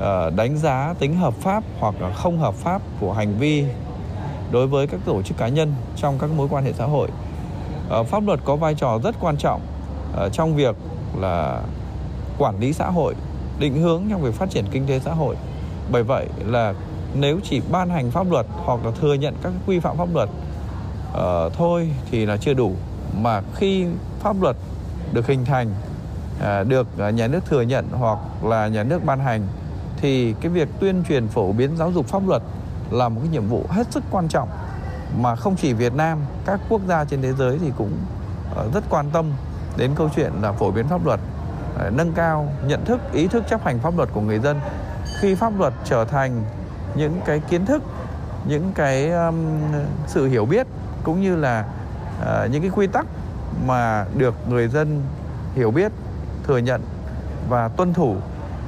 [0.00, 3.64] à, đánh giá tính hợp pháp hoặc là không hợp pháp của hành vi
[4.52, 7.08] đối với các tổ chức cá nhân trong các mối quan hệ xã hội.
[7.90, 9.60] À, pháp luật có vai trò rất quan trọng
[10.16, 10.76] à, trong việc
[11.18, 11.62] là
[12.38, 13.14] quản lý xã hội,
[13.58, 15.36] định hướng trong việc phát triển kinh tế xã hội.
[15.90, 16.74] Bởi vậy là
[17.14, 20.28] nếu chỉ ban hành pháp luật hoặc là thừa nhận các quy phạm pháp luật
[21.12, 22.72] uh, thôi thì là chưa đủ
[23.20, 23.86] mà khi
[24.20, 24.56] pháp luật
[25.12, 25.70] được hình thành
[26.38, 29.46] uh, được à, nhà nước thừa nhận hoặc là nhà nước ban hành
[30.00, 32.42] thì cái việc tuyên truyền phổ biến giáo dục pháp luật
[32.90, 34.48] là một cái nhiệm vụ hết sức quan trọng
[35.18, 37.92] mà không chỉ Việt Nam các quốc gia trên thế giới thì cũng
[38.52, 39.30] uh, rất quan tâm
[39.76, 41.20] đến câu chuyện là phổ biến pháp luật
[41.78, 44.60] à, nâng cao nhận thức ý thức chấp hành pháp luật của người dân.
[45.20, 46.42] Khi pháp luật trở thành
[46.94, 47.82] những cái kiến thức
[48.48, 49.36] những cái um,
[50.06, 50.66] sự hiểu biết
[51.02, 51.64] cũng như là
[52.20, 53.06] uh, những cái quy tắc
[53.66, 55.02] mà được người dân
[55.54, 55.92] hiểu biết
[56.46, 56.82] thừa nhận
[57.48, 58.16] và tuân thủ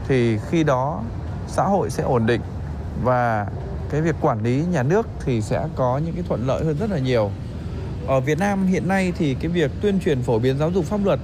[0.08, 1.00] thì khi đó
[1.48, 2.40] xã hội sẽ ổn định
[3.02, 3.46] và
[3.90, 6.90] cái việc quản lý nhà nước thì sẽ có những cái thuận lợi hơn rất
[6.90, 7.30] là nhiều
[8.08, 11.04] ở Việt Nam hiện nay thì cái việc tuyên truyền phổ biến giáo dục pháp
[11.04, 11.20] luật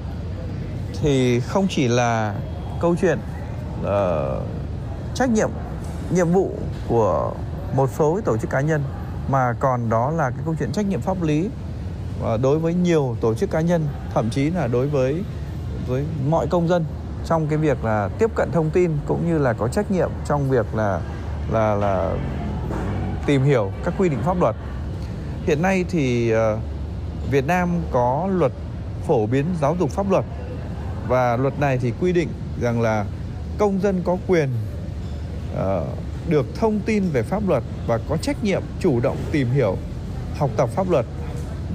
[1.03, 2.35] thì không chỉ là
[2.81, 3.19] câu chuyện
[3.81, 3.89] uh,
[5.15, 5.51] trách nhiệm
[6.11, 6.51] nhiệm vụ
[6.89, 7.33] của
[7.77, 8.83] một số tổ chức cá nhân
[9.29, 11.49] mà còn đó là cái câu chuyện trách nhiệm pháp lý
[12.21, 15.23] và đối với nhiều tổ chức cá nhân thậm chí là đối với
[15.87, 16.85] với mọi công dân
[17.27, 20.51] trong cái việc là tiếp cận thông tin cũng như là có trách nhiệm trong
[20.51, 21.01] việc là
[21.53, 22.17] là là
[23.27, 24.57] tìm hiểu các quy định pháp luật.
[25.47, 26.39] Hiện nay thì uh,
[27.31, 28.53] Việt Nam có luật
[29.07, 30.25] phổ biến giáo dục pháp luật
[31.09, 32.29] và luật này thì quy định
[32.61, 33.05] rằng là
[33.59, 34.49] công dân có quyền
[35.53, 35.59] uh,
[36.29, 39.77] được thông tin về pháp luật và có trách nhiệm chủ động tìm hiểu
[40.39, 41.07] học tập pháp luật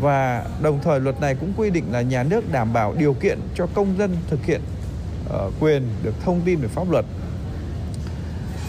[0.02, 3.40] và đồng thời luật này cũng quy định là nhà nước đảm bảo điều kiện
[3.56, 4.62] cho công dân thực hiện
[5.30, 7.06] uh, quyền được thông tin về pháp luật.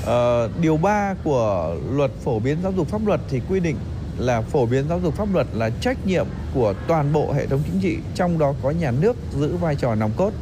[0.03, 3.77] Uh, điều 3 của luật phổ biến giáo dục pháp luật thì quy định
[4.21, 7.61] là phổ biến giáo dục pháp luật là trách nhiệm của toàn bộ hệ thống
[7.67, 10.33] chính trị, trong đó có nhà nước giữ vai trò nòng cốt.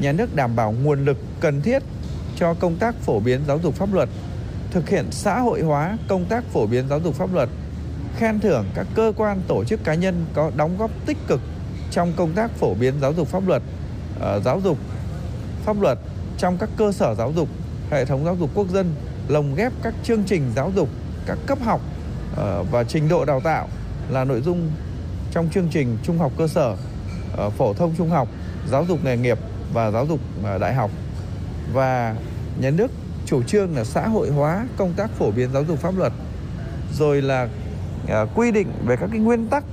[0.00, 1.82] Nhà nước đảm bảo nguồn lực cần thiết
[2.36, 4.08] cho công tác phổ biến giáo dục pháp luật,
[4.70, 7.48] thực hiện xã hội hóa công tác phổ biến giáo dục pháp luật,
[8.16, 11.40] khen thưởng các cơ quan tổ chức cá nhân có đóng góp tích cực
[11.90, 13.62] trong công tác phổ biến giáo dục pháp luật,
[14.20, 14.78] ờ, giáo dục
[15.64, 15.98] pháp luật
[16.38, 17.48] trong các cơ sở giáo dục,
[17.90, 18.94] hệ thống giáo dục quốc dân,
[19.28, 20.88] lồng ghép các chương trình giáo dục,
[21.26, 21.80] các cấp học
[22.36, 23.68] Ờ, và trình độ đào tạo
[24.10, 24.70] là nội dung
[25.30, 26.76] trong chương trình trung học cơ sở,
[27.36, 28.28] ờ, phổ thông trung học,
[28.70, 29.38] giáo dục nghề nghiệp
[29.72, 30.90] và giáo dục ờ, đại học.
[31.72, 32.16] Và
[32.60, 32.90] nhà nước
[33.26, 36.12] chủ trương là xã hội hóa công tác phổ biến giáo dục pháp luật
[36.94, 37.48] rồi là
[38.34, 39.64] quy định về các cái nguyên tắc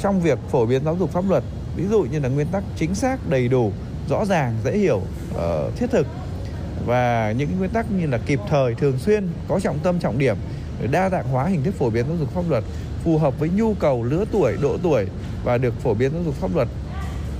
[0.00, 1.42] trong việc phổ biến giáo dục pháp luật.
[1.76, 3.72] Ví dụ như là nguyên tắc chính xác đầy đủ
[4.08, 5.02] rõ ràng dễ hiểu
[5.76, 6.06] thiết thực.
[6.86, 10.36] Và những nguyên tắc như là kịp thời thường xuyên có trọng tâm trọng điểm
[10.90, 12.64] đa dạng hóa hình thức phổ biến giáo dục pháp luật,
[13.04, 15.06] phù hợp với nhu cầu lứa tuổi, độ tuổi
[15.44, 16.68] và được phổ biến giáo dục pháp luật.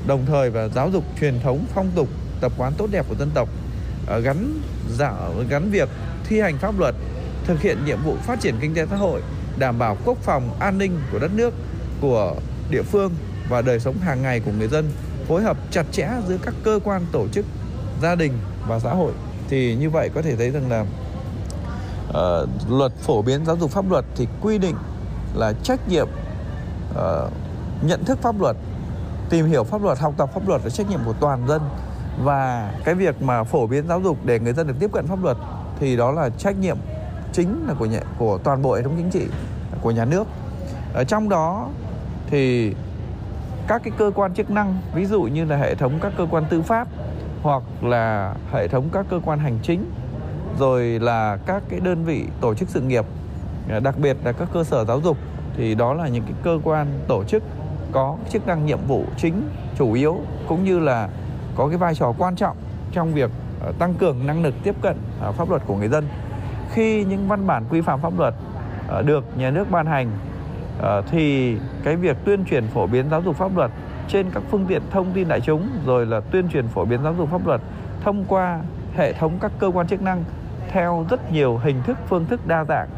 [0.06, 2.08] Đồng thời và giáo dục truyền thống, phong tục,
[2.40, 3.48] tập quán tốt đẹp của dân tộc
[4.06, 4.60] ờ, gắn
[4.98, 5.88] dạo gắn việc
[6.28, 6.94] thi hành pháp luật,
[7.44, 9.22] thực hiện nhiệm vụ phát triển kinh tế xã hội,
[9.58, 11.54] đảm bảo quốc phòng an ninh của đất nước,
[12.00, 12.36] của
[12.70, 13.12] địa phương
[13.48, 14.90] và đời sống hàng ngày của người dân,
[15.28, 17.46] phối hợp chặt chẽ giữa các cơ quan tổ chức,
[18.02, 18.32] gia đình
[18.68, 19.12] và xã hội.
[19.48, 20.86] Thì như vậy có thể thấy rằng là
[22.08, 24.76] uh, luật phổ biến giáo dục pháp luật thì quy định
[25.34, 26.08] là trách nhiệm
[26.90, 27.32] uh,
[27.82, 28.56] nhận thức pháp luật
[29.30, 31.62] tìm hiểu pháp luật học tập pháp luật là trách nhiệm của toàn dân.
[32.24, 35.24] Và cái việc mà phổ biến giáo dục để người dân được tiếp cận pháp
[35.24, 35.36] luật
[35.80, 36.76] thì đó là trách nhiệm
[37.32, 39.26] chính là của nhà, của toàn bộ hệ thống chính trị
[39.82, 40.26] của nhà nước.
[40.94, 41.68] Ở trong đó
[42.30, 42.74] thì
[43.66, 46.44] các cái cơ quan chức năng ví dụ như là hệ thống các cơ quan
[46.50, 46.88] tư pháp
[47.42, 49.90] hoặc là hệ thống các cơ quan hành chính
[50.58, 53.04] rồi là các cái đơn vị tổ chức sự nghiệp
[53.68, 55.16] à, đặc biệt là các cơ sở giáo dục,
[55.56, 57.42] thì đó là những cái cơ quan tổ chức
[57.92, 60.16] có chức năng nhiệm vụ chính chủ yếu,
[60.48, 61.08] cũng như là
[61.54, 62.56] có cái vai trò quan trọng
[62.92, 63.30] trong việc
[63.66, 66.08] à, tăng cường năng lực tiếp cận à, pháp luật của người dân.
[66.72, 68.34] Khi những văn bản quy phạm pháp luật
[69.04, 70.10] được nhà nước ban hành
[71.10, 73.70] thì cái việc tuyên truyền phổ biến giáo dục pháp luật
[74.08, 77.14] trên các phương tiện thông tin đại chúng, rồi là tuyên truyền phổ biến giáo
[77.18, 77.60] dục pháp luật
[78.04, 78.60] thông qua
[78.96, 80.24] hệ thống các cơ quan chức năng
[80.76, 82.88] theo rất nhiều hình thức phương thức đa dạng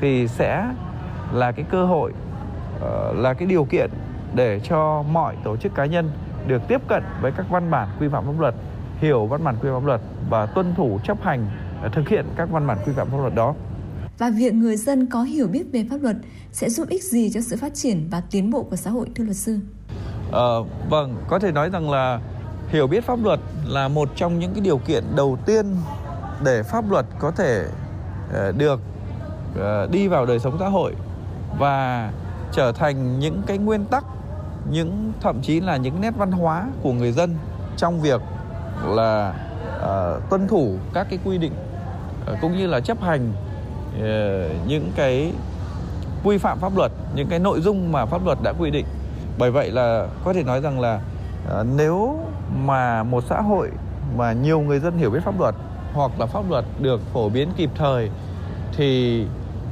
[0.00, 0.66] thì sẽ
[1.32, 2.12] là cái cơ hội
[3.14, 3.90] là cái điều kiện
[4.34, 6.10] để cho mọi tổ chức cá nhân
[6.46, 8.54] được tiếp cận với các văn bản quy phạm pháp luật
[9.00, 10.00] hiểu văn bản quy phạm pháp luật
[10.30, 11.46] và tuân thủ chấp hành
[11.92, 13.54] thực hiện các văn bản quy phạm pháp luật đó
[14.18, 16.16] và việc người dân có hiểu biết về pháp luật
[16.52, 19.24] sẽ giúp ích gì cho sự phát triển và tiến bộ của xã hội thưa
[19.24, 19.58] luật sư?
[20.32, 20.54] À,
[20.90, 22.20] vâng, có thể nói rằng là
[22.68, 25.66] hiểu biết pháp luật là một trong những cái điều kiện đầu tiên
[26.44, 27.66] để pháp luật có thể
[28.32, 28.80] ờ, được
[29.58, 30.94] ờ, đi vào đời sống xã hội
[31.58, 32.10] và
[32.52, 34.04] trở thành những cái nguyên tắc,
[34.70, 37.36] những thậm chí là những nét văn hóa của người dân
[37.76, 38.20] trong việc
[38.86, 39.34] là
[39.76, 41.52] uh, tuân thủ các cái quy định
[42.32, 43.32] uh, cũng như là chấp hành
[43.96, 45.32] uh, những cái
[46.24, 48.86] quy phạm pháp luật, những cái nội dung mà pháp luật đã quy định.
[49.38, 51.00] Bởi vậy là có thể nói rằng là
[51.60, 52.18] uh, nếu
[52.64, 53.70] mà một xã hội
[54.16, 55.54] mà nhiều người dân hiểu biết pháp luật
[55.92, 58.10] hoặc là pháp luật được phổ biến kịp thời
[58.76, 59.24] thì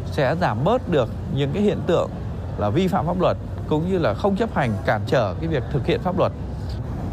[0.07, 2.11] sẽ giảm bớt được những cái hiện tượng
[2.59, 3.37] là vi phạm pháp luật
[3.69, 6.33] cũng như là không chấp hành cản trở cái việc thực hiện pháp luật.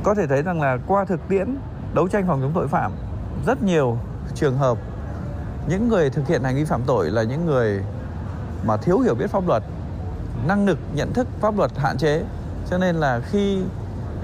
[0.04, 1.56] Có thể thấy rằng là qua thực tiễn
[1.94, 2.92] đấu tranh phòng chống tội phạm,
[3.46, 3.98] rất nhiều
[4.36, 4.78] trường hợp
[5.70, 7.84] những người thực hiện hành vi phạm tội là những người
[8.66, 9.64] mà thiếu hiểu biết pháp luật,
[10.48, 12.24] năng lực nhận thức pháp luật hạn chế
[12.70, 13.60] cho nên là khi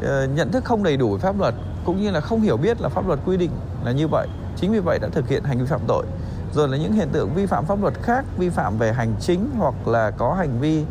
[0.02, 1.56] ờ, nhận thức không đầy đủ pháp luật
[1.86, 3.52] cũng như là không hiểu biết là pháp luật quy định
[3.86, 4.28] là như vậy
[4.61, 6.05] chính vì vậy đã thực hiện hành vi phạm tội.
[6.53, 9.49] Rồi là những hiện tượng vi phạm pháp luật khác vi phạm về hành chính
[9.57, 10.85] hoặc là có hành vi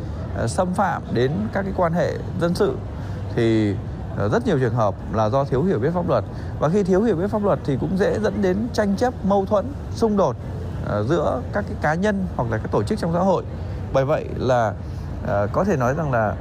[0.44, 2.76] uh, xâm phạm đến các cái quan hệ dân sự
[3.34, 3.74] thì
[4.24, 6.24] uh, rất nhiều trường hợp là do thiếu hiểu biết pháp luật.
[6.59, 9.47] Và khi thiếu hiểu biết pháp luật thì cũng dễ dẫn đến tranh chấp mâu
[9.47, 10.36] thuẫn xung đột
[10.84, 13.44] uh, giữa các cái cá nhân hoặc là các tổ chức trong xã hội.
[13.92, 14.72] Bởi vậy là
[15.52, 16.34] có thể nói rằng là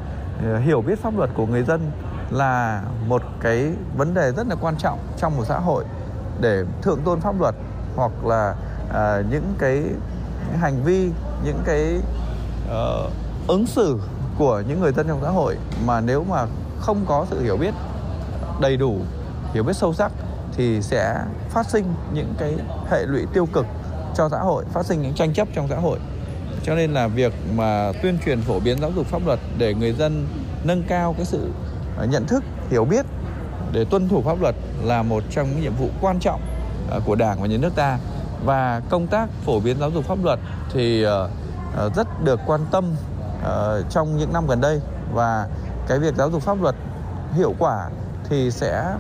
[0.64, 1.92] hiểu biết pháp luật của người dân
[2.32, 5.86] là một cái vấn đề rất là quan trọng trong một xã hội
[6.42, 7.56] để thượng tôn pháp luật
[7.96, 8.56] hoặc là
[8.94, 9.84] à, những cái
[10.60, 11.12] hành vi
[11.46, 12.00] những cái
[12.68, 13.12] uh,
[13.48, 14.00] ứng xử
[14.38, 16.46] của những người dân trong xã hội mà nếu mà
[16.80, 17.74] không có sự hiểu biết
[18.62, 18.98] đầy đủ
[19.54, 20.12] hiểu biết sâu sắc
[20.56, 22.56] thì sẽ phát sinh những cái
[22.90, 23.66] hệ lụy tiêu cực
[24.16, 26.00] cho xã hội phát sinh những tranh chấp trong xã hội.
[26.64, 29.94] Cho nên là việc mà tuyên truyền phổ biến giáo dục pháp luật để người
[29.94, 30.28] dân
[30.64, 31.50] nâng cao cái sự
[31.98, 33.06] ờ, nhận thức hiểu biết
[33.72, 36.42] để tuân thủ pháp luật là một trong những nhiệm vụ quan trọng
[36.92, 37.98] à, của đảng và nhà nước ta.
[38.46, 40.40] Và công tác phổ biến giáo dục pháp luật
[40.74, 41.30] thì ờ,
[41.76, 42.96] ờ, rất được quan tâm
[43.44, 44.82] ờ, trong những năm gần đây.
[45.14, 45.48] Và
[45.88, 46.76] cái việc giáo dục pháp luật
[47.34, 47.90] hiệu quả
[48.30, 48.96] thì sẽ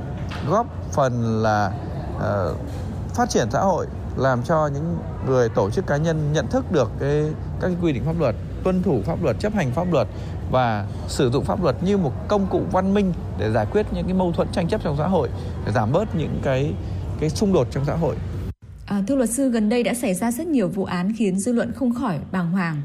[0.49, 1.71] góp phần là
[3.13, 3.87] phát triển xã hội,
[4.17, 4.97] làm cho những
[5.27, 7.25] người tổ chức cá nhân nhận thức được cái,
[7.61, 10.07] các cái quy định pháp luật tuân thủ pháp luật chấp hành pháp luật
[10.51, 14.05] và sử dụng pháp luật như một công cụ văn minh để giải quyết những
[14.05, 15.29] cái mâu thuẫn tranh chấp trong xã hội
[15.65, 16.73] để giảm bớt những cái
[17.19, 18.15] cái xung đột trong xã hội
[18.85, 21.53] À, thưa luật sư, gần đây đã xảy ra rất nhiều vụ án khiến dư
[21.53, 22.81] luận không khỏi bàng hoàng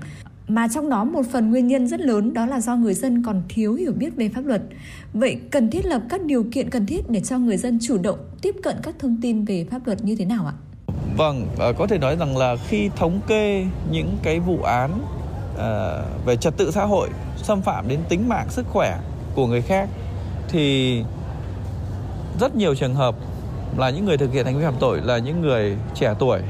[0.48, 3.42] mà trong đó một phần nguyên nhân rất lớn đó là do người dân còn
[3.48, 4.62] thiếu hiểu biết về pháp luật.
[5.12, 8.18] Vậy cần thiết lập các điều kiện cần thiết để cho người dân chủ động
[8.42, 10.55] tiếp cận các thông tin về pháp luật như thế nào ạ?
[11.16, 14.90] Vâng, ờ, có thể nói rằng là khi thống kê những cái vụ án
[15.55, 18.98] uh, về trật tự xã hội xâm phạm đến tính mạng sức khỏe
[19.35, 19.89] của người khác
[20.48, 21.02] thì
[22.40, 23.14] rất nhiều trường hợp
[23.76, 26.40] là những người thực hiện hành vi phạm tội là những người trẻ tuổi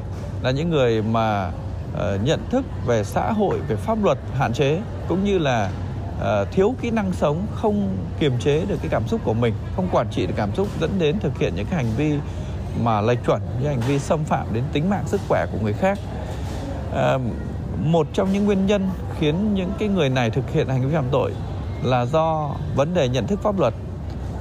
[0.42, 1.50] là những người mà
[1.94, 5.70] uh, nhận thức về xã hội về pháp luật hạn chế cũng như là
[6.18, 9.88] uh, thiếu kỹ năng sống không kiềm chế được cái cảm xúc của mình không
[9.92, 12.12] quản trị được cảm xúc dẫn đến thực hiện những cái hành vi
[12.82, 15.72] mà lệch chuẩn những hành vi xâm phạm đến tính mạng sức khỏe của người
[15.72, 15.98] khác.
[16.90, 17.20] Uh,
[17.82, 18.88] một trong những nguyên nhân
[19.18, 21.32] khiến những cái người này thực hiện hành vi phạm tội
[21.82, 23.74] là do vấn đề nhận thức pháp luật.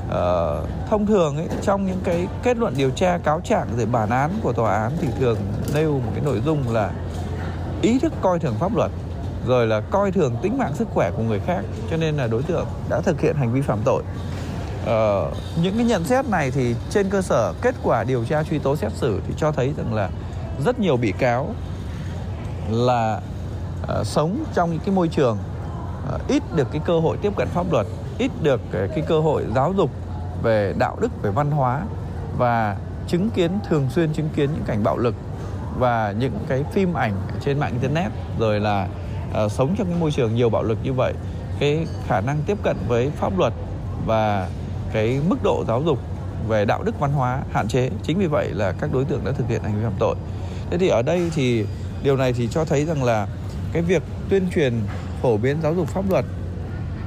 [0.10, 4.10] Ờ, thông thường ấy, trong những cái kết luận điều tra cáo trạng rồi bản
[4.10, 5.38] án của tòa án thì thường
[5.76, 6.91] nêu một cái nội dung là
[7.81, 8.91] ý thức coi thường pháp luật
[9.47, 11.61] rồi là coi thường tính mạng sức khỏe của người khác
[11.91, 14.03] cho nên là đối tượng đã thực hiện hành vi phạm tội.
[14.85, 15.31] Ờ,
[15.64, 18.76] những cái nhận xét này thì trên cơ sở kết quả điều tra truy tố
[18.76, 20.10] xét xử thì cho thấy rằng là
[20.65, 21.49] rất nhiều bị cáo
[22.69, 23.22] là
[23.84, 25.38] uh, sống trong những cái môi trường
[26.15, 27.88] uh, ít được cái cơ hội tiếp cận pháp luật
[28.18, 29.91] ít được cái, cái cơ hội giáo dục
[30.44, 31.81] về đạo đức về văn hóa
[32.38, 32.77] và
[33.07, 35.15] chứng kiến thường xuyên chứng kiến những cảnh bạo lực
[35.77, 38.88] và những cái phim ảnh trên mạng internet rồi là
[39.45, 41.14] uh, sống trong cái môi trường nhiều bạo lực như vậy.
[41.60, 43.53] Cái khả năng tiếp cận với pháp luật
[44.06, 44.49] và
[44.94, 45.99] cái mức độ giáo dục
[46.48, 47.90] về đạo đức văn hóa hạn chế.
[48.03, 50.15] Chính vì vậy là các đối tượng đã thực hiện hành vi phạm tội.
[50.69, 51.65] Thế thì ở đây thì
[52.03, 53.27] điều này thì cho thấy rằng là
[53.73, 54.73] cái việc tuyên truyền
[55.21, 56.25] phổ biến giáo dục pháp luật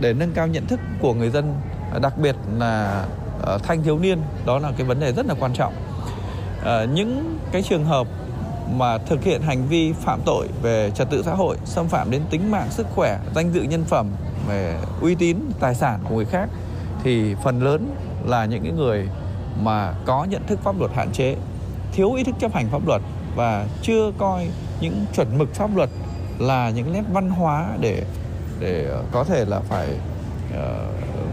[0.00, 1.54] để nâng cao nhận thức của người dân
[1.92, 3.04] à, đặc biệt là
[3.46, 5.72] à, thanh thiếu niên, đó là cái vấn đề rất là quan trọng.
[6.64, 8.06] À, những cái trường hợp
[8.72, 12.22] mà thực hiện hành vi phạm tội về trật tự xã hội, xâm phạm đến
[12.30, 14.10] tính mạng, sức khỏe, danh dự nhân phẩm,
[14.48, 16.48] về uy tín, tài sản của người khác
[17.04, 17.94] thì phần lớn
[18.24, 19.08] là những cái người
[19.62, 21.36] mà có nhận thức pháp luật hạn chế,
[21.92, 23.02] thiếu ý thức chấp hành pháp luật
[23.36, 24.48] và chưa coi
[24.80, 25.90] những chuẩn mực pháp luật
[26.38, 28.02] là những nét văn hóa để
[28.60, 29.88] để ờ, có thể là phải
[30.50, 30.60] uh,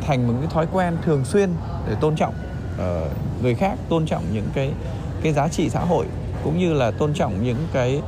[0.08, 1.50] thành một cái thói quen thường xuyên
[1.88, 2.34] để tôn trọng
[2.76, 4.74] uh, người khác tôn trọng những cái
[5.22, 6.06] cái giá trị xã hội
[6.44, 8.02] cũng như là tôn trọng những cái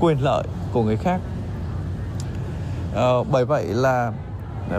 [0.00, 1.20] quyền lợi của người khác.
[2.92, 4.12] Uh, bởi vậy là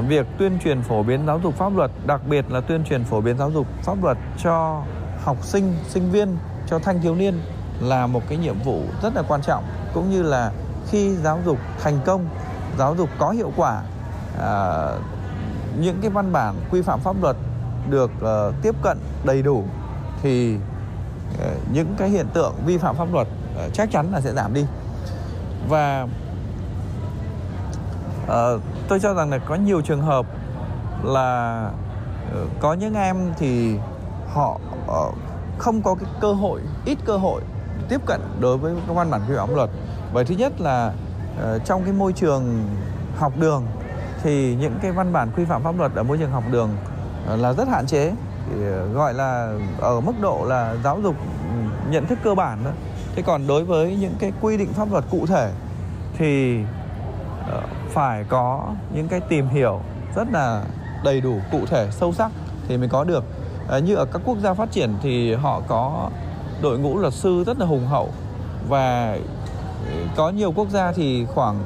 [0.08, 3.22] việc tuyên truyền phổ biến giáo dục pháp luật đặc biệt là tuyên truyền phổ
[3.22, 4.84] biến giáo dục pháp luật cho
[5.24, 7.34] học sinh sinh viên cho thanh thiếu niên
[7.82, 9.64] là một cái nhiệm vụ rất là quan trọng
[9.94, 10.52] cũng như là
[10.90, 12.26] khi giáo dục thành công
[12.78, 13.82] giáo dục có hiệu quả
[14.42, 14.88] à,
[15.80, 17.36] những cái văn bản quy phạm pháp luật
[17.90, 19.64] được uh, tiếp cận đầy đủ
[20.22, 20.56] thì
[21.34, 24.54] uh, những cái hiện tượng vi phạm pháp luật uh, chắc chắn là sẽ giảm
[24.54, 24.66] đi.
[25.70, 26.08] Và
[28.24, 30.26] uh, tôi cho rằng là có nhiều trường hợp
[31.04, 31.70] là
[32.42, 33.76] uh, có những em thì
[34.34, 35.16] họ uh,
[35.58, 37.42] không có cái cơ hội ít cơ hội
[37.92, 39.70] tiếp cận đối với các văn bản quy phạm pháp luật.
[40.14, 40.92] Vậy thứ nhất là
[41.42, 42.66] ờ, trong cái môi trường
[43.18, 43.66] học đường
[44.24, 46.70] thì những cái văn bản quy phạm pháp luật ở môi trường học đường
[47.28, 48.14] ờ, là rất hạn chế.
[48.62, 52.72] Ờ, gọi là ở mức độ là giáo dục ừ, nhận thức cơ bản đó.
[53.16, 55.52] Thế còn đối với những cái quy định pháp luật cụ thể
[56.18, 56.60] thì
[57.90, 59.80] phải có những cái tìm hiểu
[60.16, 60.64] rất là
[61.04, 62.32] đầy đủ, cụ thể, sâu sắc
[62.68, 63.24] thì mới có được.
[63.84, 66.10] Như ở các quốc gia phát triển thì họ có
[66.62, 68.10] đội ngũ luật sư rất là hùng hậu.
[68.70, 69.18] Và
[69.88, 71.66] ừ, có nhiều quốc gia thì khoảng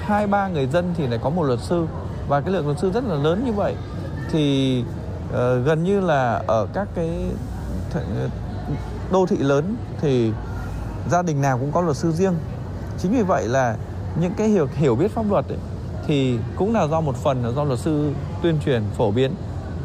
[0.00, 1.86] hai ba người dân thì lại có một luật sư.
[2.28, 3.74] Và cái lượng luật sư rất là lớn như vậy.
[4.30, 4.78] Thì
[5.28, 5.34] uh,
[5.64, 7.26] gần như là ở các cái
[7.94, 8.00] ừ,
[9.12, 10.32] đô thị lớn thì
[11.10, 12.34] gia đình nào cũng có luật sư riêng.
[12.98, 13.76] Chính vì vậy là
[14.20, 15.58] những cái hiểu hiểu biết pháp luật ấy,
[16.06, 18.12] thì cũng là do một phần là do luật sư
[18.42, 19.34] tuyên truyền phổ biến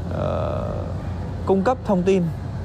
[0.09, 0.15] uh,
[1.45, 2.23] cung cấp thông tin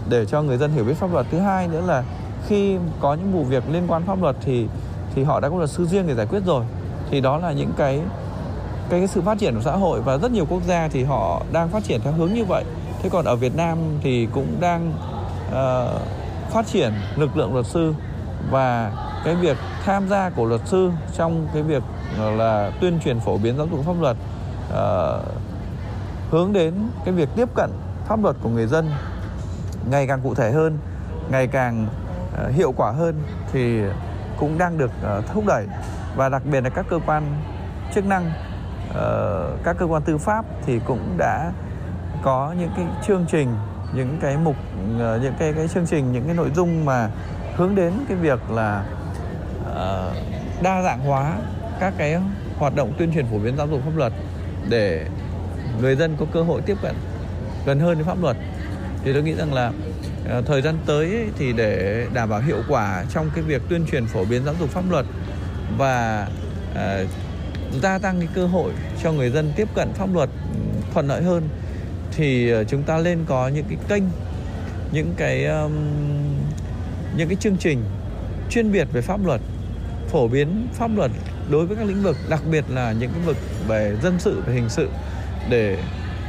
[0.08, 1.26] để cho người dân hiểu biết pháp luật.
[1.30, 2.04] Thứ hai nữa là
[2.46, 4.66] khi có những vụ việc liên quan pháp luật thì
[5.14, 6.64] thì họ đã có luật sư riêng để giải quyết rồi.
[7.10, 8.00] Thì đó là những cái
[8.90, 11.42] cái, cái sự phát triển của xã hội và rất nhiều quốc gia thì họ
[11.52, 12.64] đang phát triển theo hướng như vậy.
[13.02, 14.92] Thế còn ở Việt Nam thì cũng đang
[15.48, 16.00] uh,
[16.50, 17.94] phát triển lực lượng luật sư
[18.50, 18.92] và
[19.24, 21.82] cái việc tham gia của luật sư trong cái việc
[22.18, 24.16] ờ, là tuyên truyền phổ biến giáo dục pháp luật
[24.72, 25.24] uh,
[26.30, 26.74] hướng đến
[27.04, 27.70] cái việc tiếp cận
[28.06, 28.90] pháp luật của người dân
[29.90, 30.78] ngày càng cụ thể hơn,
[31.30, 31.86] ngày càng
[32.36, 33.14] ờ, hiệu quả hơn
[33.52, 33.80] thì
[34.38, 35.66] cũng đang được ờ, thúc đẩy.
[36.16, 37.22] Và đặc biệt là các cơ quan
[37.94, 38.32] chức năng
[38.94, 41.52] ờ, các cơ quan tư pháp thì cũng đã
[42.22, 43.48] có những cái chương trình,
[43.94, 44.56] những cái mục
[44.98, 47.08] những cái cái chương trình, những cái nội dung mà
[47.56, 48.84] hướng đến cái việc là
[50.62, 51.32] đa dạng hóa
[51.80, 52.16] các cái
[52.58, 54.12] hoạt động tuyên truyền phổ biến giáo dục pháp luật
[54.68, 55.06] để
[55.80, 56.94] người dân có cơ hội tiếp cận
[57.66, 58.36] gần hơn với pháp luật
[59.04, 59.72] thì tôi nghĩ rằng là
[60.28, 63.86] ờ, thời gian tới ấy, thì để đảm bảo hiệu quả trong cái việc tuyên
[63.90, 65.06] truyền phổ biến giáo dục pháp luật
[65.78, 66.28] và
[66.72, 67.08] uh,
[67.82, 68.72] gia tăng cái cơ hội
[69.02, 70.30] cho người dân tiếp cận pháp luật
[70.92, 71.48] thuận lợi hơn
[72.12, 74.02] thì ờ, chúng ta nên có những cái kênh
[74.92, 75.72] những cái um,
[77.16, 77.84] những cái chương trình
[78.50, 79.40] chuyên biệt về pháp luật
[80.08, 81.10] phổ biến pháp luật
[81.50, 83.36] đối với các lĩnh vực đặc biệt là những lĩnh vực
[83.68, 84.88] về dân sự và hình sự
[85.50, 85.78] để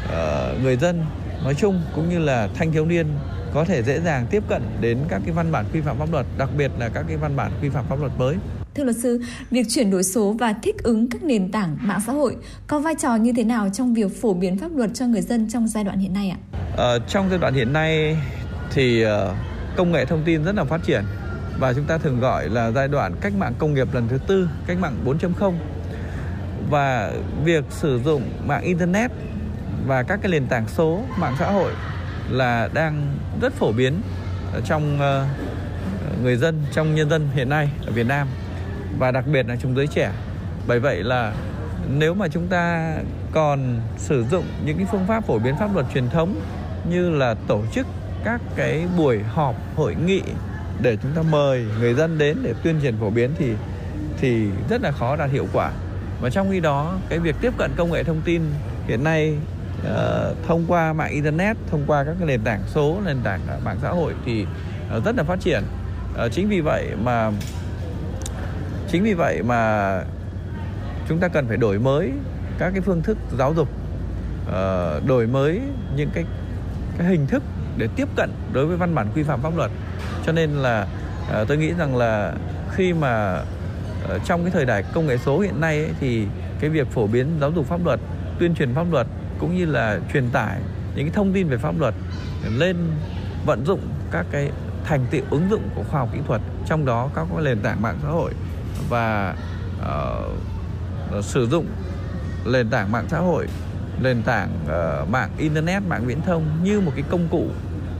[0.06, 1.06] uh, người dân
[1.46, 3.08] nói chung cũng như là thanh thiếu niên
[3.54, 6.26] có thể dễ dàng tiếp cận đến các cái văn bản quy phạm pháp luật
[6.38, 8.36] đặc biệt là các cái văn bản quy phạm pháp luật mới
[8.76, 12.14] Thưa luật sư, việc chuyển đổi số và thích ứng các nền tảng mạng xã
[12.14, 12.36] hội
[12.68, 15.50] có vai trò như thế nào trong việc phổ biến pháp luật cho người dân
[15.50, 16.38] trong giai đoạn hiện nay ạ?
[16.78, 18.18] Ờ, trong giai đoạn hiện nay
[18.74, 19.10] thì uh,
[19.76, 21.04] công nghệ thông tin rất là phát triển
[21.60, 24.50] và chúng ta thường gọi là giai đoạn cách mạng công nghiệp lần thứ tư,
[24.68, 25.54] cách mạng 4.0.
[26.70, 27.12] Và
[27.44, 29.12] việc sử dụng mạng internet
[29.86, 31.72] và các cái nền tảng số mạng xã hội
[32.30, 34.02] là đang rất phổ biến
[34.66, 35.26] trong ờ,
[36.24, 38.28] người dân, trong nhân dân hiện nay ở Việt Nam
[39.00, 40.12] và đặc biệt là trong giới trẻ.
[40.68, 41.34] Bởi vậy là
[41.90, 42.96] nếu mà chúng ta
[43.32, 46.42] còn sử dụng những cái phương pháp phổ biến pháp luật truyền thống
[46.90, 47.88] như là tổ chức
[48.24, 50.22] các cái buổi họp, hội nghị
[50.82, 53.54] để chúng ta mời người dân đến để tuyên truyền phổ biến thì
[54.18, 55.72] thì rất là khó đạt hiệu quả
[56.22, 58.42] và trong khi đó, cái việc tiếp cận công nghệ thông tin
[58.88, 59.36] hiện nay
[59.82, 63.60] uh, thông qua mạng internet thông qua các cái nền tảng số nền tảng ờ,
[63.66, 64.46] mạng xã hội thì
[64.98, 65.64] uh, rất là phát triển.
[66.26, 67.32] Uh, chính vì vậy mà
[68.92, 70.02] chính vì vậy mà
[71.10, 72.12] chúng ta cần phải đổi mới
[72.58, 73.70] các cái phương thức giáo dục.
[74.48, 75.62] Uh, đổi mới
[75.96, 76.26] những cái
[76.98, 77.44] cái hình thức
[77.78, 79.72] để tiếp cận đối với văn bản quy phạm pháp luật.
[80.26, 80.88] Cho nên là
[81.42, 82.34] uh, tôi nghĩ rằng là
[82.72, 83.42] khi mà
[84.16, 86.26] uh, trong cái thời đại công nghệ số hiện nay ấy, thì
[86.60, 88.00] cái việc phổ biến giáo dục pháp luật
[88.40, 89.08] tuyên truyền pháp luật
[89.40, 90.60] cũng như là truyền tải
[90.96, 91.94] những cái thông tin về pháp luật
[92.58, 92.78] lên
[93.46, 93.80] vận dụng
[94.12, 94.52] các cái
[94.84, 97.82] thành tựu ứng dụng của khoa học kỹ thuật trong đó các cái nền tảng
[97.82, 98.32] mạng xã hội
[98.90, 99.36] và
[99.82, 101.66] uh, sử dụng
[102.46, 103.48] nền tảng mạng xã hội
[104.02, 107.48] nền tảng uh, mạng internet mạng viễn thông như một cái công cụ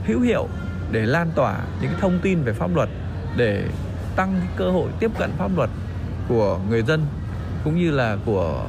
[0.06, 0.48] hữu hiệu
[0.90, 2.88] để lan tỏa những cái thông tin về pháp luật
[3.36, 3.68] để
[4.16, 5.70] tăng cái cơ hội tiếp cận pháp luật
[6.28, 7.06] của người dân
[7.64, 8.64] cũng như là của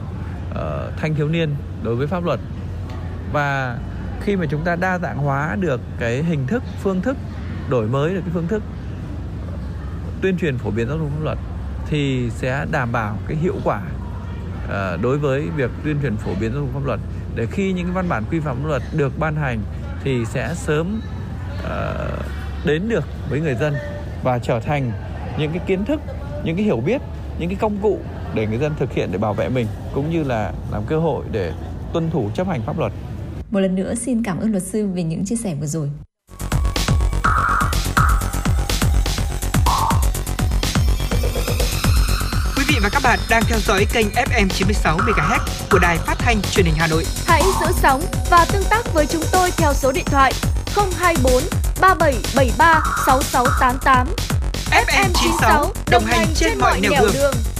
[0.51, 0.57] uh,
[0.97, 2.39] thanh thiếu niên đối với pháp luật
[3.33, 3.77] và
[4.21, 7.17] khi mà chúng ta đa dạng hóa được cái hình thức phương thức
[7.69, 8.63] đổi mới được cái phương thức
[10.21, 11.37] tuyên truyền phổ biến giáo dục pháp luật
[11.89, 13.81] thì sẽ đảm bảo cái hiệu quả
[14.65, 16.99] uh, đối với việc tuyên truyền phổ biến giáo dục pháp luật
[17.35, 19.59] để khi những cái văn bản quy phạm pháp luật được ban hành
[20.03, 21.01] thì sẽ sớm
[21.63, 21.67] uh,
[22.65, 23.73] đến được với người dân
[24.23, 24.91] và trở thành
[25.39, 26.01] những cái kiến thức
[26.43, 27.01] những cái hiểu biết
[27.39, 27.99] những cái công cụ
[28.33, 31.25] để người dân thực hiện để bảo vệ mình cũng như là làm cơ hội
[31.31, 31.53] để
[31.93, 32.93] tuân thủ chấp hành pháp luật.
[33.51, 35.89] Một lần nữa xin cảm ơn luật sư về những chia sẻ vừa rồi.
[42.57, 45.39] Quý vị và các bạn đang theo dõi kênh FM 96 MHz
[45.71, 47.05] của đài phát thanh truyền hình Hà Nội.
[47.25, 50.33] Hãy giữ sóng và tương tác với chúng tôi theo số điện thoại
[50.75, 51.43] 024
[51.81, 54.07] 3773 6688.
[54.71, 57.13] FM 96 đồng hành trên mọi nẻo đường.
[57.13, 57.56] đường.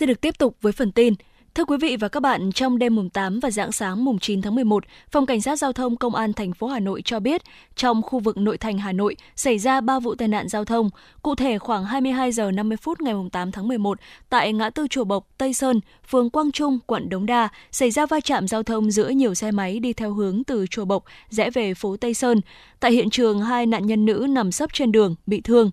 [0.00, 1.14] Xin được tiếp tục với phần tin.
[1.54, 4.42] Thưa quý vị và các bạn, trong đêm mùng 8 và dạng sáng mùng 9
[4.42, 7.42] tháng 11, Phòng Cảnh sát Giao thông Công an thành phố Hà Nội cho biết,
[7.76, 10.90] trong khu vực nội thành Hà Nội xảy ra 3 vụ tai nạn giao thông.
[11.22, 13.98] Cụ thể khoảng 22 giờ 50 phút ngày mùng 8 tháng 11,
[14.28, 18.06] tại ngã tư Chùa Bộc, Tây Sơn, phường Quang Trung, quận Đống Đa, xảy ra
[18.06, 21.50] va chạm giao thông giữa nhiều xe máy đi theo hướng từ Chùa Bộc rẽ
[21.50, 22.40] về phố Tây Sơn.
[22.80, 25.70] Tại hiện trường, hai nạn nhân nữ nằm sấp trên đường, bị thương.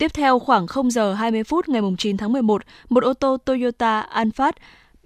[0.00, 4.00] Tiếp theo khoảng 0 giờ 20 phút ngày 9 tháng 11, một ô tô Toyota
[4.00, 4.56] Alphard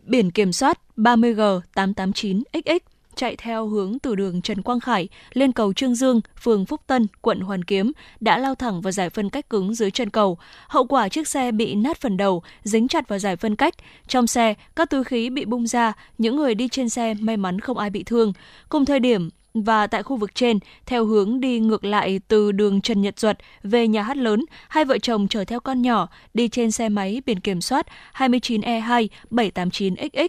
[0.02, 2.78] biển kiểm soát 30G889XX
[3.16, 7.06] chạy theo hướng từ đường Trần Quang Khải lên cầu Trương Dương, phường Phúc Tân,
[7.20, 10.38] quận Hoàn Kiếm đã lao thẳng vào giải phân cách cứng dưới chân cầu.
[10.68, 13.74] Hậu quả chiếc xe bị nát phần đầu, dính chặt vào giải phân cách.
[14.08, 17.60] Trong xe, các túi khí bị bung ra, những người đi trên xe may mắn
[17.60, 18.32] không ai bị thương.
[18.68, 22.80] Cùng thời điểm, và tại khu vực trên, theo hướng đi ngược lại từ đường
[22.80, 26.48] Trần Nhật Duật về nhà hát lớn, hai vợ chồng chở theo con nhỏ đi
[26.48, 27.86] trên xe máy biển kiểm soát
[28.16, 30.28] 29E2 789XX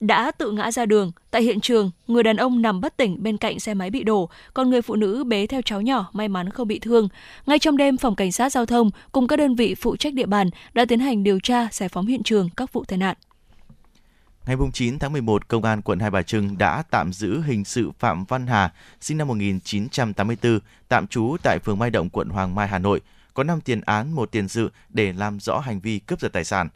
[0.00, 1.12] đã tự ngã ra đường.
[1.30, 4.28] Tại hiện trường, người đàn ông nằm bất tỉnh bên cạnh xe máy bị đổ,
[4.54, 7.08] còn người phụ nữ bế theo cháu nhỏ may mắn không bị thương.
[7.46, 10.26] Ngay trong đêm, phòng cảnh sát giao thông cùng các đơn vị phụ trách địa
[10.26, 13.16] bàn đã tiến hành điều tra, giải phóng hiện trường các vụ tai nạn.
[14.46, 17.90] Ngày 9 tháng 11, Công an quận Hai Bà Trưng đã tạm giữ hình sự
[17.98, 20.58] Phạm Văn Hà, sinh năm 1984,
[20.88, 23.00] tạm trú tại phường Mai Động, quận Hoàng Mai, Hà Nội,
[23.34, 26.44] có 5 tiền án, một tiền sự để làm rõ hành vi cướp giật tài
[26.44, 26.68] sản.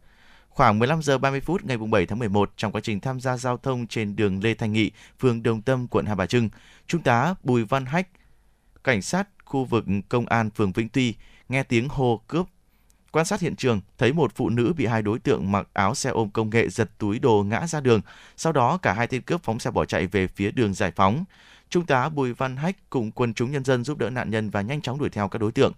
[0.48, 3.56] Khoảng 15 giờ 30 phút ngày 7 tháng 11, trong quá trình tham gia giao
[3.56, 6.48] thông trên đường Lê Thanh Nghị, phường Đồng Tâm, quận Hai Bà Trưng,
[6.86, 8.08] Trung tá Bùi Văn Hách,
[8.84, 11.14] cảnh sát khu vực công an phường Vĩnh Tuy,
[11.48, 12.46] nghe tiếng hô cướp
[13.12, 16.10] Quan sát hiện trường, thấy một phụ nữ bị hai đối tượng mặc áo xe
[16.10, 18.00] ôm công nghệ giật túi đồ ngã ra đường.
[18.36, 21.24] Sau đó, cả hai tên cướp phóng xe bỏ chạy về phía đường giải phóng.
[21.70, 24.60] Trung tá Bùi Văn Hách cùng quân chúng nhân dân giúp đỡ nạn nhân và
[24.62, 25.72] nhanh chóng đuổi theo các đối tượng.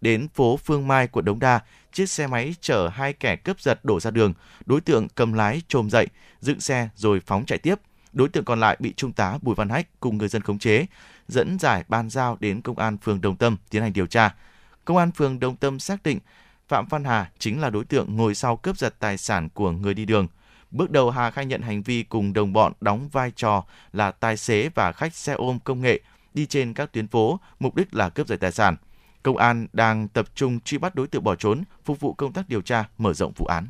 [0.00, 1.60] Đến phố Phương Mai, quận Đống Đa,
[1.92, 4.32] chiếc xe máy chở hai kẻ cướp giật đổ ra đường.
[4.66, 6.06] Đối tượng cầm lái trồm dậy,
[6.40, 7.74] dựng xe rồi phóng chạy tiếp.
[8.12, 10.86] Đối tượng còn lại bị Trung tá Bùi Văn Hách cùng người dân khống chế,
[11.28, 14.34] dẫn giải ban giao đến công an phường Đồng Tâm tiến hành điều tra.
[14.84, 16.18] Công an phường Đồng Tâm xác định
[16.68, 19.94] Phạm Văn Hà chính là đối tượng ngồi sau cướp giật tài sản của người
[19.94, 20.28] đi đường.
[20.70, 24.36] Bước đầu Hà khai nhận hành vi cùng đồng bọn đóng vai trò là tài
[24.36, 26.00] xế và khách xe ôm công nghệ
[26.34, 28.76] đi trên các tuyến phố, mục đích là cướp giật tài sản.
[29.22, 32.48] Công an đang tập trung truy bắt đối tượng bỏ trốn, phục vụ công tác
[32.48, 33.68] điều tra, mở rộng vụ án.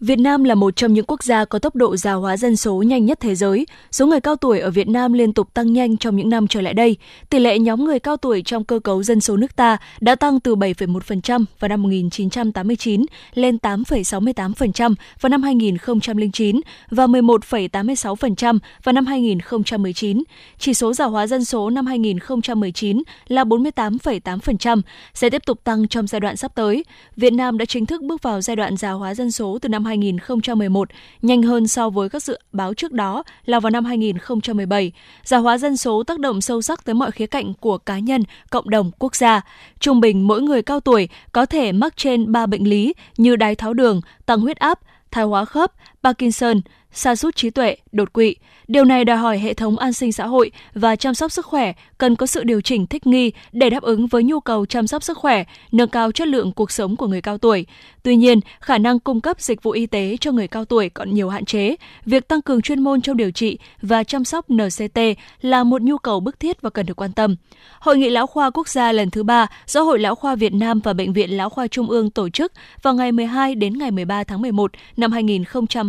[0.00, 2.82] Việt Nam là một trong những quốc gia có tốc độ già hóa dân số
[2.82, 3.66] nhanh nhất thế giới.
[3.90, 6.60] Số người cao tuổi ở Việt Nam liên tục tăng nhanh trong những năm trở
[6.60, 6.96] lại đây.
[7.30, 10.40] Tỷ lệ nhóm người cao tuổi trong cơ cấu dân số nước ta đã tăng
[10.40, 13.04] từ 7,1% vào năm 1989
[13.34, 16.60] lên 8,68% vào năm 2009
[16.90, 20.22] và 11,86% vào năm 2019.
[20.58, 24.82] Chỉ số già hóa dân số năm 2019 là 48,8%,
[25.14, 26.84] sẽ tiếp tục tăng trong giai đoạn sắp tới.
[27.16, 29.85] Việt Nam đã chính thức bước vào giai đoạn già hóa dân số từ năm
[29.86, 30.88] 2011,
[31.22, 34.92] nhanh hơn so với các dự báo trước đó là vào năm 2017.
[35.24, 38.22] Già hóa dân số tác động sâu sắc tới mọi khía cạnh của cá nhân,
[38.50, 39.40] cộng đồng, quốc gia.
[39.80, 43.54] Trung bình mỗi người cao tuổi có thể mắc trên 3 bệnh lý như đái
[43.54, 44.80] tháo đường, tăng huyết áp,
[45.10, 45.72] thoái hóa khớp,
[46.06, 46.60] Parkinson,
[46.92, 48.36] sa sút trí tuệ, đột quỵ.
[48.68, 51.72] Điều này đòi hỏi hệ thống an sinh xã hội và chăm sóc sức khỏe
[51.98, 55.02] cần có sự điều chỉnh thích nghi để đáp ứng với nhu cầu chăm sóc
[55.02, 57.66] sức khỏe, nâng cao chất lượng cuộc sống của người cao tuổi.
[58.02, 61.14] Tuy nhiên, khả năng cung cấp dịch vụ y tế cho người cao tuổi còn
[61.14, 61.76] nhiều hạn chế.
[62.04, 64.98] Việc tăng cường chuyên môn trong điều trị và chăm sóc NCT
[65.40, 67.36] là một nhu cầu bức thiết và cần được quan tâm.
[67.80, 70.80] Hội nghị Lão khoa Quốc gia lần thứ ba do Hội Lão khoa Việt Nam
[70.80, 72.52] và Bệnh viện Lão khoa Trung ương tổ chức
[72.82, 75.12] vào ngày 12 đến ngày 13 tháng 11 năm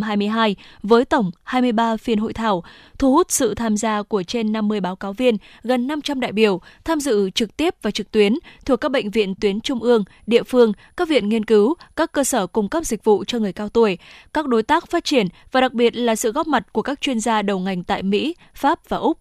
[0.08, 2.64] 2022 với tổng 23 phiên hội thảo,
[2.98, 6.60] thu hút sự tham gia của trên 50 báo cáo viên, gần 500 đại biểu
[6.84, 10.42] tham dự trực tiếp và trực tuyến thuộc các bệnh viện tuyến trung ương, địa
[10.42, 13.68] phương, các viện nghiên cứu, các cơ sở cung cấp dịch vụ cho người cao
[13.68, 13.98] tuổi,
[14.34, 17.20] các đối tác phát triển và đặc biệt là sự góp mặt của các chuyên
[17.20, 19.18] gia đầu ngành tại Mỹ, Pháp và Úc.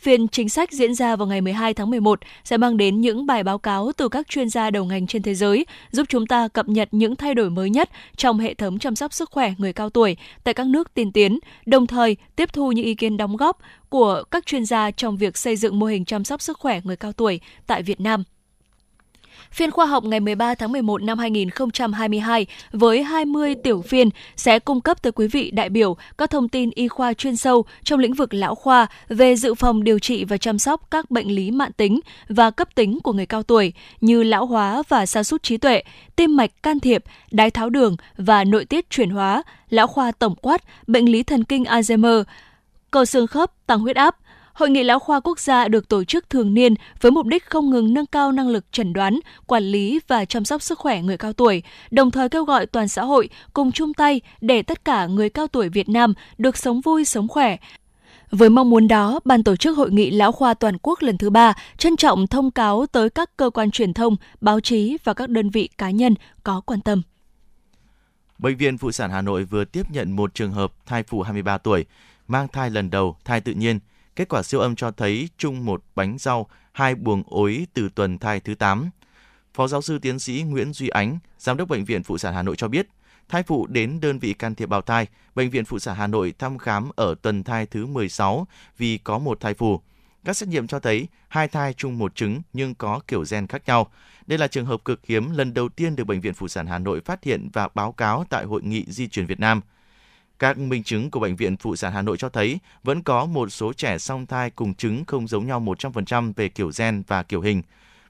[0.00, 3.42] Phiên chính sách diễn ra vào ngày 12 tháng 11 sẽ mang đến những bài
[3.42, 6.68] báo cáo từ các chuyên gia đầu ngành trên thế giới, giúp chúng ta cập
[6.68, 9.90] nhật những thay đổi mới nhất trong hệ thống chăm sóc sức khỏe người cao
[9.90, 13.58] tuổi tại các nước tiên tiến, đồng thời tiếp thu những ý kiến đóng góp
[13.88, 16.96] của các chuyên gia trong việc xây dựng mô hình chăm sóc sức khỏe người
[16.96, 18.24] cao tuổi tại Việt Nam.
[19.52, 24.80] Phiên khoa học ngày 13 tháng 11 năm 2022 với 20 tiểu phiên sẽ cung
[24.80, 28.14] cấp tới quý vị đại biểu các thông tin y khoa chuyên sâu trong lĩnh
[28.14, 31.72] vực lão khoa về dự phòng điều trị và chăm sóc các bệnh lý mạng
[31.76, 35.56] tính và cấp tính của người cao tuổi như lão hóa và sa sút trí
[35.56, 35.82] tuệ,
[36.16, 40.34] tim mạch can thiệp, đái tháo đường và nội tiết chuyển hóa, lão khoa tổng
[40.34, 42.24] quát, bệnh lý thần kinh Alzheimer,
[42.90, 44.16] cơ xương khớp, tăng huyết áp,
[44.60, 47.70] Hội nghị lão khoa quốc gia được tổ chức thường niên với mục đích không
[47.70, 51.16] ngừng nâng cao năng lực chẩn đoán, quản lý và chăm sóc sức khỏe người
[51.16, 55.06] cao tuổi, đồng thời kêu gọi toàn xã hội cùng chung tay để tất cả
[55.06, 57.56] người cao tuổi Việt Nam được sống vui, sống khỏe,
[58.30, 61.30] với mong muốn đó, Ban tổ chức Hội nghị Lão khoa Toàn quốc lần thứ
[61.30, 65.30] ba trân trọng thông cáo tới các cơ quan truyền thông, báo chí và các
[65.30, 66.14] đơn vị cá nhân
[66.44, 67.02] có quan tâm.
[68.38, 71.58] Bệnh viện Phụ sản Hà Nội vừa tiếp nhận một trường hợp thai phụ 23
[71.58, 71.84] tuổi,
[72.28, 73.78] mang thai lần đầu, thai tự nhiên,
[74.20, 78.18] Kết quả siêu âm cho thấy chung một bánh rau, hai buồng ối từ tuần
[78.18, 78.90] thai thứ 8.
[79.54, 82.42] Phó giáo sư tiến sĩ Nguyễn Duy Ánh, Giám đốc Bệnh viện Phụ sản Hà
[82.42, 82.88] Nội cho biết,
[83.28, 86.34] thai phụ đến đơn vị can thiệp bào thai, Bệnh viện Phụ sản Hà Nội
[86.38, 88.46] thăm khám ở tuần thai thứ 16
[88.78, 89.80] vì có một thai phụ.
[90.24, 93.62] Các xét nghiệm cho thấy hai thai chung một trứng nhưng có kiểu gen khác
[93.66, 93.90] nhau.
[94.26, 96.78] Đây là trường hợp cực hiếm lần đầu tiên được Bệnh viện Phụ sản Hà
[96.78, 99.60] Nội phát hiện và báo cáo tại Hội nghị Di truyền Việt Nam–
[100.40, 103.48] các minh chứng của Bệnh viện Phụ sản Hà Nội cho thấy vẫn có một
[103.48, 107.40] số trẻ song thai cùng trứng không giống nhau 100% về kiểu gen và kiểu
[107.40, 107.62] hình.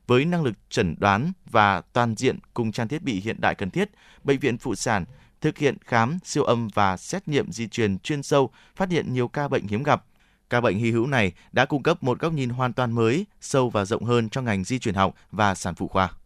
[0.06, 3.70] Với năng lực chẩn đoán và toàn diện cùng trang thiết bị hiện đại cần
[3.70, 3.90] thiết,
[4.24, 5.04] Bệnh viện Phụ sản
[5.40, 9.28] thực hiện khám, siêu âm và xét nghiệm di truyền chuyên sâu, phát hiện nhiều
[9.28, 10.04] ca bệnh hiếm gặp.
[10.50, 13.70] Ca bệnh hy hữu này đã cung cấp một góc nhìn hoàn toàn mới, sâu
[13.70, 16.19] và rộng hơn cho ngành di truyền học và sản phụ khoa.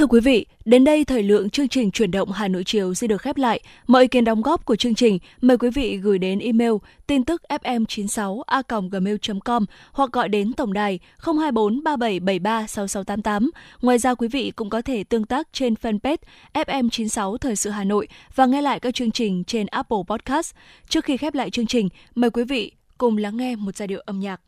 [0.00, 3.06] Thưa quý vị, đến đây thời lượng chương trình chuyển động Hà Nội chiều sẽ
[3.06, 3.60] được khép lại.
[3.86, 6.72] Mọi ý kiến đóng góp của chương trình mời quý vị gửi đến email
[7.06, 13.50] tin tức fm96a.gmail.com hoặc gọi đến tổng đài 024 3773 6688.
[13.82, 16.16] Ngoài ra quý vị cũng có thể tương tác trên fanpage
[16.54, 20.54] FM96 Thời sự Hà Nội và nghe lại các chương trình trên Apple Podcast.
[20.88, 24.02] Trước khi khép lại chương trình, mời quý vị cùng lắng nghe một giai điệu
[24.06, 24.40] âm nhạc.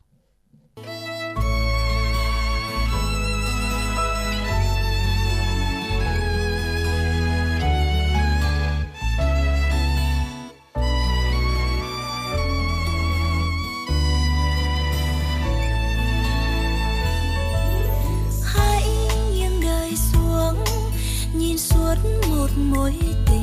[21.93, 22.93] ngất một mối
[23.25, 23.42] tình.